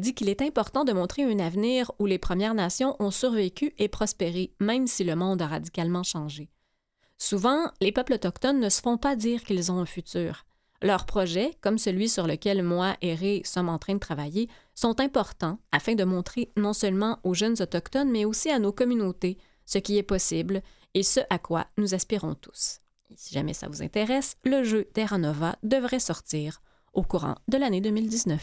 dit 0.00 0.14
qu'il 0.14 0.28
est 0.28 0.42
important 0.42 0.84
de 0.84 0.92
montrer 0.92 1.22
un 1.22 1.38
avenir 1.38 1.92
où 2.00 2.06
les 2.06 2.18
Premières 2.18 2.54
Nations 2.54 2.96
ont 2.98 3.12
survécu 3.12 3.72
et 3.78 3.88
prospéré, 3.88 4.52
même 4.58 4.88
si 4.88 5.04
le 5.04 5.14
monde 5.14 5.42
a 5.42 5.46
radicalement 5.46 6.02
changé. 6.02 6.48
Souvent, 7.20 7.70
les 7.82 7.92
peuples 7.92 8.14
autochtones 8.14 8.60
ne 8.60 8.70
se 8.70 8.80
font 8.80 8.96
pas 8.96 9.14
dire 9.14 9.44
qu'ils 9.44 9.70
ont 9.70 9.78
un 9.78 9.86
futur. 9.86 10.46
Leurs 10.80 11.04
projets, 11.04 11.54
comme 11.60 11.76
celui 11.76 12.08
sur 12.08 12.26
lequel 12.26 12.62
moi 12.62 12.96
et 13.02 13.14
Ray 13.14 13.42
sommes 13.44 13.68
en 13.68 13.78
train 13.78 13.92
de 13.92 14.00
travailler, 14.00 14.48
sont 14.74 14.98
importants 15.00 15.58
afin 15.70 15.94
de 15.94 16.04
montrer 16.04 16.50
non 16.56 16.72
seulement 16.72 17.18
aux 17.22 17.34
jeunes 17.34 17.60
autochtones, 17.60 18.10
mais 18.10 18.24
aussi 18.24 18.48
à 18.48 18.58
nos 18.58 18.72
communautés 18.72 19.36
ce 19.66 19.76
qui 19.76 19.98
est 19.98 20.02
possible 20.02 20.62
et 20.94 21.02
ce 21.02 21.20
à 21.28 21.38
quoi 21.38 21.66
nous 21.76 21.94
aspirons 21.94 22.34
tous. 22.34 22.80
Si 23.14 23.34
jamais 23.34 23.52
ça 23.52 23.68
vous 23.68 23.82
intéresse, 23.82 24.36
le 24.44 24.64
jeu 24.64 24.84
Terra 24.84 25.18
Nova 25.18 25.56
devrait 25.62 26.00
sortir 26.00 26.62
au 26.94 27.02
courant 27.02 27.36
de 27.48 27.58
l'année 27.58 27.82
2019. 27.82 28.40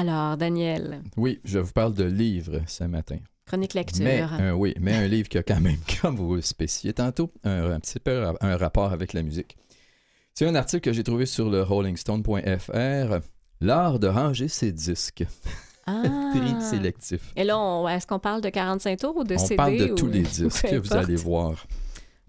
Alors, 0.00 0.36
Daniel, 0.38 1.02
Oui, 1.18 1.40
je 1.44 1.58
vous 1.58 1.72
parle 1.72 1.92
de 1.92 2.04
livres 2.04 2.62
ce 2.66 2.84
matin. 2.84 3.18
chronique 3.46 3.74
lecture. 3.74 4.02
Mais, 4.04 4.22
euh, 4.40 4.52
oui, 4.52 4.72
mais 4.80 4.94
un 4.94 5.06
livre 5.06 5.28
qui 5.28 5.36
a 5.36 5.42
quand 5.42 5.60
même, 5.60 5.76
comme 6.00 6.16
vous 6.16 6.36
le 6.36 6.40
spécifiez 6.40 6.94
tantôt, 6.94 7.30
un, 7.44 7.72
un 7.72 7.80
petit 7.80 8.00
peu 8.00 8.24
un 8.40 8.56
rapport 8.56 8.92
avec 8.92 9.12
la 9.12 9.22
musique. 9.22 9.58
C'est 10.32 10.46
un 10.46 10.54
article 10.54 10.80
que 10.82 10.92
j'ai 10.94 11.02
trouvé 11.04 11.26
sur 11.26 11.50
le 11.50 11.62
rollingstone.fr. 11.62 13.18
L'art 13.60 13.98
de 13.98 14.06
ranger 14.06 14.48
ses 14.48 14.72
disques. 14.72 15.26
Ah. 15.86 16.02
Tri 16.34 16.62
sélectif. 16.62 17.32
Et 17.36 17.44
là, 17.44 17.58
on- 17.58 17.86
est-ce 17.86 18.06
qu'on 18.06 18.18
parle 18.20 18.40
de 18.40 18.48
45 18.48 18.98
tours 19.00 19.16
ou 19.18 19.24
de 19.24 19.34
On 19.34 19.38
CD? 19.38 19.56
parle 19.56 19.76
de 19.76 19.90
ou- 19.92 19.94
tous 19.96 20.06
les 20.06 20.22
disques 20.38 20.66
que 20.66 20.76
vous 20.76 20.94
allez 20.94 21.16
voir. 21.16 21.66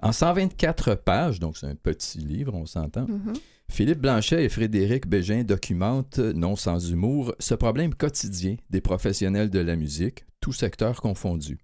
En 0.01 0.11
124 0.11 0.95
pages, 0.95 1.39
donc 1.39 1.55
c'est 1.57 1.67
un 1.67 1.75
petit 1.75 2.17
livre, 2.17 2.53
on 2.53 2.65
s'entend, 2.65 3.05
Mhm. 3.07 3.33
Philippe 3.71 4.01
Blanchet 4.01 4.43
et 4.43 4.49
Frédéric 4.49 5.07
Bégin 5.07 5.43
documentent, 5.43 6.19
non 6.19 6.57
sans 6.57 6.91
humour, 6.91 7.33
ce 7.39 7.55
problème 7.55 7.95
quotidien 7.95 8.57
des 8.69 8.81
professionnels 8.81 9.49
de 9.49 9.59
la 9.59 9.77
musique, 9.77 10.25
tous 10.41 10.51
secteurs 10.51 10.99
confondus. 10.99 11.57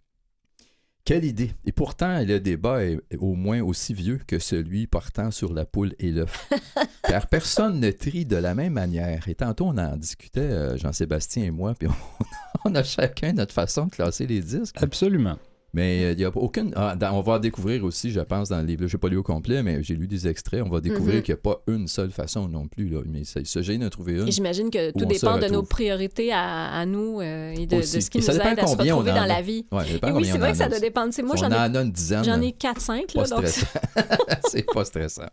Quelle 1.03 1.25
idée! 1.25 1.51
Et 1.65 1.73
pourtant, 1.73 2.23
le 2.23 2.39
débat 2.39 2.85
est 2.85 2.97
au 3.17 3.35
moins 3.35 3.61
aussi 3.61 3.93
vieux 3.93 4.21
que 4.25 4.39
celui 4.39 4.87
portant 4.87 5.31
sur 5.31 5.53
la 5.53 5.65
poule 5.65 5.95
et 5.99 6.11
l'œuf. 6.11 6.49
Car 7.03 7.27
personne 7.27 7.81
ne 7.81 7.91
trie 7.91 8.25
de 8.25 8.37
la 8.37 8.55
même 8.55 8.73
manière. 8.73 9.27
Et 9.27 9.35
tantôt, 9.35 9.65
on 9.65 9.77
en 9.77 9.97
discutait, 9.97 10.39
euh, 10.39 10.77
Jean-Sébastien 10.77 11.43
et 11.43 11.51
moi, 11.51 11.75
puis 11.77 11.89
on, 11.89 12.25
on 12.71 12.75
a 12.75 12.83
chacun 12.83 13.33
notre 13.33 13.53
façon 13.53 13.87
de 13.87 13.91
classer 13.91 14.27
les 14.27 14.39
disques. 14.39 14.81
Absolument. 14.81 15.37
Mais 15.77 16.03
euh, 16.05 16.11
il 16.13 16.17
n'y 16.17 16.25
a 16.25 16.31
aucune. 16.35 16.71
ah, 16.75 16.95
dans- 16.95 17.11
on 17.17 17.21
va 17.21 17.37
découvrir 17.37 17.83
aussi, 17.83 18.09
je 18.09 18.19
pense, 18.19 18.49
dans 18.49 18.57
le 18.59 18.65
livre. 18.65 18.87
Je 18.87 18.95
n'ai 18.95 18.99
pas 18.99 19.09
lu 19.09 19.17
au 19.17 19.21
complet, 19.23 19.61
mais 19.61 19.83
j'ai 19.83 19.95
lu 19.95 20.07
des 20.07 20.27
extraits. 20.27 20.63
On 20.65 20.69
va 20.69 20.81
découvrir 20.81 21.17
Mhm. 21.17 21.21
qu'il 21.21 21.33
n'y 21.35 21.39
a 21.39 21.41
pas 21.41 21.61
une 21.67 21.87
seule 21.87 22.09
façon 22.09 22.47
non 22.47 22.67
plus. 22.67 22.89
Là. 22.89 23.01
Mais 23.05 23.23
ça, 23.25 23.39
il 23.39 23.45
s'agit 23.45 23.77
d'en 23.77 23.87
trouver 23.89 24.13
une. 24.13 24.31
J'imagine 24.31 24.71
que 24.71 24.89
tout 24.91 25.01
se 25.01 25.05
dépend 25.05 25.37
de 25.37 25.47
nos 25.47 25.61
priorités 25.61 26.31
à, 26.33 26.71
à 26.71 26.85
nous 26.87 27.21
euh, 27.21 27.53
et 27.55 27.67
de, 27.67 27.81
ce 27.83 27.99
qui 28.09 28.17
Et 28.17 28.21
nous 28.21 28.29
aide 28.31 28.39
à 28.59 28.65
se 28.67 28.75
retrouver 28.75 29.11
dans 29.11 29.25
la 29.25 29.41
vie. 29.43 29.67
Ouais, 29.71 29.83
Et 30.07 30.11
oui, 30.11 30.25
c'est 30.25 30.37
vrai 30.39 30.51
que 30.53 30.57
ça 30.57 30.67
doit 30.67 30.79
dépendre. 30.79 31.13
Moi, 31.23 31.35
j'en 31.35 31.51
ai, 31.51 31.75
une 31.77 31.91
dizaine. 31.91 32.23
j'en 32.23 32.37
là, 32.37 32.43
ai 32.45 32.51
4-5. 32.51 33.13
pas 33.13 33.21
Là, 33.21 33.27
donc 33.27 33.47
stressant. 33.47 33.67
c'est 34.49 34.65
pas 34.73 34.83
stressant. 34.85 35.29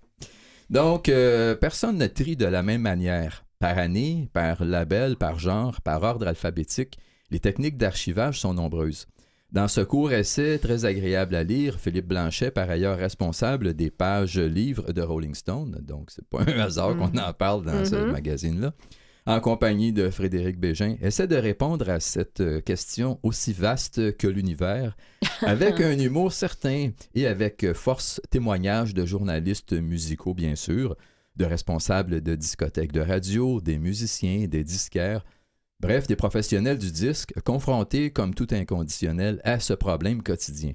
Donc, 0.69 1.09
euh, 1.09 1.55
personne 1.55 1.97
ne 1.99 2.07
trie 2.07 2.37
de 2.37 2.45
la 2.47 2.63
même 2.63 2.83
manière. 2.83 3.45
Par 3.61 3.79
année, 3.79 4.29
par 4.35 4.63
label, 4.65 5.17
par 5.17 5.39
genre, 5.39 5.81
par 5.81 6.03
ordre 6.03 6.27
alphabétique, 6.27 6.99
les 7.31 7.41
techniques 7.41 7.79
d'archivage 7.79 8.41
sont 8.41 8.53
nombreuses. 8.53 9.07
Dans 9.55 9.69
ce 9.69 9.81
court 9.83 10.11
essai 10.13 10.59
très 10.61 10.85
agréable 10.85 11.37
à 11.37 11.45
lire, 11.45 11.79
Philippe 11.79 12.09
Blanchet, 12.09 12.51
par 12.51 12.69
ailleurs 12.69 12.99
responsable 12.99 13.73
des 13.75 13.89
pages 13.89 14.37
livres 14.41 14.91
de 14.93 15.01
Rolling 15.01 15.35
Stone, 15.37 15.79
donc 15.81 16.11
c'est 16.11 16.27
pas 16.29 16.41
un 16.49 16.59
hasard 16.59 16.97
qu'on 16.97 17.07
Mhm. 17.07 17.21
en 17.21 17.33
parle 17.33 17.65
dans 17.65 17.85
ce 17.85 17.95
Mhm. 17.95 18.11
magazine-là, 18.11 18.75
en 19.27 19.39
compagnie 19.39 19.93
de 19.93 20.11
Frédéric 20.11 20.59
Bégin, 20.59 20.97
essaie 21.01 21.29
de 21.29 21.37
répondre 21.37 21.89
à 21.89 22.01
cette 22.01 22.41
euh, 22.41 22.61
question 22.61 23.21
aussi 23.23 23.53
vaste 23.53 24.17
que 24.17 24.27
l'univers, 24.27 24.97
avec 25.43 25.81
un 25.81 25.97
humour 26.01 26.33
certain 26.33 26.91
et 27.15 27.27
avec 27.29 27.63
euh, 27.63 27.75
force 27.75 28.21
témoignage 28.31 28.93
de 28.93 29.07
journalistes 29.07 29.73
musicaux, 29.73 30.35
bien 30.35 30.57
sûr, 30.57 30.97
de 31.37 31.45
responsables 31.45 32.21
de 32.23 32.35
discothèques 32.35 32.93
de 32.93 33.01
radio, 33.01 33.61
des 33.61 33.79
musiciens, 33.79 34.49
des 34.49 34.65
disquaires, 34.65 35.25
bref, 35.81 36.07
des 36.07 36.17
professionnels 36.17 36.79
du 36.79 36.91
disque 36.91 37.33
confrontés 37.45 38.11
comme 38.11 38.35
tout 38.35 38.49
inconditionnel 38.51 39.41
à 39.45 39.61
ce 39.61 39.73
problème 39.75 40.23
quotidien. 40.23 40.73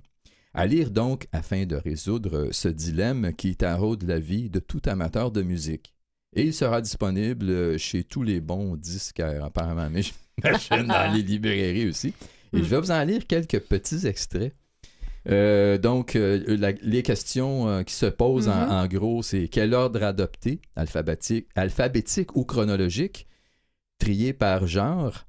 À 0.54 0.66
lire 0.66 0.90
donc 0.92 1.28
afin 1.32 1.66
de 1.66 1.76
résoudre 1.76 2.36
euh, 2.36 2.50
ce 2.52 2.68
dilemme 2.68 3.34
qui 3.34 3.56
taraude 3.56 4.04
la 4.04 4.20
vie 4.20 4.50
de 4.50 4.60
tout 4.60 4.82
amateur 4.88 5.32
de 5.32 5.42
musique. 5.44 5.94
Et 6.36 6.44
il 6.44 6.54
sera 6.54 6.82
disponible 6.82 7.50
euh, 7.50 7.78
chez 7.78 8.04
tous 8.04 8.24
les 8.24 8.40
bons 8.42 8.76
disquaires, 8.76 9.44
apparemment, 9.46 9.90
mais 9.92 10.02
j'imagine 10.02 10.88
dans 10.88 11.14
les 11.14 11.22
librairies 11.24 11.88
aussi. 11.88 12.14
Et 12.54 12.58
je 12.60 12.64
vais 12.64 12.80
vous 12.80 12.92
en 12.92 13.04
lire 13.04 13.28
quelques 13.28 13.60
petits 13.60 14.08
extraits. 14.08 14.54
Euh, 15.30 15.78
donc, 15.78 16.16
euh, 16.16 16.44
la- 16.58 16.72
les 16.72 17.04
questions 17.04 17.68
euh, 17.68 17.84
qui 17.84 17.94
se 17.94 18.06
posent 18.08 18.48
en- 18.48 18.66
Mhm. 18.66 18.72
en, 18.72 18.88
gros, 18.88 19.22
c'est 19.22 19.48
quel 19.50 19.74
ordre 19.76 20.02
adopter, 20.02 20.62
alphabétique, 20.76 21.48
alphabétique 21.56 22.36
ou 22.36 22.44
chronologique, 22.46 23.28
trié 24.00 24.34
par 24.34 24.66
genre. 24.68 25.26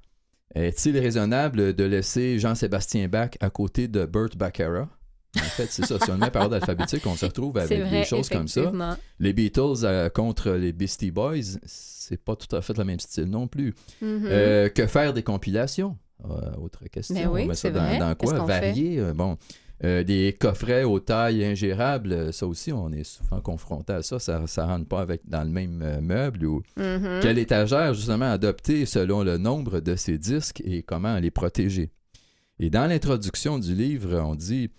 Est-il 0.55 0.97
raisonnable 0.97 1.73
de 1.73 1.83
laisser 1.83 2.39
Jean-Sébastien 2.39 3.07
Bach 3.07 3.31
à 3.39 3.49
côté 3.49 3.87
de 3.87 4.05
Burt 4.05 4.35
Baccarat? 4.35 4.89
En 5.37 5.39
fait, 5.39 5.67
c'est 5.67 5.85
ça, 5.85 5.97
si 5.97 6.09
on 6.09 6.15
le 6.15 6.19
met 6.19 6.29
par 6.31 6.43
ordre 6.43 6.55
alphabétique, 6.55 7.05
on 7.05 7.15
se 7.15 7.25
retrouve 7.25 7.57
avec 7.57 7.79
vrai, 7.79 7.99
des 8.01 8.03
choses 8.03 8.27
comme 8.27 8.49
ça. 8.49 8.97
Les 9.19 9.31
Beatles 9.31 9.85
euh, 9.85 10.09
contre 10.09 10.51
les 10.51 10.73
Beastie 10.73 11.11
Boys, 11.11 11.57
c'est 11.63 12.21
pas 12.21 12.35
tout 12.35 12.53
à 12.53 12.61
fait 12.61 12.77
le 12.77 12.83
même 12.83 12.99
style 12.99 13.25
non 13.25 13.47
plus. 13.47 13.73
Mhm. 14.01 14.23
Euh, 14.25 14.69
que 14.69 14.87
faire 14.87 15.13
des 15.13 15.23
compilations? 15.23 15.97
Euh, 16.25 16.55
autre 16.61 16.83
question. 16.91 17.15
Ben 17.15 17.27
oui, 17.29 17.43
on 17.45 17.47
met 17.47 17.55
ça 17.55 17.69
dans, 17.69 18.15
quoi? 18.15 18.45
fait? 18.45 18.45
Varier. 18.45 18.99
euh, 18.99 19.13
bon. 19.13 19.37
Euh, 19.83 20.03
des 20.03 20.37
coffrets 20.39 20.83
aux 20.83 20.99
tailles 20.99 21.43
ingérables, 21.43 22.13
euh, 22.13 22.31
ça 22.31 22.45
aussi, 22.45 22.71
on 22.71 22.91
est 22.91 23.03
souvent 23.03 23.41
confronté 23.41 23.93
à 23.93 24.03
ça. 24.03 24.19
Ça 24.19 24.39
ne 24.39 24.61
rentre 24.61 24.87
pas 24.87 25.01
avec, 25.01 25.21
dans 25.27 25.43
le 25.43 25.49
même 25.49 25.81
euh, 25.81 26.01
meuble. 26.01 26.45
Ou... 26.45 26.61
Mhm. 26.77 27.19
Quelle 27.23 27.39
étagère, 27.39 27.93
justement, 27.95 28.31
adopter 28.31 28.85
selon 28.85 29.23
le 29.23 29.37
nombre 29.37 29.79
de 29.79 29.95
ces 29.95 30.19
disques 30.19 30.61
et 30.63 30.83
comment 30.83 31.17
les 31.17 31.31
protéger? 31.31 31.89
Et 32.59 32.69
dans 32.69 32.85
l'introduction 32.87 33.57
du 33.57 33.73
livre, 33.73 34.19
on 34.19 34.35
dit 34.35 34.69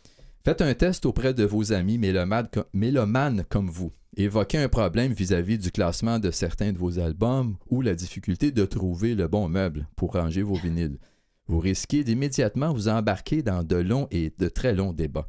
Faites 0.45 0.63
un 0.63 0.75
test 0.75 1.05
auprès 1.05 1.35
de 1.35 1.45
vos 1.45 1.73
amis 1.73 1.99
mélomanes, 1.99 2.49
co- 2.53 2.63
mélomanes 2.73 3.45
comme 3.49 3.69
vous. 3.71 3.91
Évoquez 4.17 4.59
un 4.59 4.69
problème 4.69 5.13
vis-à-vis 5.13 5.59
du 5.59 5.71
classement 5.73 6.19
de 6.19 6.31
certains 6.31 6.73
de 6.73 6.79
vos 6.79 6.99
albums 6.99 7.57
ou 7.71 7.81
la 7.81 7.95
difficulté 7.95 8.51
de 8.53 8.65
trouver 8.67 9.15
le 9.15 9.27
bon 9.27 9.49
meuble 9.49 9.89
pour 9.97 10.13
ranger 10.13 10.43
vos 10.43 10.55
vinyles. 10.55 10.99
Vous 11.53 11.61
risquez 11.61 12.03
d'immédiatement 12.03 12.73
vous 12.73 12.89
embarquer 12.89 13.43
dans 13.43 13.63
de 13.63 13.77
longs 13.77 14.09
et 14.11 14.33
de 14.39 14.49
très 14.49 14.73
longs 14.73 14.95
débats. 14.95 15.29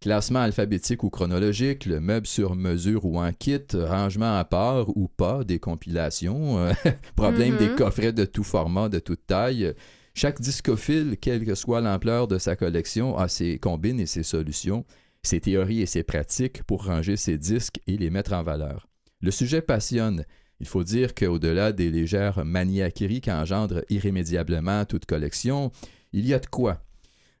Classement 0.00 0.38
alphabétique 0.38 1.02
ou 1.02 1.10
chronologique, 1.10 1.86
le 1.86 1.98
meuble 1.98 2.28
sur 2.28 2.54
mesure 2.54 3.04
ou 3.04 3.18
en 3.18 3.32
kit, 3.32 3.66
rangement 3.74 4.38
à 4.38 4.44
part 4.44 4.96
ou 4.96 5.08
pas, 5.08 5.42
des 5.42 5.58
compilations, 5.58 6.58
euh, 6.58 6.72
problème 7.16 7.56
des 7.56 7.74
coffrets 7.74 8.12
de 8.12 8.24
tout 8.24 8.44
format, 8.44 8.88
de 8.88 9.00
toute 9.00 9.26
taille. 9.26 9.74
Chaque 10.14 10.40
discophile, 10.40 11.16
quelle 11.20 11.44
que 11.44 11.56
soit 11.56 11.80
l'ampleur 11.80 12.28
de 12.28 12.38
sa 12.38 12.54
collection, 12.54 13.18
a 13.18 13.26
ses 13.26 13.58
combines 13.58 13.98
et 13.98 14.06
ses 14.06 14.22
solutions, 14.22 14.84
ses 15.24 15.40
théories 15.40 15.82
et 15.82 15.86
ses 15.86 16.04
pratiques 16.04 16.62
pour 16.62 16.84
ranger 16.84 17.16
ses 17.16 17.38
disques 17.38 17.80
et 17.88 17.96
les 17.96 18.10
mettre 18.10 18.34
en 18.34 18.44
valeur. 18.44 18.86
Le 19.20 19.32
sujet 19.32 19.62
passionne. 19.62 20.26
Il 20.60 20.66
faut 20.66 20.84
dire 20.84 21.14
qu'au-delà 21.14 21.72
des 21.72 21.90
légères 21.90 22.44
maniaqueries 22.44 23.20
qu'engendre 23.20 23.84
irrémédiablement 23.90 24.84
toute 24.84 25.04
collection, 25.06 25.70
il 26.12 26.26
y 26.26 26.32
a 26.34 26.38
de 26.38 26.46
quoi. 26.46 26.82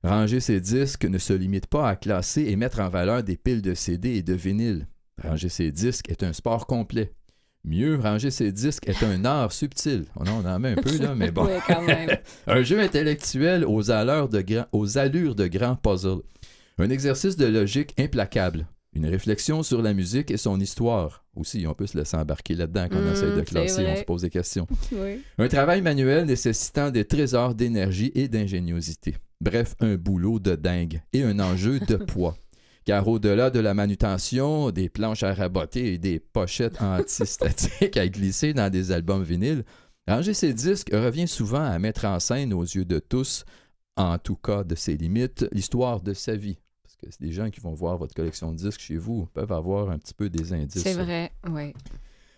Ranger 0.02 0.40
ses 0.40 0.60
disques 0.60 1.04
ne 1.06 1.18
se 1.18 1.32
limite 1.32 1.66
pas 1.66 1.88
à 1.88 1.96
classer 1.96 2.42
et 2.42 2.56
mettre 2.56 2.80
en 2.80 2.88
valeur 2.90 3.22
des 3.22 3.36
piles 3.36 3.62
de 3.62 3.74
CD 3.74 4.16
et 4.16 4.22
de 4.22 4.34
vinyle. 4.34 4.86
Ranger 5.22 5.48
ses 5.48 5.72
disques 5.72 6.10
est 6.10 6.22
un 6.22 6.32
sport 6.34 6.66
complet. 6.66 7.12
Mieux, 7.64 7.98
ranger 7.98 8.30
ses 8.30 8.52
disques 8.52 8.88
est 8.88 9.02
un 9.02 9.24
art 9.24 9.50
subtil. 9.50 10.04
Oh 10.14 10.22
on 10.26 10.44
en 10.44 10.58
met 10.60 10.72
un 10.72 10.82
peu 10.82 10.98
là, 10.98 11.14
mais 11.16 11.32
bon. 11.32 11.46
Oui, 11.46 11.58
quand 11.66 11.82
même. 11.82 12.10
Un 12.46 12.62
jeu 12.62 12.78
intellectuel 12.78 13.64
aux 13.66 13.90
allures 13.90 14.28
de, 14.28 14.40
grand- 14.42 14.66
aux 14.70 14.98
allures 14.98 15.34
de 15.34 15.48
grands 15.48 15.74
puzzles. 15.74 16.22
Un 16.78 16.90
exercice 16.90 17.36
de 17.36 17.46
logique 17.46 17.92
implacable. 17.98 18.68
Une 18.96 19.04
réflexion 19.04 19.62
sur 19.62 19.82
la 19.82 19.92
musique 19.92 20.30
et 20.30 20.38
son 20.38 20.58
histoire. 20.58 21.22
Aussi, 21.34 21.66
on 21.66 21.74
peut 21.74 21.86
se 21.86 21.98
laisser 21.98 22.16
embarquer 22.16 22.54
là-dedans 22.54 22.86
quand 22.90 22.96
on 22.96 23.12
essaie 23.12 23.26
de 23.26 23.36
c'est 23.40 23.44
classer, 23.44 23.86
on 23.86 23.94
se 23.94 24.04
pose 24.04 24.22
des 24.22 24.30
questions. 24.30 24.66
Oui. 24.92 25.20
Un 25.36 25.48
travail 25.48 25.82
manuel 25.82 26.24
nécessitant 26.24 26.90
des 26.90 27.04
trésors 27.04 27.54
d'énergie 27.54 28.10
et 28.14 28.26
d'ingéniosité. 28.28 29.16
Bref, 29.42 29.74
un 29.80 29.96
boulot 29.96 30.38
de 30.38 30.54
dingue 30.54 31.02
et 31.12 31.24
un 31.24 31.38
enjeu 31.40 31.78
de 31.78 31.96
poids. 32.12 32.38
Car 32.86 33.06
au-delà 33.06 33.50
de 33.50 33.60
la 33.60 33.74
manutention, 33.74 34.70
des 34.70 34.88
planches 34.88 35.24
à 35.24 35.34
raboter 35.34 35.92
et 35.92 35.98
des 35.98 36.18
pochettes 36.18 36.80
antistatiques 36.80 37.98
à 37.98 38.08
glisser 38.08 38.54
dans 38.54 38.70
des 38.70 38.92
albums 38.92 39.24
vinyles, 39.24 39.64
ranger 40.08 40.32
ses 40.32 40.54
disques 40.54 40.90
revient 40.90 41.28
souvent 41.28 41.64
à 41.64 41.78
mettre 41.78 42.06
en 42.06 42.18
scène 42.18 42.54
aux 42.54 42.62
yeux 42.62 42.86
de 42.86 42.98
tous, 42.98 43.44
en 43.98 44.16
tout 44.16 44.36
cas 44.36 44.64
de 44.64 44.74
ses 44.74 44.96
limites, 44.96 45.46
l'histoire 45.52 46.00
de 46.00 46.14
sa 46.14 46.34
vie. 46.34 46.56
Parce 47.02 47.16
que 47.16 47.24
des 47.24 47.32
gens 47.32 47.50
qui 47.50 47.60
vont 47.60 47.74
voir 47.74 47.98
votre 47.98 48.14
collection 48.14 48.52
de 48.52 48.56
disques 48.56 48.80
chez 48.80 48.96
vous 48.96 49.26
peuvent 49.26 49.52
avoir 49.52 49.90
un 49.90 49.98
petit 49.98 50.14
peu 50.14 50.28
des 50.30 50.52
indices. 50.52 50.82
C'est 50.82 50.94
vrai, 50.94 51.32
oui. 51.48 51.72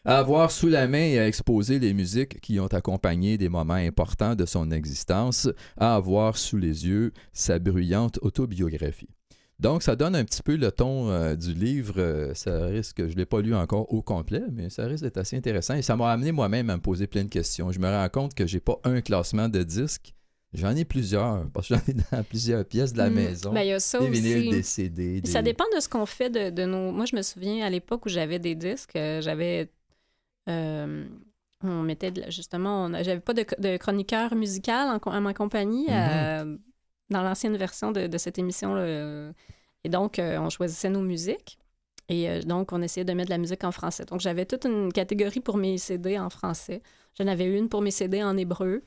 À 0.05 0.19
avoir 0.19 0.51
sous 0.51 0.69
la 0.69 0.89
main 0.89 0.99
et 0.99 1.19
à 1.19 1.27
exposer 1.27 1.79
les 1.79 1.93
musiques 1.93 2.41
qui 2.41 2.59
ont 2.61 2.67
accompagné 2.69 3.37
des 3.37 3.49
moments 3.49 3.75
importants 3.75 4.35
de 4.35 4.47
son 4.47 4.71
existence, 4.71 5.49
à 5.77 5.97
avoir 5.97 6.37
sous 6.39 6.57
les 6.57 6.87
yeux 6.87 7.13
sa 7.33 7.59
bruyante 7.59 8.19
autobiographie. 8.23 9.11
Donc, 9.59 9.83
ça 9.83 9.97
donne 9.97 10.15
un 10.15 10.25
petit 10.25 10.43
peu 10.43 10.57
le 10.57 10.71
ton 10.71 11.11
euh, 11.11 11.35
du 11.35 11.53
livre. 11.53 11.95
Euh, 11.99 12.33
ça 12.35 12.67
risque, 12.67 12.99
je 12.99 13.13
ne 13.13 13.17
l'ai 13.17 13.27
pas 13.27 13.41
lu 13.41 13.57
encore 13.57 13.93
au 13.93 14.03
complet, 14.03 14.45
mais 14.53 14.71
ça 14.71 14.87
risque 14.87 15.03
d'être 15.03 15.19
assez 15.19 15.37
intéressant. 15.37 15.75
Et 15.75 15.83
ça 15.83 15.97
m'a 15.97 16.13
amené 16.13 16.31
moi-même 16.31 16.71
à 16.71 16.77
me 16.77 16.81
poser 16.81 17.09
plein 17.09 17.25
de 17.25 17.29
questions. 17.29 17.73
Je 17.73 17.81
me 17.81 17.89
rends 17.89 18.09
compte 18.09 18.35
que 18.35 18.47
j'ai 18.47 18.61
pas 18.61 18.79
un 18.85 19.01
classement 19.01 19.49
de 19.49 19.63
disques. 19.65 20.15
J'en 20.55 20.75
ai 20.75 20.85
plusieurs, 20.87 21.47
parce 21.51 21.69
que 21.69 21.75
j'en 21.75 21.81
ai 21.89 21.95
dans 22.13 22.25
plusieurs 22.25 22.65
pièces 22.65 22.93
de 22.95 22.99
la 22.99 23.11
Mm. 23.11 23.15
maison. 23.15 23.53
Ben, 23.53 23.61
il 23.63 23.69
y 23.69 23.73
a 23.73 23.81
ça 23.81 23.99
des 23.99 24.09
aussi. 24.09 24.21
vinyles, 24.23 24.51
des 24.51 24.63
CD. 24.63 25.23
Ça 25.27 25.43
dépend 25.43 25.65
de 25.75 25.81
ce 25.81 25.89
qu'on 25.89 26.07
fait 26.07 26.31
de, 26.31 26.51
de 26.51 26.65
nos. 26.65 26.91
Moi, 26.93 27.05
je 27.05 27.15
me 27.17 27.23
souviens 27.23 27.65
à 27.67 27.71
l'époque 27.71 28.07
où 28.07 28.09
j'avais 28.09 28.39
des 28.39 28.55
disques, 28.55 28.97
euh, 28.97 29.21
j'avais. 29.21 29.71
euh, 30.49 31.05
on 31.63 31.83
mettait 31.83 32.13
de 32.13 32.23
justement, 32.31 32.89
j'avais 33.03 33.19
pas 33.21 33.35
de, 33.35 33.45
de 33.59 33.77
chroniqueur 33.79 34.35
musical 34.37 34.89
en 35.05 35.11
à 35.11 35.21
ma 35.21 35.35
compagnie 35.35 35.87
euh, 35.91 36.57
dans 37.11 37.23
l'ancienne 37.23 37.57
version 37.57 37.91
de, 37.91 38.07
de 38.07 38.19
cette 38.19 38.39
émission. 38.39 38.75
là. 38.75 39.33
Et 39.85 39.89
donc, 39.89 40.19
euh, 40.19 40.39
on 40.39 40.51
choisissait 40.51 40.89
nos 40.91 41.03
musiques. 41.03 41.59
Et 42.09 42.41
donc, 42.41 42.73
on 42.73 42.81
essayait 42.81 43.05
de 43.05 43.13
mettre 43.13 43.29
de 43.29 43.35
la 43.35 43.39
musique 43.39 43.65
en 43.65 43.73
français. 43.73 44.05
Donc, 44.07 44.21
j'avais 44.21 44.47
toute 44.47 44.65
une 44.65 44.91
catégorie 44.93 45.41
pour 45.41 45.57
mes 45.59 45.77
CD 45.79 46.19
en 46.19 46.31
français. 46.31 46.81
J'en 47.19 47.27
avais 47.27 47.45
une 47.47 47.69
pour 47.69 47.83
mes 47.83 47.91
CD 47.91 48.23
en 48.23 48.37
hébreu. 48.37 48.83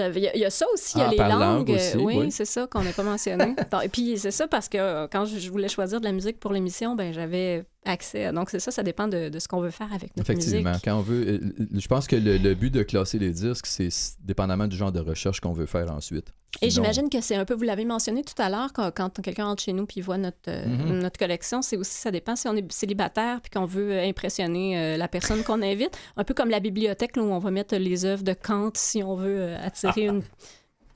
J'avais- 0.00 0.20
Il 0.20 0.24
y, 0.24 0.28
a- 0.28 0.36
il 0.36 0.40
y 0.40 0.44
a 0.44 0.50
ça 0.50 0.66
aussi, 0.72 0.98
il 0.98 1.00
y 1.00 1.04
a 1.04 1.08
Ah, 1.08 1.10
les 1.10 1.34
langues. 1.34 1.70
aussi, 1.70 1.96
oui, 1.98 2.16
oui. 2.18 2.30
c'est 2.30 2.44
ça 2.44 2.66
qu'on 2.66 2.82
n'a 2.82 2.92
pas 2.92 3.02
mentionné. 3.02 3.54
Et 3.84 3.88
puis, 3.88 4.18
c'est 4.18 4.30
ça 4.30 4.48
parce 4.48 4.68
que 4.68 4.78
euh, 4.78 5.06
quand 5.10 5.24
je 5.24 5.38
je 5.38 5.50
voulais 5.50 5.68
choisir 5.68 6.00
de 6.00 6.04
la 6.04 6.12
musique 6.12 6.38
pour 6.40 6.52
l'émission, 6.52 6.94
ben 6.94 7.12
j'avais 7.12 7.64
accès. 7.84 8.30
Donc, 8.32 8.50
c'est 8.50 8.60
ça, 8.60 8.70
ça 8.70 8.82
dépend 8.82 9.08
de, 9.08 9.28
de 9.30 9.38
ce 9.38 9.48
qu'on 9.48 9.60
veut 9.60 9.70
faire 9.70 9.92
avec 9.92 10.16
notre 10.16 10.30
Effectivement, 10.30 10.70
musique. 10.70 10.84
quand 10.84 10.98
on 10.98 11.02
veut. 11.02 11.26
euh, 11.28 11.38
Je 11.72 11.88
pense 11.88 12.06
que 12.06 12.16
le, 12.16 12.36
le 12.36 12.54
but 12.54 12.70
de 12.70 12.82
classer 12.82 13.18
les 13.18 13.30
disques, 13.30 13.66
c'est 13.66 13.88
dépendamment 14.22 14.66
du 14.66 14.76
genre 14.76 14.92
de 14.92 15.00
recherche 15.00 15.40
qu'on 15.40 15.52
veut 15.52 15.66
faire 15.66 15.90
ensuite. 15.90 16.32
Et 16.62 16.68
j'imagine 16.68 17.08
que 17.08 17.20
c'est 17.20 17.36
un 17.36 17.44
peu, 17.44 17.54
vous 17.54 17.62
l'avez 17.62 17.84
mentionné 17.84 18.22
tout 18.24 18.34
à 18.42 18.50
l'heure, 18.50 18.72
quand, 18.74 18.90
quand 18.94 19.20
quelqu'un 19.22 19.44
rentre 19.44 19.62
chez 19.62 19.72
nous 19.72 19.86
puis 19.86 20.00
voit 20.00 20.18
notre, 20.18 20.36
euh, 20.48 20.66
Mhm. 20.66 20.98
notre 20.98 21.16
collection, 21.18 21.62
c'est 21.62 21.76
aussi, 21.76 21.92
ça 21.96 22.10
dépend 22.10 22.34
si 22.36 22.48
on 22.48 22.56
est 22.56 22.70
célibataire 22.72 23.40
puis 23.40 23.50
qu'on 23.50 23.66
veut 23.66 23.92
euh, 23.92 24.04
impressionner 24.08 24.76
euh, 24.78 24.96
la 24.96 25.06
personne 25.08 25.42
qu'on 25.44 25.62
invite. 25.62 25.96
Un 26.16 26.24
peu 26.24 26.34
comme 26.34 26.50
la 26.50 26.58
bibliothèque 26.60 27.16
là, 27.16 27.22
où 27.22 27.26
on 27.32 27.38
va 27.38 27.50
mettre 27.52 27.76
les 27.76 28.04
œuvres 28.04 28.24
de 28.24 28.32
Kant 28.34 28.72
si 28.74 29.02
on 29.02 29.14
veut 29.14 29.36
euh, 29.40 29.56
attirer 29.64 30.06
une 30.06 30.22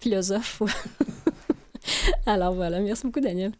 philosophe. 0.00 0.60
Alors 2.26 2.52
voilà, 2.54 2.80
merci 2.80 3.04
beaucoup 3.06 3.20
Daniel. 3.20 3.52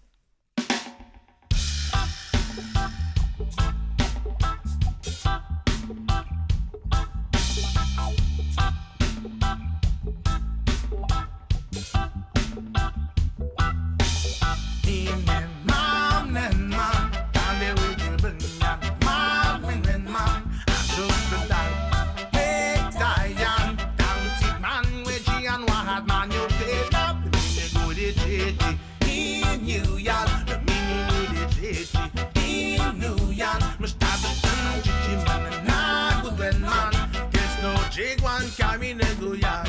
aleluia. 39.05 39.63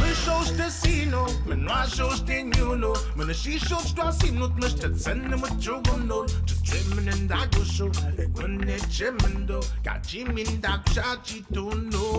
Më 0.00 0.10
shosh 0.22 0.50
të 0.58 0.66
sino, 0.70 1.22
më 1.48 1.56
në 1.64 1.78
shosh 1.92 2.22
të 2.28 2.40
njuno 2.50 2.92
Më 3.16 3.28
në 3.28 3.34
shi 3.36 3.58
shosh 3.62 3.94
të 3.96 4.08
asinut, 4.10 4.56
më 4.60 4.70
shtetë 4.74 5.00
sen 5.02 5.22
në 5.30 5.38
më 5.42 5.50
qogën 5.64 6.04
nol 6.10 6.26
Që 6.48 6.56
që 6.68 6.80
më 6.90 7.04
në 7.06 7.16
ndagu 7.24 7.64
shu, 7.68 7.88
e 8.18 8.26
më 8.36 8.48
në 8.60 8.78
që 8.96 9.12
më 9.18 9.30
ndo 9.36 9.62
Ka 9.86 9.96
që 10.08 10.24
më 10.30 10.46
ndagu 10.56 10.96
sha 10.96 11.16
që 11.26 11.40
të 11.52 11.64
no 11.92 12.10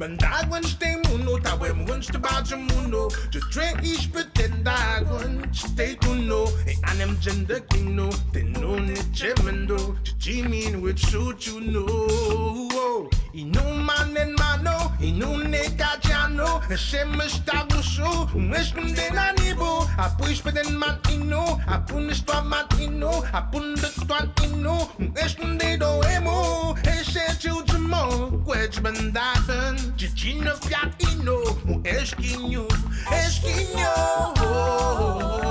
Më 0.00 0.08
ndagu 0.14 0.62
në 0.62 0.72
shte 0.72 0.90
muno, 1.04 1.36
ta 1.44 1.56
we 1.60 1.72
më 1.76 1.98
në 2.00 2.18
ba 2.18 2.24
baqë 2.28 2.60
muno 2.68 3.06
Që 3.34 3.44
tre 3.50 3.68
ish 3.92 4.08
për 4.14 4.30
da 4.36 4.48
ndagu 4.56 5.20
shte 5.52 5.92
të 6.04 6.16
no 6.24 6.42
E 6.66 6.78
anem 6.94 7.16
gjëndë 7.20 7.62
kino, 7.74 8.08
të 8.34 8.46
no 8.56 8.80
në 8.86 8.98
që 9.12 9.36
më 9.44 9.56
ndo 9.62 9.80
Që 10.06 10.18
që 10.26 10.42
më 10.48 10.66
në 10.78 10.98
që 11.06 11.24
që 11.44 12.69
Inu 13.32 13.62
manen 13.86 14.30
Yo, 14.30 14.36
inumanenmano, 14.36 14.92
inunekajano, 15.00 16.60
shemesh 16.76 17.40
tabusho, 17.44 18.28
mweshkum 18.34 18.94
denanibo, 18.94 19.88
apuishpe 19.98 20.52
den 20.52 20.76
man 20.78 20.98
ino, 21.12 21.60
apunishtoa 21.66 22.42
man 22.44 22.66
ino, 22.80 23.24
apundektoan 23.32 24.30
ino, 24.44 24.88
mweshkum 24.98 25.58
dedo 25.58 26.02
emo, 26.14 26.76
eshetujmo, 26.84 28.42
kwechbendaten, 28.44 29.96
chichino 29.96 30.54
fiat 30.56 31.02
ino, 31.12 31.36
mweshkinyo, 31.64 32.66
eshkinyo, 33.12 33.92
oh, 33.96 34.34
oh, 34.42 35.40
oh. 35.46 35.49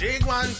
Magic 0.00 0.24
wand 0.26 0.54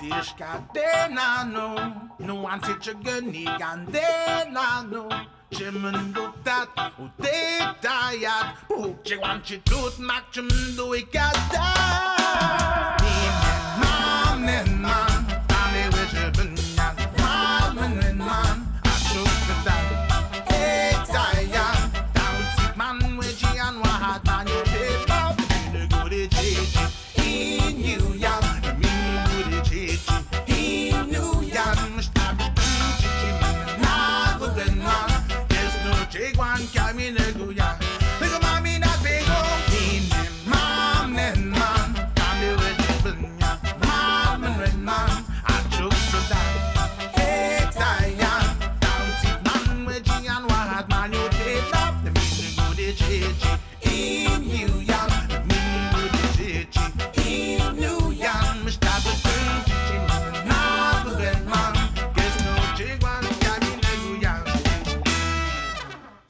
descadenano 0.00 1.74
No. 2.18 2.46
Antichagani 2.48 3.44
gandenano 3.58 5.08
Chimunduktat 5.50 6.68
utitayat 6.98 8.54
Pukchigwanchitut 8.68 9.98
makchimduikadat 9.98 11.50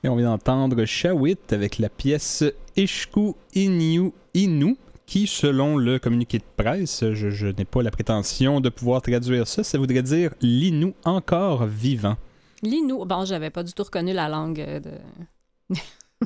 Et 0.03 0.09
on 0.09 0.17
vient 0.17 0.31
d'entendre 0.31 0.85
Shawit 0.85 1.53
avec 1.53 1.79
la 1.79 1.89
pièce 1.89 2.45
Ishku 2.77 3.35
Inyu 3.55 4.13
Inu, 4.35 4.77
qui, 5.05 5.27
selon 5.27 5.77
le 5.77 5.99
communiqué 5.99 6.39
de 6.39 6.45
presse, 6.57 7.05
je, 7.13 7.47
n'ai 7.49 7.65
pas 7.65 7.83
la 7.83 7.91
prétention 7.91 8.61
de 8.61 8.69
pouvoir 8.69 9.03
traduire 9.03 9.47
ça, 9.47 9.65
ça 9.65 9.77
voudrait 9.77 10.03
dire 10.03 10.33
l'Inu 10.41 10.95
encore 11.05 11.67
vivant. 11.67 12.17
Linou. 12.63 13.05
Bon, 13.05 13.25
j'avais 13.25 13.51
pas 13.51 13.63
du 13.63 13.73
tout 13.73 13.83
reconnu 13.83 14.13
la 14.13 14.29
langue 14.29 14.61
euh, 14.61 14.81
de. 14.81 14.91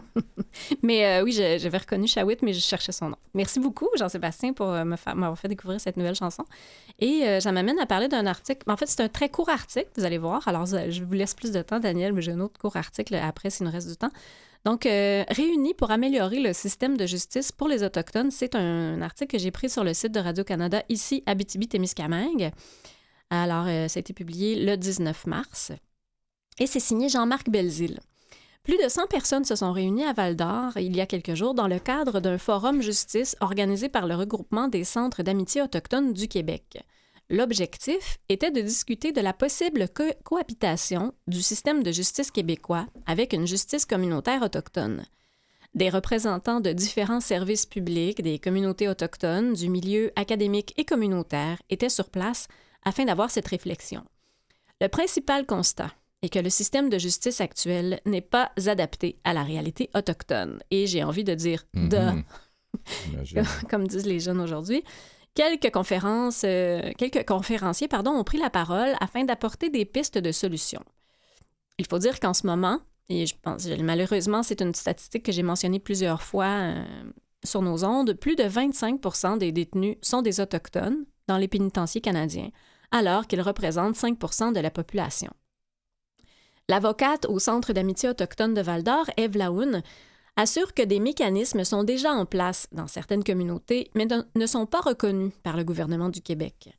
mais 0.83 1.07
euh, 1.07 1.23
oui, 1.23 1.33
j'avais 1.33 1.79
reconnu 1.79 2.07
Shawit, 2.07 2.43
mais 2.43 2.53
je 2.53 2.61
cherchais 2.61 2.93
son 2.93 3.11
nom. 3.11 3.17
Merci 3.35 3.61
beaucoup, 3.61 3.89
Jean-Sébastien, 3.97 4.53
pour 4.53 4.69
euh, 4.69 4.85
m'avoir 4.85 5.39
fait 5.39 5.49
découvrir 5.49 5.81
cette 5.81 5.97
nouvelle 5.97 6.15
chanson. 6.15 6.45
Et 6.99 7.27
euh, 7.27 7.41
ça 7.41 7.53
m'amène 7.53 7.79
à 7.79 7.87
parler 7.87 8.09
d'un 8.09 8.27
article. 8.27 8.71
En 8.71 8.77
fait, 8.77 8.87
c'est 8.87 9.03
un 9.03 9.09
très 9.09 9.29
court 9.29 9.49
article, 9.49 9.89
vous 9.97 10.05
allez 10.05 10.19
voir. 10.19 10.47
Alors, 10.49 10.67
euh, 10.73 10.91
je 10.91 11.05
vous 11.05 11.13
laisse 11.13 11.35
plus 11.35 11.53
de 11.53 11.63
temps, 11.63 11.81
Daniel, 11.81 12.13
mais 12.13 12.23
j'ai 12.23 12.33
un 12.33 12.41
autre 12.41 12.59
court 12.61 12.77
article 12.77 13.15
après 13.15 13.51
s'il 13.51 13.67
nous 13.67 13.73
reste 13.73 13.89
du 13.89 13.97
temps. 13.97 14.11
Donc, 14.65 14.85
Réunis 14.85 15.75
pour 15.75 15.91
améliorer 15.91 16.41
le 16.41 16.55
système 16.55 16.97
de 16.97 17.05
justice 17.05 17.53
pour 17.53 17.69
les 17.69 17.83
Autochtones, 17.83 18.31
c'est 18.31 18.55
un, 18.55 19.03
article 19.03 19.33
que 19.33 19.39
j'ai 19.39 19.51
pris 19.51 19.69
sur 19.69 19.85
le 19.85 19.93
site 19.93 20.13
de 20.13 20.21
Radio-Canada, 20.21 20.83
ici, 20.89 21.23
Abitibi-Témiscamingue. 21.27 22.51
Alors, 23.29 23.67
ça 23.67 23.99
a 23.99 24.01
été 24.01 24.15
publié 24.15 24.65
le 24.65 24.79
19 24.79 25.27
mars. 25.27 25.73
Et 26.59 26.67
c'est 26.67 26.81
signé 26.81 27.11
Jean-Marc 27.11 27.51
Belzile. 27.51 28.01
Plus 28.65 28.79
de 28.83 28.89
100 28.89 29.09
personnes 29.09 29.45
se 29.45 29.57
sont 29.57 29.73
réunies 29.73 30.05
à 30.05 30.15
Val 30.15 30.37
d'Or 30.37 30.79
il 30.79 30.97
y 30.97 31.03
a 31.03 31.07
quelques 31.07 31.35
jours 31.35 31.53
dans 31.53 31.69
le 31.69 31.79
cadre 31.79 32.21
d'un 32.21 32.39
forum 32.39 32.81
justice 32.81 33.37
organisé 33.41 33.91
par 33.91 34.07
le 34.07 34.15
regroupement 34.15 34.69
des 34.69 34.85
centres 34.85 35.23
d'amitié 35.23 35.61
autochtones 35.61 36.15
du 36.15 36.29
Québec. 36.29 36.83
L'objectif 37.29 38.17
était 38.31 38.51
de 38.51 38.63
discuter 38.63 39.13
de 39.13 39.21
la 39.21 39.35
possible 39.35 39.89
co- 39.91 40.05
cohabitation 40.25 41.13
du 41.27 41.43
système 41.43 41.83
de 41.83 41.93
justice 41.93 42.31
québécois 42.31 42.87
avec 43.05 43.35
une 43.35 43.47
justice 43.47 43.85
communautaire 43.85 44.41
autochtone. 44.43 45.05
Des 45.75 45.91
représentants 45.91 46.61
de 46.61 46.73
différents 46.73 47.21
services 47.21 47.67
publics, 47.67 48.23
des 48.23 48.39
communautés 48.39 48.89
autochtones, 48.89 49.53
du 49.53 49.69
milieu 49.69 50.11
académique 50.17 50.73
et 50.79 50.85
communautaire 50.87 51.61
étaient 51.69 51.89
sur 51.91 52.09
place 52.09 52.49
afin 52.83 53.05
d'avoir 53.05 53.31
cette 53.31 53.49
réflexion. 53.49 54.05
Le 54.81 54.89
principal 54.89 55.45
constat 55.45 55.91
est 56.25 56.29
que 56.29 56.39
le 56.39 56.51
système 56.51 56.89
de 56.89 56.99
justice 56.99 57.41
actuel 57.41 58.01
n'est 58.07 58.21
pas 58.21 58.51
adapté 58.67 59.19
à 59.25 59.33
la 59.33 59.43
réalité 59.43 59.91
autochtone. 59.95 60.61
Et 60.71 60.87
j'ai 60.87 61.05
envie 61.05 61.25
de 61.25 61.35
dire 61.35 61.65
de, 61.75 61.99
Mhm. 61.99 62.25
J'imagine. 63.11 63.43
comme 63.71 63.87
disent 63.87 64.07
les 64.07 64.21
jeunes 64.21 64.41
aujourd'hui. 64.41 64.83
Quelques 65.35 65.73
conférences, 65.73 66.43
euh, 66.45 66.93
quelques 66.97 67.27
conférenciers 67.27 67.89
pardon, 67.89 68.13
ont 68.13 68.25
pris 68.25 68.39
la 68.39 68.51
parole 68.51 68.95
afin 69.01 69.25
d'apporter 69.25 69.69
des 69.69 69.85
pistes 69.85 70.19
de 70.19 70.33
solutions. 70.33 70.85
Il 71.79 71.87
faut 71.87 71.99
dire 71.99 72.21
qu'en 72.21 72.35
ce 72.35 72.47
moment, 72.47 72.81
et 73.09 73.27
je 73.27 73.35
pense 73.43 73.67
malheureusement 73.67 74.43
c'est 74.43 74.61
une 74.61 74.75
statistique 74.75 75.25
que 75.25 75.33
j'ai 75.33 75.43
mentionnée 75.43 75.81
plusieurs 75.81 76.23
fois 76.23 76.47
euh, 76.47 76.85
sur 77.45 77.63
nos 77.63 77.85
ondes, 77.85 78.15
plus 78.15 78.37
de 78.37 78.45
25 78.45 79.39
des 79.39 79.53
détenus 79.53 79.97
sont 80.03 80.23
des 80.23 80.41
autochtones 80.41 81.05
dans 81.27 81.37
les 81.37 81.49
pénitenciers 81.49 82.01
canadiens, 82.01 82.51
alors 82.91 83.27
qu'ils 83.27 83.43
représentent 83.43 83.97
5% 83.97 84.53
de 84.53 84.61
la 84.61 84.71
population. 84.71 85.31
L'avocate 86.69 87.27
au 87.27 87.39
Centre 87.39 87.73
d'amitié 87.73 88.09
autochtone 88.09 88.55
de 88.55 88.63
Val-d'Or, 88.63 89.05
Eve 89.17 89.37
Laoun, 89.37 89.83
assure 90.37 90.75
que 90.75 90.83
des 90.83 90.99
mécanismes 90.99 91.65
sont 91.65 91.85
déjà 91.85 92.13
en 92.13 92.25
place 92.27 92.67
dans 92.73 92.87
certaines 92.87 93.23
communautés, 93.23 93.91
mais 93.95 94.07
ne- 94.07 94.23
ne 94.35 94.47
sont 94.47 94.67
pas 94.67 94.81
reconnus 94.81 95.33
par 95.43 95.57
le 95.57 95.65
gouvernement 95.65 96.09
du 96.09 96.23
Québec. 96.23 96.71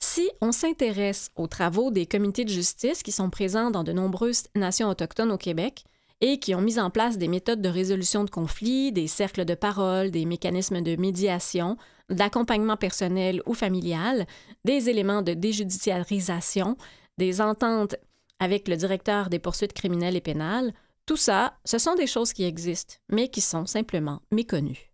Si 0.00 0.28
on 0.40 0.50
s'intéresse 0.50 1.30
aux 1.36 1.46
travaux 1.46 1.90
des 1.90 2.06
comités 2.06 2.44
de 2.44 2.48
justice 2.50 3.02
qui 3.02 3.12
sont 3.12 3.30
présents 3.30 3.70
dans 3.70 3.84
de 3.84 3.92
nombreuses 3.92 4.44
nations 4.56 4.88
autochtones 4.88 5.30
au 5.30 5.38
Québec 5.38 5.84
et 6.20 6.38
qui 6.40 6.54
ont 6.54 6.60
mis 6.60 6.80
en 6.80 6.90
place 6.90 7.18
des 7.18 7.28
méthodes 7.28 7.62
de 7.62 7.68
résolution 7.68 8.24
de 8.24 8.30
conflits, 8.30 8.92
des 8.92 9.06
cercles 9.06 9.44
de 9.44 9.54
parole, 9.54 10.10
des 10.10 10.24
mécanismes 10.24 10.80
de 10.80 10.96
médiation, 10.96 11.76
d'accompagnement 12.10 12.76
personnel 12.76 13.42
ou 13.46 13.54
familial, 13.54 14.26
des 14.64 14.88
éléments 14.88 15.22
de 15.22 15.34
déjudiciarisation, 15.34 16.76
des 17.18 17.40
ententes 17.40 17.94
avec 18.42 18.66
le 18.66 18.76
directeur 18.76 19.28
des 19.28 19.38
poursuites 19.38 19.72
criminelles 19.72 20.16
et 20.16 20.20
pénales, 20.20 20.74
tout 21.06 21.16
ça, 21.16 21.54
ce 21.64 21.78
sont 21.78 21.94
des 21.94 22.08
choses 22.08 22.32
qui 22.32 22.42
existent, 22.42 22.96
mais 23.08 23.28
qui 23.28 23.40
sont 23.40 23.66
simplement 23.66 24.20
méconnues. 24.32 24.90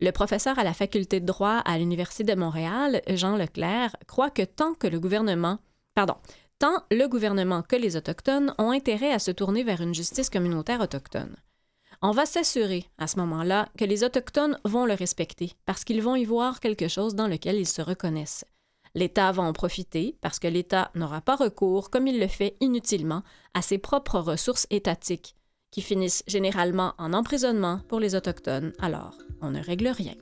Le 0.00 0.12
professeur 0.12 0.58
à 0.58 0.64
la 0.64 0.72
faculté 0.72 1.20
de 1.20 1.26
droit 1.26 1.58
à 1.66 1.76
l'Université 1.76 2.24
de 2.24 2.40
Montréal, 2.40 3.02
Jean 3.06 3.36
Leclerc, 3.36 3.94
croit 4.06 4.30
que 4.30 4.42
tant 4.42 4.72
que 4.72 4.86
le 4.86 4.98
gouvernement, 4.98 5.58
pardon, 5.94 6.14
tant 6.58 6.84
le 6.90 7.06
gouvernement 7.06 7.60
que 7.60 7.76
les 7.76 7.96
Autochtones 7.96 8.54
ont 8.56 8.70
intérêt 8.70 9.12
à 9.12 9.18
se 9.18 9.30
tourner 9.30 9.62
vers 9.62 9.82
une 9.82 9.94
justice 9.94 10.30
communautaire 10.30 10.80
autochtone. 10.80 11.36
On 12.00 12.12
va 12.12 12.24
s'assurer, 12.24 12.86
à 12.96 13.06
ce 13.06 13.18
moment-là, 13.18 13.68
que 13.76 13.84
les 13.84 14.04
Autochtones 14.04 14.58
vont 14.64 14.86
le 14.86 14.94
respecter, 14.94 15.52
parce 15.66 15.84
qu'ils 15.84 16.00
vont 16.00 16.16
y 16.16 16.24
voir 16.24 16.60
quelque 16.60 16.88
chose 16.88 17.14
dans 17.14 17.28
lequel 17.28 17.56
ils 17.56 17.68
se 17.68 17.82
reconnaissent. 17.82 18.46
L'État 18.94 19.30
va 19.32 19.42
en 19.42 19.52
profiter, 19.52 20.16
parce 20.20 20.38
que 20.38 20.48
l'État 20.48 20.90
n'aura 20.94 21.20
pas 21.20 21.36
recours, 21.36 21.90
comme 21.90 22.06
il 22.06 22.18
le 22.18 22.26
fait 22.26 22.56
inutilement, 22.60 23.22
à 23.54 23.62
ses 23.62 23.78
propres 23.78 24.18
ressources 24.18 24.66
étatiques, 24.70 25.36
qui 25.70 25.82
finissent 25.82 26.24
généralement 26.26 26.94
en 26.98 27.12
emprisonnement 27.12 27.80
pour 27.88 28.00
les 28.00 28.14
Autochtones, 28.14 28.72
alors 28.80 29.16
on 29.40 29.50
ne 29.50 29.62
règle 29.62 29.88
rien. 29.88 30.14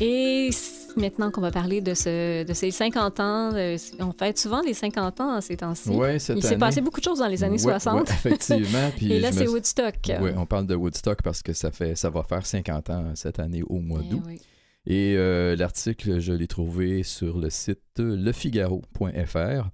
Et 0.00 0.50
maintenant 0.98 1.30
qu'on 1.30 1.40
va 1.40 1.50
parler 1.50 1.80
de, 1.80 1.94
ce, 1.94 2.44
de 2.44 2.52
ces 2.52 2.70
50 2.70 3.20
ans, 3.20 3.52
euh, 3.54 3.76
on 4.00 4.12
fête 4.12 4.38
souvent 4.38 4.60
les 4.62 4.74
50 4.74 5.20
ans 5.20 5.40
ces 5.40 5.56
temps-ci. 5.56 5.90
Ouais, 5.90 6.18
cette 6.18 6.36
Il 6.38 6.42
s'est 6.42 6.58
passé 6.58 6.80
beaucoup 6.80 7.00
de 7.00 7.04
choses 7.04 7.18
dans 7.20 7.26
les 7.28 7.42
années 7.44 7.54
Ouais, 7.62 7.78
60. 7.78 7.94
ouais, 8.08 8.14
effectivement. 8.14 8.90
Puis 8.96 9.12
Et 9.12 9.20
là, 9.20 9.30
me 9.30 9.36
c'est 9.36 9.48
Woodstock. 9.48 9.94
Ouais, 10.08 10.34
on 10.36 10.46
parle 10.46 10.66
de 10.66 10.74
Woodstock 10.74 11.22
parce 11.22 11.42
que 11.42 11.52
ça, 11.52 11.70
fait, 11.70 11.94
ça 11.94 12.10
va 12.10 12.22
faire 12.22 12.44
50 12.44 12.90
ans 12.90 13.04
cette 13.14 13.38
année 13.38 13.62
au 13.62 13.78
mois 13.80 14.00
Eh 14.04 14.10
d'août. 14.10 14.22
oui. 14.26 14.40
Et 14.86 15.16
euh, 15.18 15.54
l'article, 15.56 16.18
je 16.18 16.32
l'ai 16.32 16.46
trouvé 16.46 17.02
sur 17.02 17.38
le 17.38 17.50
site 17.50 17.80
lefigaro.fr. 17.98 19.68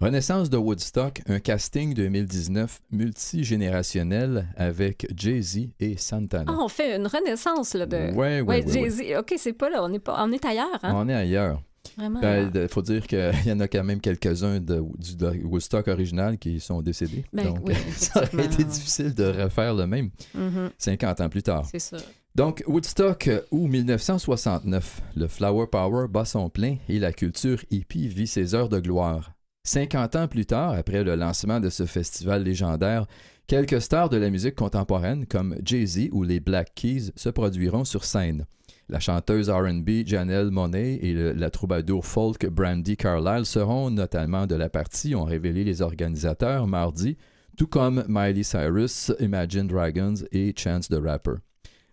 Renaissance 0.00 0.48
de 0.48 0.56
Woodstock, 0.56 1.22
un 1.26 1.40
casting 1.40 1.92
2019 1.92 2.82
multigénérationnel 2.92 4.46
avec 4.56 5.08
Jay-Z 5.16 5.70
et 5.80 5.96
Santana. 5.96 6.44
Ah, 6.54 6.58
on 6.60 6.68
fait 6.68 6.94
une 6.96 7.08
renaissance 7.08 7.74
là, 7.74 7.84
de. 7.84 7.96
ouais, 7.96 8.12
ouais, 8.12 8.40
Ouais, 8.42 8.42
ouais, 8.42 8.64
ouais. 8.64 8.72
Jay-Z. 8.72 9.18
OK, 9.18 9.34
c'est 9.36 9.52
pas 9.54 9.68
là. 9.68 9.82
On 9.82 9.92
est, 9.92 9.98
pas... 9.98 10.24
on 10.24 10.30
est 10.30 10.44
ailleurs. 10.44 10.78
Hein? 10.84 10.92
On 10.94 11.08
est 11.08 11.14
ailleurs. 11.14 11.60
Vraiment. 11.96 12.20
Il 12.22 12.50
Ben, 12.52 12.68
faut 12.68 12.82
dire 12.82 13.04
qu'il 13.08 13.32
y 13.46 13.50
en 13.50 13.58
a 13.58 13.66
quand 13.66 13.82
même 13.82 14.00
quelques-uns 14.00 14.60
de, 14.60 14.80
du 14.98 15.16
de 15.16 15.30
Woodstock 15.44 15.88
original 15.88 16.38
qui 16.38 16.60
sont 16.60 16.80
décédés. 16.80 17.24
Ben 17.32 17.46
Donc, 17.46 17.58
oui, 17.66 17.74
ça 17.96 18.22
aurait 18.32 18.44
été 18.44 18.62
difficile 18.62 19.12
de 19.14 19.24
refaire 19.24 19.74
le 19.74 19.88
même 19.88 20.10
Mhm, 20.32 20.70
50 20.78 21.20
ans 21.22 21.28
plus 21.28 21.42
tard. 21.42 21.66
c'est 21.68 21.80
ça. 21.80 21.96
Donc, 22.36 22.62
Woodstock 22.68 23.26
euh, 23.26 23.40
ou 23.50 23.66
1969, 23.66 25.00
le 25.16 25.26
Flower 25.26 25.66
Power 25.66 26.06
bat 26.08 26.24
son 26.24 26.48
plein 26.50 26.76
et 26.88 27.00
la 27.00 27.12
culture 27.12 27.64
hippie 27.72 28.06
vit 28.06 28.28
ses 28.28 28.54
heures 28.54 28.68
de 28.68 28.78
gloire. 28.78 29.32
50 29.68 30.16
ans 30.16 30.28
plus 30.28 30.46
tard, 30.46 30.72
après 30.72 31.04
le 31.04 31.14
lancement 31.14 31.60
de 31.60 31.68
ce 31.68 31.84
festival 31.86 32.42
légendaire, 32.42 33.06
quelques 33.46 33.80
stars 33.82 34.08
de 34.08 34.16
la 34.16 34.30
musique 34.30 34.54
contemporaine 34.54 35.26
comme 35.26 35.56
Jay-Z 35.64 36.08
ou 36.12 36.22
les 36.22 36.40
Black 36.40 36.72
Keys 36.74 37.12
se 37.16 37.28
produiront 37.28 37.84
sur 37.84 38.04
scène. 38.04 38.46
La 38.88 39.00
chanteuse 39.00 39.50
RB 39.50 40.06
Janelle 40.06 40.50
Monet 40.50 40.94
et 41.02 41.12
le- 41.12 41.32
la 41.32 41.50
troubadour 41.50 42.06
folk 42.06 42.46
Brandy 42.46 42.96
Carlile 42.96 43.44
seront 43.44 43.90
notamment 43.90 44.46
de 44.46 44.54
la 44.54 44.70
partie, 44.70 45.14
ont 45.14 45.24
révélé 45.24 45.64
les 45.64 45.82
organisateurs 45.82 46.66
mardi, 46.66 47.18
tout 47.58 47.66
comme 47.66 48.04
Miley 48.08 48.44
Cyrus, 48.44 49.12
Imagine 49.20 49.66
Dragons 49.66 50.14
et 50.32 50.54
Chance 50.56 50.88
the 50.88 50.98
Rapper. 51.02 51.34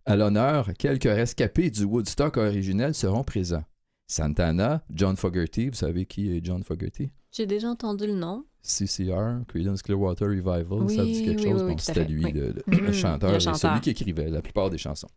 À 0.05 0.15
l'honneur, 0.15 0.69
quelques 0.77 1.03
rescapés 1.03 1.69
du 1.71 1.83
Woodstock 1.83 2.37
originel 2.37 2.93
seront 2.93 3.23
présents. 3.23 3.63
Santana, 4.07 4.83
John 4.93 5.17
Fogerty, 5.17 5.69
vous 5.69 5.75
savez 5.75 6.05
qui 6.05 6.31
est 6.37 6.45
John 6.45 6.63
Fogerty? 6.63 7.09
J'ai 7.35 7.45
déjà 7.45 7.69
entendu 7.69 8.07
le 8.07 8.13
nom. 8.13 8.45
CCR, 8.61 9.43
Creedence 9.47 9.81
Clearwater 9.81 10.27
Revival, 10.29 10.65
ça 10.89 11.03
Oui, 11.03 11.11
dit 11.11 11.25
quelque 11.25 11.41
oui, 11.43 11.51
chose. 11.51 11.63
oui, 11.63 11.71
Bon, 11.73 11.77
c'était 11.77 12.05
lui, 12.05 12.25
oui. 12.25 12.31
le, 12.31 12.53
le- 12.67 12.77
le 12.87 12.91
chanteur, 12.93 13.31
le 13.33 13.39
chanteur. 13.39 13.57
celui 13.71 13.81
qui 13.81 13.89
écrivait 13.91 14.29
la 14.29 14.41
plupart 14.41 14.69
des 14.69 14.77
chansons. 14.77 15.09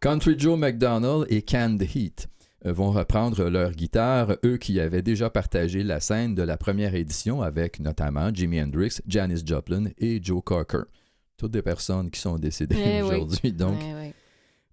Country 0.00 0.34
Joe 0.38 0.58
McDonald 0.58 1.26
et 1.28 1.42
Canned 1.42 1.80
Heat 1.82 2.28
euh, 2.66 2.72
vont 2.72 2.90
reprendre 2.90 3.44
leur 3.48 3.72
guitare, 3.72 4.36
eux 4.44 4.56
qui 4.56 4.80
avaient 4.80 5.02
déjà 5.02 5.30
partagé 5.30 5.82
la 5.84 6.00
scène 6.00 6.34
de 6.34 6.42
la 6.42 6.56
première 6.56 6.94
édition 6.94 7.42
avec 7.42 7.78
notamment 7.78 8.30
Jimi 8.34 8.60
Hendrix, 8.60 8.98
Janis 9.06 9.42
Joplin 9.46 9.90
et 9.98 10.20
Joe 10.22 10.42
Cocker. 10.42 10.82
Toutes 11.36 11.52
des 11.52 11.62
personnes 11.62 12.10
qui 12.10 12.20
sont 12.20 12.36
décédées 12.38 12.76
Eh 12.78 13.02
oui. 13.02 13.08
aujourd'hui. 13.16 13.52
Donc, 13.52 13.78
Ouais, 13.80 13.94
ouais. 13.94 14.14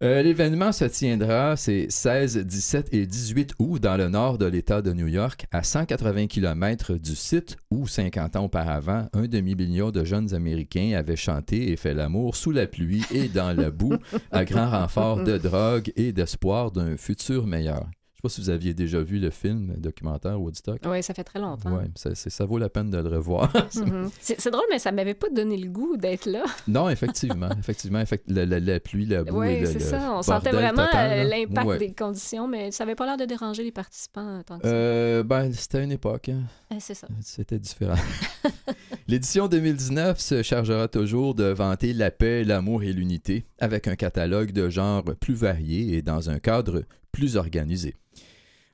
Euh, 0.04 0.22
L'événement 0.22 0.72
se 0.72 0.86
tiendra, 0.86 1.56
c'est 1.56 1.88
16, 1.90 2.38
17 2.38 2.94
et 2.94 3.06
18 3.06 3.54
août 3.60 3.82
dans 3.82 3.98
le 3.98 4.10
nord 4.10 4.38
de 4.38 4.46
l'État 4.46 4.82
de 4.82 4.94
New 4.94 5.08
York, 5.08 5.46
à 5.52 5.64
180 5.64 6.28
km 6.28 6.94
du 6.96 7.16
site 7.16 7.58
où, 7.70 7.88
50 7.88 8.36
ans 8.36 8.46
auparavant, 8.46 9.08
un 9.14 9.28
demi-million 9.28 9.92
de 9.92 10.04
jeunes 10.04 10.34
Américains 10.34 10.94
avaient 10.98 11.16
chanté 11.16 11.72
et 11.72 11.76
fait 11.76 11.94
l'amour 11.94 12.36
sous 12.36 12.52
la 12.52 12.68
pluie 12.68 13.04
et 13.12 13.28
dans 13.28 13.56
la 13.56 13.72
boue, 13.72 13.98
à 14.32 14.46
grand 14.46 14.70
renfort 14.70 15.24
de 15.24 15.38
drogue 15.40 15.92
et 15.96 16.12
d'espoir 16.12 16.72
d'un 16.72 16.98
futur 16.98 17.48
meilleur. 17.48 17.90
Je 18.22 18.28
sais 18.28 18.34
pas 18.36 18.36
si 18.36 18.42
vous 18.42 18.50
aviez 18.50 18.74
déjà 18.74 19.02
vu 19.02 19.18
le 19.18 19.30
film 19.30 19.76
documentaire 19.78 20.42
Woodstock. 20.42 20.82
Ouais, 20.86 21.02
ça 21.02 21.14
fait 21.14 21.24
très 21.24 21.40
longtemps. 21.40 21.72
Ouais, 21.72 21.86
ça, 21.96 22.14
ça 22.16 22.44
vaut 22.46 22.58
la 22.58 22.68
peine 22.68 22.90
de 22.90 22.98
le 22.98 23.08
revoir. 23.08 23.50
Mhm. 23.80 24.10
C'est 24.20 24.42
c'est 24.42 24.52
drôle, 24.52 24.66
mais 24.70 24.78
ça 24.80 24.92
m'avait 24.92 25.14
pas 25.14 25.30
donné 25.30 25.56
le 25.56 25.70
goût 25.70 25.96
d'être 25.96 26.26
là. 26.26 26.44
non, 26.68 26.90
effectivement, 26.90 27.48
effectivement, 27.58 28.00
effect- 28.02 28.26
la, 28.28 28.46
la- 28.46 28.60
la 28.60 28.80
pluie, 28.82 29.06
la 29.06 29.24
boue 29.24 29.44
et 29.44 29.48
Oui, 29.56 29.60
le, 29.62 29.66
c'est 29.68 29.74
le 29.76 29.80
ça. 29.80 30.12
On 30.18 30.22
sentait 30.22 30.52
vraiment 30.52 30.86
euh, 30.94 31.24
l'impact 31.24 31.68
Ouais. 31.68 31.78
des 31.78 31.94
conditions, 31.94 32.46
mais 32.48 32.72
ça 32.72 32.84
avait 32.84 32.96
pas 32.96 33.06
l'air 33.06 33.16
de 33.16 33.24
déranger 33.26 33.64
les 33.64 33.72
participants 33.72 34.42
tant 34.46 34.60
que. 34.60 34.68
Euh, 34.68 35.24
ben, 35.24 35.54
c'était 35.54 35.82
une 35.82 35.94
époque. 35.94 36.28
hein. 36.30 36.42
Eh, 36.76 36.80
c'est 36.82 36.94
ça. 36.96 37.08
C'était 37.22 37.60
différent. 37.60 37.96
L'édition 39.08 39.48
2019 39.48 40.20
se 40.20 40.44
chargera 40.44 40.88
toujours 40.88 41.36
de 41.36 41.46
vanter 41.46 41.94
la 41.94 42.12
paix, 42.12 42.44
l'amour 42.44 42.84
et 42.84 42.92
l'unité, 42.94 43.46
avec 43.60 43.88
un 43.88 43.96
catalogue 43.96 44.52
de 44.52 44.70
genres 44.70 45.04
plus 45.20 45.34
variés 45.36 45.96
et 45.96 46.02
dans 46.02 46.30
un 46.30 46.40
cadre 46.40 46.84
plus 47.12 47.38
organisé. 47.38 47.96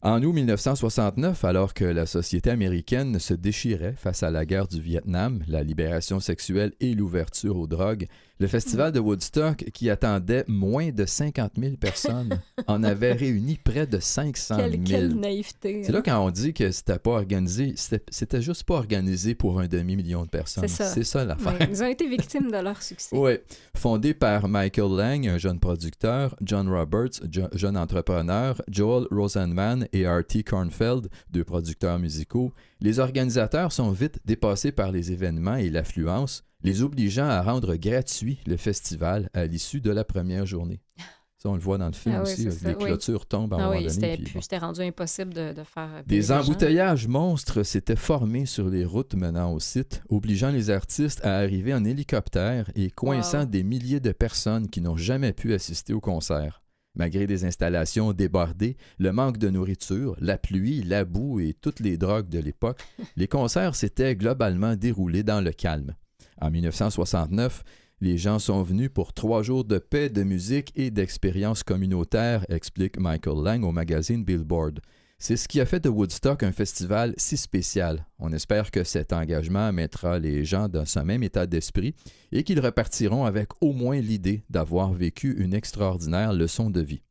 En 0.06 0.22
août 0.22 0.34
1969, 0.34 1.44
alors 1.46 1.74
que 1.74 1.84
la 1.84 2.06
société 2.06 2.52
américaine 2.52 3.18
se 3.18 3.34
déchirait 3.34 3.96
face 3.98 4.22
à 4.22 4.30
la 4.30 4.46
guerre 4.46 4.68
du 4.68 4.80
Vietnam, 4.80 5.42
la 5.48 5.64
libération 5.64 6.20
sexuelle 6.20 6.74
et 6.80 6.94
l'ouverture 6.94 7.58
aux 7.58 7.66
drogues, 7.66 8.06
Le 8.40 8.48
festival 8.48 8.92
de 8.92 9.00
Woodstock, 9.00 9.66
qui 9.74 9.90
attendait 9.90 10.44
moins 10.48 10.90
de 10.90 11.06
50 11.06 11.54
000 11.58 11.76
personnes, 11.78 12.42
en 12.68 12.84
avait 12.84 13.14
réuni 13.14 13.58
près 13.64 13.88
de 13.88 14.00
500 14.00 14.56
000. 14.58 14.70
Quelle, 14.70 14.84
quelle 14.84 15.16
naïveté. 15.16 15.84
C'est 15.84 15.92
là 15.92 16.00
hein. 16.00 16.04
quand 16.04 16.26
on 16.26 16.32
dit 16.32 16.54
que 16.54 16.70
c'était 16.72 17.00
pas 17.00 17.12
organisé, 17.12 17.76
c'était 17.76 18.42
juste 18.42 18.64
pas 18.64 18.76
organisé 18.76 19.36
pour 19.36 19.60
un 19.60 19.68
demi-million 19.68 20.24
de 20.24 20.30
personnes. 20.30 20.68
C'est 20.68 20.84
ça. 20.84 21.04
Ça 21.04 21.26
l'affaire. 21.26 21.70
Ils 21.70 21.82
ont 21.82 21.88
été 21.88 22.08
victimes 22.08 22.52
de 22.52 22.58
leur 22.58 22.82
succès. 22.82 23.16
Oui, 23.26 23.38
fondé 23.76 24.14
par 24.14 24.48
Michael 24.48 24.96
Lang, 24.98 25.28
un 25.28 25.38
jeune 25.38 25.60
producteur, 25.60 26.36
John 26.42 26.68
Roberts, 26.68 27.22
jo- 27.32 27.48
jeune 27.54 27.78
entrepreneur, 27.78 28.62
Joel 28.70 29.08
Rosenman 29.10 29.88
et 29.94 30.06
Artie 30.06 30.44
Kornfeld, 30.44 31.08
deux 31.32 31.44
producteurs 31.44 31.98
musicaux, 31.98 32.52
les 32.82 33.00
organisateurs 33.00 33.72
sont 33.72 33.92
vite 33.92 34.20
dépassés 34.26 34.72
par 34.72 34.92
les 34.92 35.12
événements 35.12 35.56
et 35.56 35.70
l'affluence, 35.70 36.44
les 36.66 36.82
obligeant 36.82 37.28
à 37.28 37.42
rendre 37.42 37.76
gratuit 37.76 38.40
le 38.46 38.58
festival 38.58 39.30
à 39.34 39.46
l'issue 39.46 39.82
de 39.82 39.92
la 39.92 40.04
première 40.04 40.46
journée. 40.46 40.82
Ça, 41.38 41.50
on 41.50 41.54
le 41.54 41.60
voit 41.60 41.78
dans 41.78 41.86
le 41.88 41.94
film 41.94 42.16
Ah 42.18 42.22
aussi, 42.24 42.46
les 42.46 42.74
oui. 42.74 42.86
clôtures 42.86 43.28
tombent 43.28 43.54
à 43.54 43.58
un 43.58 43.60
Ah 43.60 43.64
moment 43.66 43.76
oui, 43.78 43.84
donné. 43.84 43.94
c'était 43.94 44.16
puis 44.16 44.24
plus- 44.24 44.34
bon. 44.34 44.42
c'était 44.42 44.58
rendu 44.58 44.82
impossible 44.82 45.32
de, 45.34 45.54
de 45.54 45.64
faire. 45.64 46.04
payer 46.08 46.20
Des 46.22 46.32
embouteillages 46.32 47.08
monstres 47.08 47.62
s'étaient 47.62 47.96
formés 47.96 48.48
sur 48.48 48.68
les 48.70 48.84
routes 48.84 49.14
menant 49.14 49.52
au 49.54 49.60
site, 49.60 50.02
obligeant 50.10 50.50
les 50.50 50.72
artistes 50.72 51.24
à 51.24 51.38
arriver 51.38 51.74
en 51.74 51.84
hélicoptère 51.86 52.72
et 52.74 52.90
coinçant 52.90 53.42
Wow. 53.42 53.46
des 53.46 53.64
milliers 53.64 54.00
de 54.00 54.12
personnes 54.12 54.70
qui 54.70 54.82
n'ont 54.82 54.98
jamais 54.98 55.34
pu 55.34 55.54
assister 55.54 55.94
au 55.94 56.00
concert. 56.02 56.64
Malgré 56.98 57.28
des 57.28 57.44
installations 57.46 58.14
débordées, 58.14 58.78
le 58.98 59.12
manque 59.12 59.38
de 59.38 59.50
nourriture, 59.50 60.16
la 60.20 60.38
pluie, 60.40 60.82
la 60.82 61.04
boue 61.06 61.42
et 61.42 61.54
toutes 61.54 61.82
les 61.82 61.98
drogues 61.98 62.30
de 62.30 62.40
l'époque, 62.40 62.80
les 63.18 63.28
concerts 63.28 63.76
s'étaient 63.76 64.16
globalement 64.16 64.76
déroulés 64.76 65.22
dans 65.24 65.42
le 65.42 65.52
calme. 65.52 65.94
En 66.42 66.52
1969, 66.52 67.64
les 68.02 68.18
gens 68.18 68.40
sont 68.40 68.62
venus 68.62 68.90
pour 68.94 69.14
trois 69.14 69.42
jours 69.42 69.64
de 69.64 69.78
paix, 69.78 70.10
de 70.10 70.24
musique 70.24 70.72
et 70.76 70.92
d'expériences 70.92 71.64
communautaires, 71.64 72.46
explique 72.50 73.00
Michael 73.00 73.44
Lang 73.44 73.64
au 73.64 73.72
magazine 73.72 74.24
Billboard. 74.24 74.82
C'est 75.18 75.38
ce 75.38 75.48
qui 75.48 75.62
a 75.62 75.66
fait 75.66 75.80
de 75.80 75.88
Woodstock 75.88 76.44
un 76.44 76.52
festival 76.52 77.14
si 77.18 77.38
spécial. 77.38 78.06
On 78.20 78.34
espère 78.34 78.70
que 78.70 78.84
cet 78.84 79.14
engagement 79.14 79.72
mettra 79.72 80.20
les 80.20 80.44
gens 80.44 80.68
dans 80.68 80.86
ce 80.86 81.00
même 81.00 81.24
état 81.24 81.48
d'esprit 81.48 81.96
et 82.34 82.44
qu'ils 82.44 82.60
repartiront 82.60 83.24
avec 83.24 83.48
au 83.62 83.72
moins 83.72 84.00
l'idée 84.02 84.44
d'avoir 84.50 84.92
vécu 84.94 85.34
une 85.42 85.54
extraordinaire 85.54 86.34
leçon 86.34 86.70
de 86.70 86.82
vie. 86.82 87.02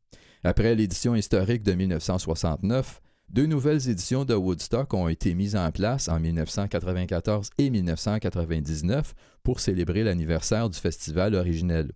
Après 0.43 0.75
l'édition 0.75 1.15
historique 1.15 1.63
de 1.63 1.73
1969, 1.73 3.01
deux 3.29 3.45
nouvelles 3.45 3.89
éditions 3.89 4.25
de 4.25 4.33
Woodstock 4.33 4.93
ont 4.93 5.07
été 5.07 5.33
mises 5.33 5.55
en 5.55 5.71
place 5.71 6.09
en 6.09 6.19
1994 6.19 7.49
et 7.57 7.69
1999 7.69 9.13
pour 9.43 9.59
célébrer 9.59 10.03
l'anniversaire 10.03 10.69
du 10.69 10.79
festival 10.79 11.35
originel. 11.35 11.91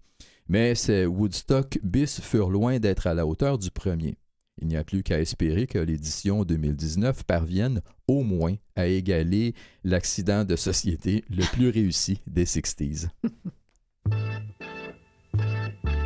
Mais 0.47 0.75
ces 0.75 1.05
Woodstock 1.05 1.79
bis 1.83 2.21
furent 2.21 2.49
loin 2.49 2.79
d'être 2.79 3.07
à 3.07 3.13
la 3.13 3.25
hauteur 3.25 3.57
du 3.57 3.71
premier. 3.71 4.17
Il 4.61 4.67
n'y 4.67 4.75
a 4.75 4.83
plus 4.83 5.03
qu'à 5.03 5.19
espérer 5.19 5.67
que 5.67 5.79
l'édition 5.79 6.43
2019 6.43 7.23
parvienne 7.23 7.81
au 8.07 8.23
moins 8.23 8.55
à 8.75 8.87
égaler 8.87 9.53
l'accident 9.83 10.43
de 10.43 10.55
société 10.55 11.23
le 11.29 11.43
plus 11.53 11.69
réussi 11.69 12.19
des 12.27 12.45
60s. 12.45 13.07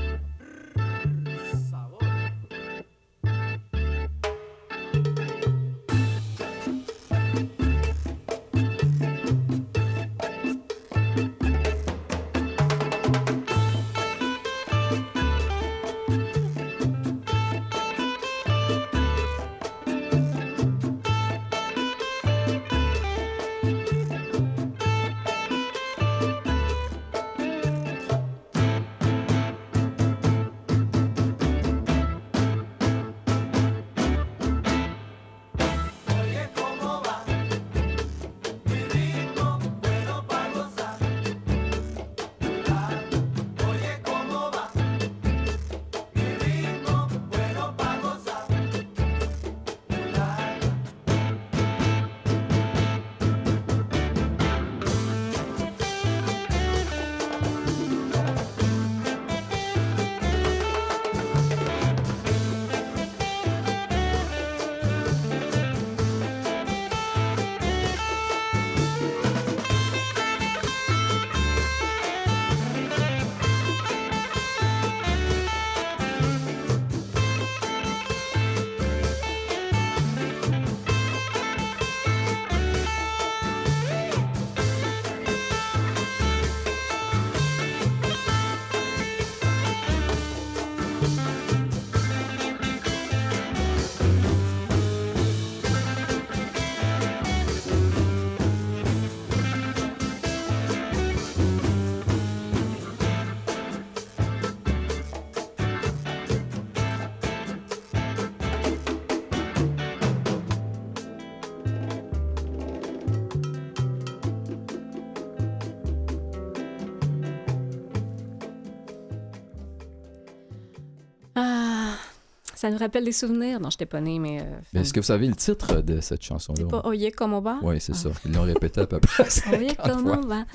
ça 122.63 122.69
nous 122.71 122.77
rappelle 122.77 123.03
des 123.03 123.11
souvenirs. 123.11 123.59
Non, 123.59 123.69
je 123.69 123.77
t'ai 123.77 123.85
pas 123.85 123.99
née, 123.99 124.19
mais. 124.19 124.39
euh, 124.39 124.45
Mais 124.71 124.79
Est-ce 124.81 124.93
que 124.93 125.01
vous 125.01 125.05
savez 125.05 125.27
le 125.27 125.35
titre 125.35 125.81
de 125.81 125.99
cette 125.99 126.21
C'est 126.23 126.29
chanson-là? 126.29 126.65
pas 126.69 126.81
Oye 126.87 127.11
como 127.11 127.41
va? 127.41 127.57
Oui, 127.61 127.81
c'est 127.81 127.93
ça. 127.93 128.09
Ils 128.25 128.31
l'ont 128.33 128.43
répété 128.43 128.79
à 128.79 128.87
peu 128.87 128.99
près. 129.01 129.23
Oye 129.23 129.69
50 129.75 129.77
como 129.77 130.13
fois. 130.13 130.21
va? 130.25 130.45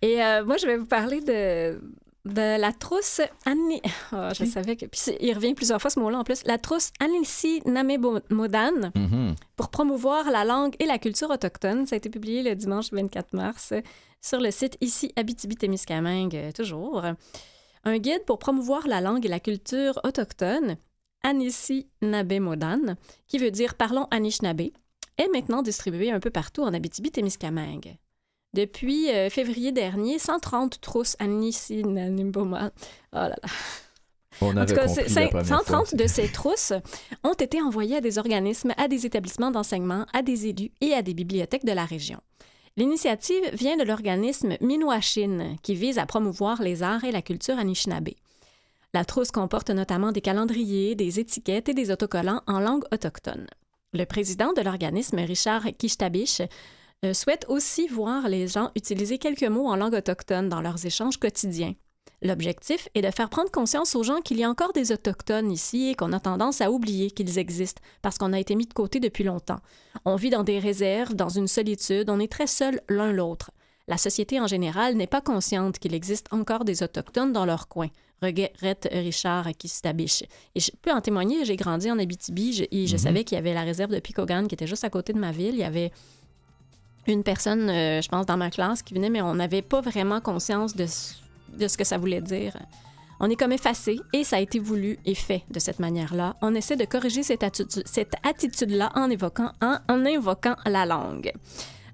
Et 0.00 0.22
euh, 0.24 0.42
moi, 0.44 0.56
je 0.56 0.66
vais 0.66 0.78
vous 0.78 0.86
parler 0.86 1.20
de, 1.20 1.80
de 2.24 2.58
la 2.60 2.72
trousse 2.72 3.20
Annie. 3.44 3.82
Oh, 4.14 4.28
je 4.34 4.46
savais 4.46 4.74
que. 4.76 4.86
Puis 4.86 5.00
c'est- 5.00 5.18
il 5.20 5.34
revient 5.34 5.52
plusieurs 5.54 5.80
fois 5.82 5.90
ce 5.90 6.00
mot-là 6.00 6.18
en 6.20 6.24
plus. 6.24 6.42
La 6.46 6.56
trousse 6.56 6.90
Annecy 6.98 7.60
Namé 7.66 7.98
Modan 8.30 8.90
Mhm. 8.96 9.34
pour 9.56 9.68
promouvoir 9.68 10.30
la 10.30 10.44
langue 10.44 10.74
et 10.78 10.86
la 10.86 10.96
culture 10.98 11.28
autochtone. 11.30 11.86
Ça 11.86 11.94
a 11.94 11.98
été 11.98 12.08
publié 12.08 12.42
le 12.42 12.54
dimanche 12.54 12.86
24 12.90 13.34
mars 13.34 13.74
sur 14.22 14.40
le 14.40 14.50
site 14.50 14.78
ici 14.80 15.12
Abitibi-Témiscamingue, 15.16 16.52
toujours. 16.54 17.04
Un 17.84 17.98
guide 17.98 18.24
pour 18.26 18.38
promouvoir 18.38 18.86
la 18.86 19.00
langue 19.00 19.26
et 19.26 19.28
la 19.28 19.40
culture 19.40 20.00
autochtone, 20.04 20.76
Modan, 22.40 22.96
qui 23.28 23.38
veut 23.38 23.50
dire 23.50 23.74
Parlons 23.74 24.06
Anishinaabe, 24.10 24.60
est 25.18 25.28
maintenant 25.32 25.62
distribué 25.62 26.10
un 26.10 26.20
peu 26.20 26.30
partout 26.30 26.62
en 26.62 26.72
Abitibi-Témiscamingue. 26.74 27.96
Depuis 28.54 29.10
euh, 29.10 29.30
février 29.30 29.72
dernier, 29.72 30.18
130 30.18 30.80
trousses 30.80 31.16
Anissi 31.18 31.82
Nanimboma. 31.84 32.70
Oh 33.12 33.16
là 33.16 33.28
là. 33.28 33.36
On 34.40 34.56
En 34.56 34.66
tout 34.66 34.74
cas, 34.74 34.86
compris 34.86 35.04
c'est- 35.08 35.20
la 35.24 35.28
première 35.28 35.46
130 35.46 35.88
fois. 35.88 35.98
de 35.98 36.06
ces 36.06 36.28
trousses 36.28 36.72
ont 37.22 37.34
été 37.34 37.60
envoyées 37.62 37.96
à 37.96 38.00
des 38.00 38.18
organismes, 38.18 38.72
à 38.76 38.88
des 38.88 39.06
établissements 39.06 39.50
d'enseignement, 39.50 40.06
à 40.12 40.22
des 40.22 40.46
élus 40.46 40.70
et 40.80 40.92
à 40.94 41.02
des 41.02 41.14
bibliothèques 41.14 41.64
de 41.66 41.72
la 41.72 41.84
région. 41.84 42.18
L'initiative 42.78 43.44
vient 43.52 43.76
de 43.76 43.84
l'organisme 43.84 44.56
Minuashin, 44.62 45.56
qui 45.62 45.74
vise 45.74 45.98
à 45.98 46.06
promouvoir 46.06 46.62
les 46.62 46.82
arts 46.82 47.04
et 47.04 47.12
la 47.12 47.20
culture 47.22 47.58
anishinaabe. 47.58 48.08
La 48.94 49.06
trousse 49.06 49.30
comporte 49.30 49.70
notamment 49.70 50.12
des 50.12 50.20
calendriers, 50.20 50.94
des 50.94 51.18
étiquettes 51.18 51.70
et 51.70 51.74
des 51.74 51.90
autocollants 51.90 52.42
en 52.46 52.60
langue 52.60 52.84
autochtone. 52.92 53.46
Le 53.94 54.04
président 54.04 54.52
de 54.52 54.60
l'organisme, 54.60 55.18
Richard 55.18 55.64
Kishtabich, 55.78 56.42
euh, 57.04 57.14
souhaite 57.14 57.46
aussi 57.48 57.88
voir 57.88 58.28
les 58.28 58.48
gens 58.48 58.70
utiliser 58.76 59.16
quelques 59.16 59.44
mots 59.44 59.68
en 59.68 59.76
langue 59.76 59.94
autochtone 59.94 60.50
dans 60.50 60.60
leurs 60.60 60.84
échanges 60.84 61.16
quotidiens. 61.16 61.74
L'objectif 62.20 62.88
est 62.94 63.02
de 63.02 63.10
faire 63.10 63.30
prendre 63.30 63.50
conscience 63.50 63.96
aux 63.96 64.02
gens 64.02 64.20
qu'il 64.20 64.38
y 64.38 64.44
a 64.44 64.50
encore 64.50 64.72
des 64.72 64.92
Autochtones 64.92 65.50
ici 65.50 65.88
et 65.88 65.94
qu'on 65.96 66.12
a 66.12 66.20
tendance 66.20 66.60
à 66.60 66.70
oublier 66.70 67.10
qu'ils 67.10 67.38
existent 67.38 67.82
parce 68.00 68.16
qu'on 68.16 68.32
a 68.32 68.38
été 68.38 68.54
mis 68.54 68.66
de 68.66 68.74
côté 68.74 69.00
depuis 69.00 69.24
longtemps. 69.24 69.58
On 70.04 70.14
vit 70.14 70.30
dans 70.30 70.44
des 70.44 70.60
réserves, 70.60 71.14
dans 71.14 71.30
une 71.30 71.48
solitude, 71.48 72.10
on 72.10 72.20
est 72.20 72.30
très 72.30 72.46
seuls 72.46 72.80
l'un 72.88 73.10
l'autre. 73.10 73.50
La 73.88 73.96
société 73.96 74.38
en 74.38 74.46
général 74.46 74.94
n'est 74.94 75.08
pas 75.08 75.20
consciente 75.20 75.80
qu'il 75.80 75.94
existe 75.94 76.28
encore 76.30 76.64
des 76.64 76.84
Autochtones 76.84 77.32
dans 77.32 77.44
leur 77.44 77.66
coin, 77.66 77.88
regrette 78.22 78.88
Richard 78.92 79.48
Kistabiche. 79.58 80.22
Et 80.54 80.60
je 80.60 80.70
peux 80.80 80.92
en 80.92 81.00
témoigner, 81.00 81.44
j'ai 81.44 81.56
grandi 81.56 81.90
en 81.90 81.98
Abitibi 81.98 82.52
je- 82.52 82.64
et 82.70 82.86
je 82.86 82.92
Mhm. 82.94 82.98
savais 82.98 83.24
qu'il 83.24 83.36
y 83.36 83.38
avait 83.38 83.54
la 83.54 83.62
réserve 83.62 83.90
de 83.90 83.98
Picogan 84.00 84.46
qui 84.48 84.54
était 84.54 84.66
juste 84.66 84.84
à 84.84 84.90
côté 84.90 85.12
de 85.12 85.18
ma 85.18 85.32
ville. 85.32 85.54
Il 85.54 85.60
y 85.60 85.64
avait 85.64 85.90
une 87.06 87.22
personne, 87.24 87.68
euh, 87.68 88.00
je 88.00 88.08
pense, 88.08 88.26
dans 88.26 88.36
ma 88.36 88.50
classe 88.50 88.82
qui 88.82 88.94
venait, 88.94 89.10
mais 89.10 89.22
on 89.22 89.34
n'avait 89.34 89.62
pas 89.62 89.80
vraiment 89.80 90.20
conscience 90.20 90.76
de, 90.76 90.86
ce- 90.86 91.14
de 91.58 91.66
ce 91.68 91.76
que 91.76 91.84
ça 91.84 91.98
voulait 91.98 92.20
dire. 92.20 92.56
On 93.20 93.28
est 93.30 93.36
comme 93.36 93.52
effacé 93.52 93.98
et 94.12 94.24
ça 94.24 94.36
a 94.36 94.40
été 94.40 94.58
voulu 94.58 94.98
et 95.04 95.14
fait 95.14 95.42
de 95.50 95.58
cette 95.60 95.78
manière-là. 95.78 96.36
On 96.42 96.54
essaie 96.54 96.76
de 96.76 96.84
corriger 96.84 97.22
cette, 97.22 97.42
attitude, 97.44 97.82
cette 97.86 98.14
attitude-là 98.24 98.90
en 98.94 99.10
évoquant, 99.10 99.52
en, 99.60 99.78
en 99.88 100.04
invoquant 100.06 100.56
la 100.66 100.86
langue. 100.86 101.32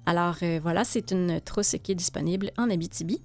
Alors 0.05 0.35
euh, 0.41 0.59
voilà, 0.61 0.83
c'est 0.83 1.11
une 1.11 1.39
trousse 1.41 1.75
qui 1.83 1.91
est 1.91 1.95
disponible 1.95 2.51
en 2.57 2.69
Abitibi. 2.71 3.21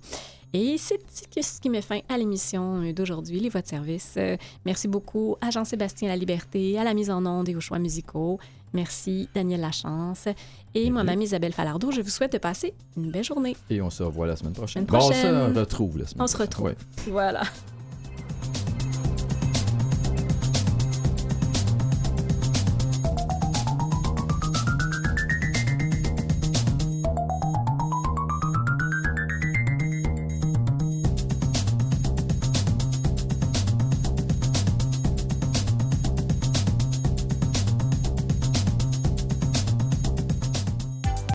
Et 0.56 0.76
c'est 0.78 1.00
ce 1.42 1.60
qui 1.60 1.68
met 1.68 1.82
fin 1.82 1.98
à 2.08 2.16
l'émission 2.16 2.80
d'aujourd'hui, 2.92 3.40
Les 3.40 3.48
Voix 3.48 3.60
de 3.60 3.66
service. 3.66 4.14
Euh, 4.18 4.36
merci 4.64 4.86
beaucoup 4.86 5.36
à 5.40 5.50
Jean-Sébastien 5.50 6.08
La 6.08 6.16
Liberté, 6.16 6.78
à 6.78 6.84
la 6.84 6.94
mise 6.94 7.10
en 7.10 7.26
onde 7.26 7.48
et 7.48 7.56
aux 7.56 7.60
choix 7.60 7.80
musicaux. 7.80 8.38
Merci 8.72 9.28
Daniel 9.34 9.60
Lachance. 9.60 10.28
Et 10.74 10.90
moi-même 10.90 11.20
Isabelle 11.20 11.52
Falardeau, 11.52 11.90
je 11.90 12.00
vous 12.00 12.08
souhaite 12.08 12.32
de 12.34 12.38
passer 12.38 12.72
une 12.96 13.10
belle 13.10 13.24
journée. 13.24 13.56
Et 13.68 13.82
on 13.82 13.90
se 13.90 14.04
revoit 14.04 14.28
la 14.28 14.36
semaine 14.36 14.52
prochaine. 14.52 14.86
Semaine 14.86 15.00
prochaine. 15.00 15.32
Bon, 15.32 15.50
on 15.50 15.54
se 15.54 15.58
retrouve 15.58 15.98
la 15.98 16.06
semaine 16.06 16.22
On 16.22 16.26
se 16.28 16.34
prochaine. 16.34 16.46
retrouve. 16.46 16.66
Ouais. 16.66 16.76
Voilà. 17.08 17.42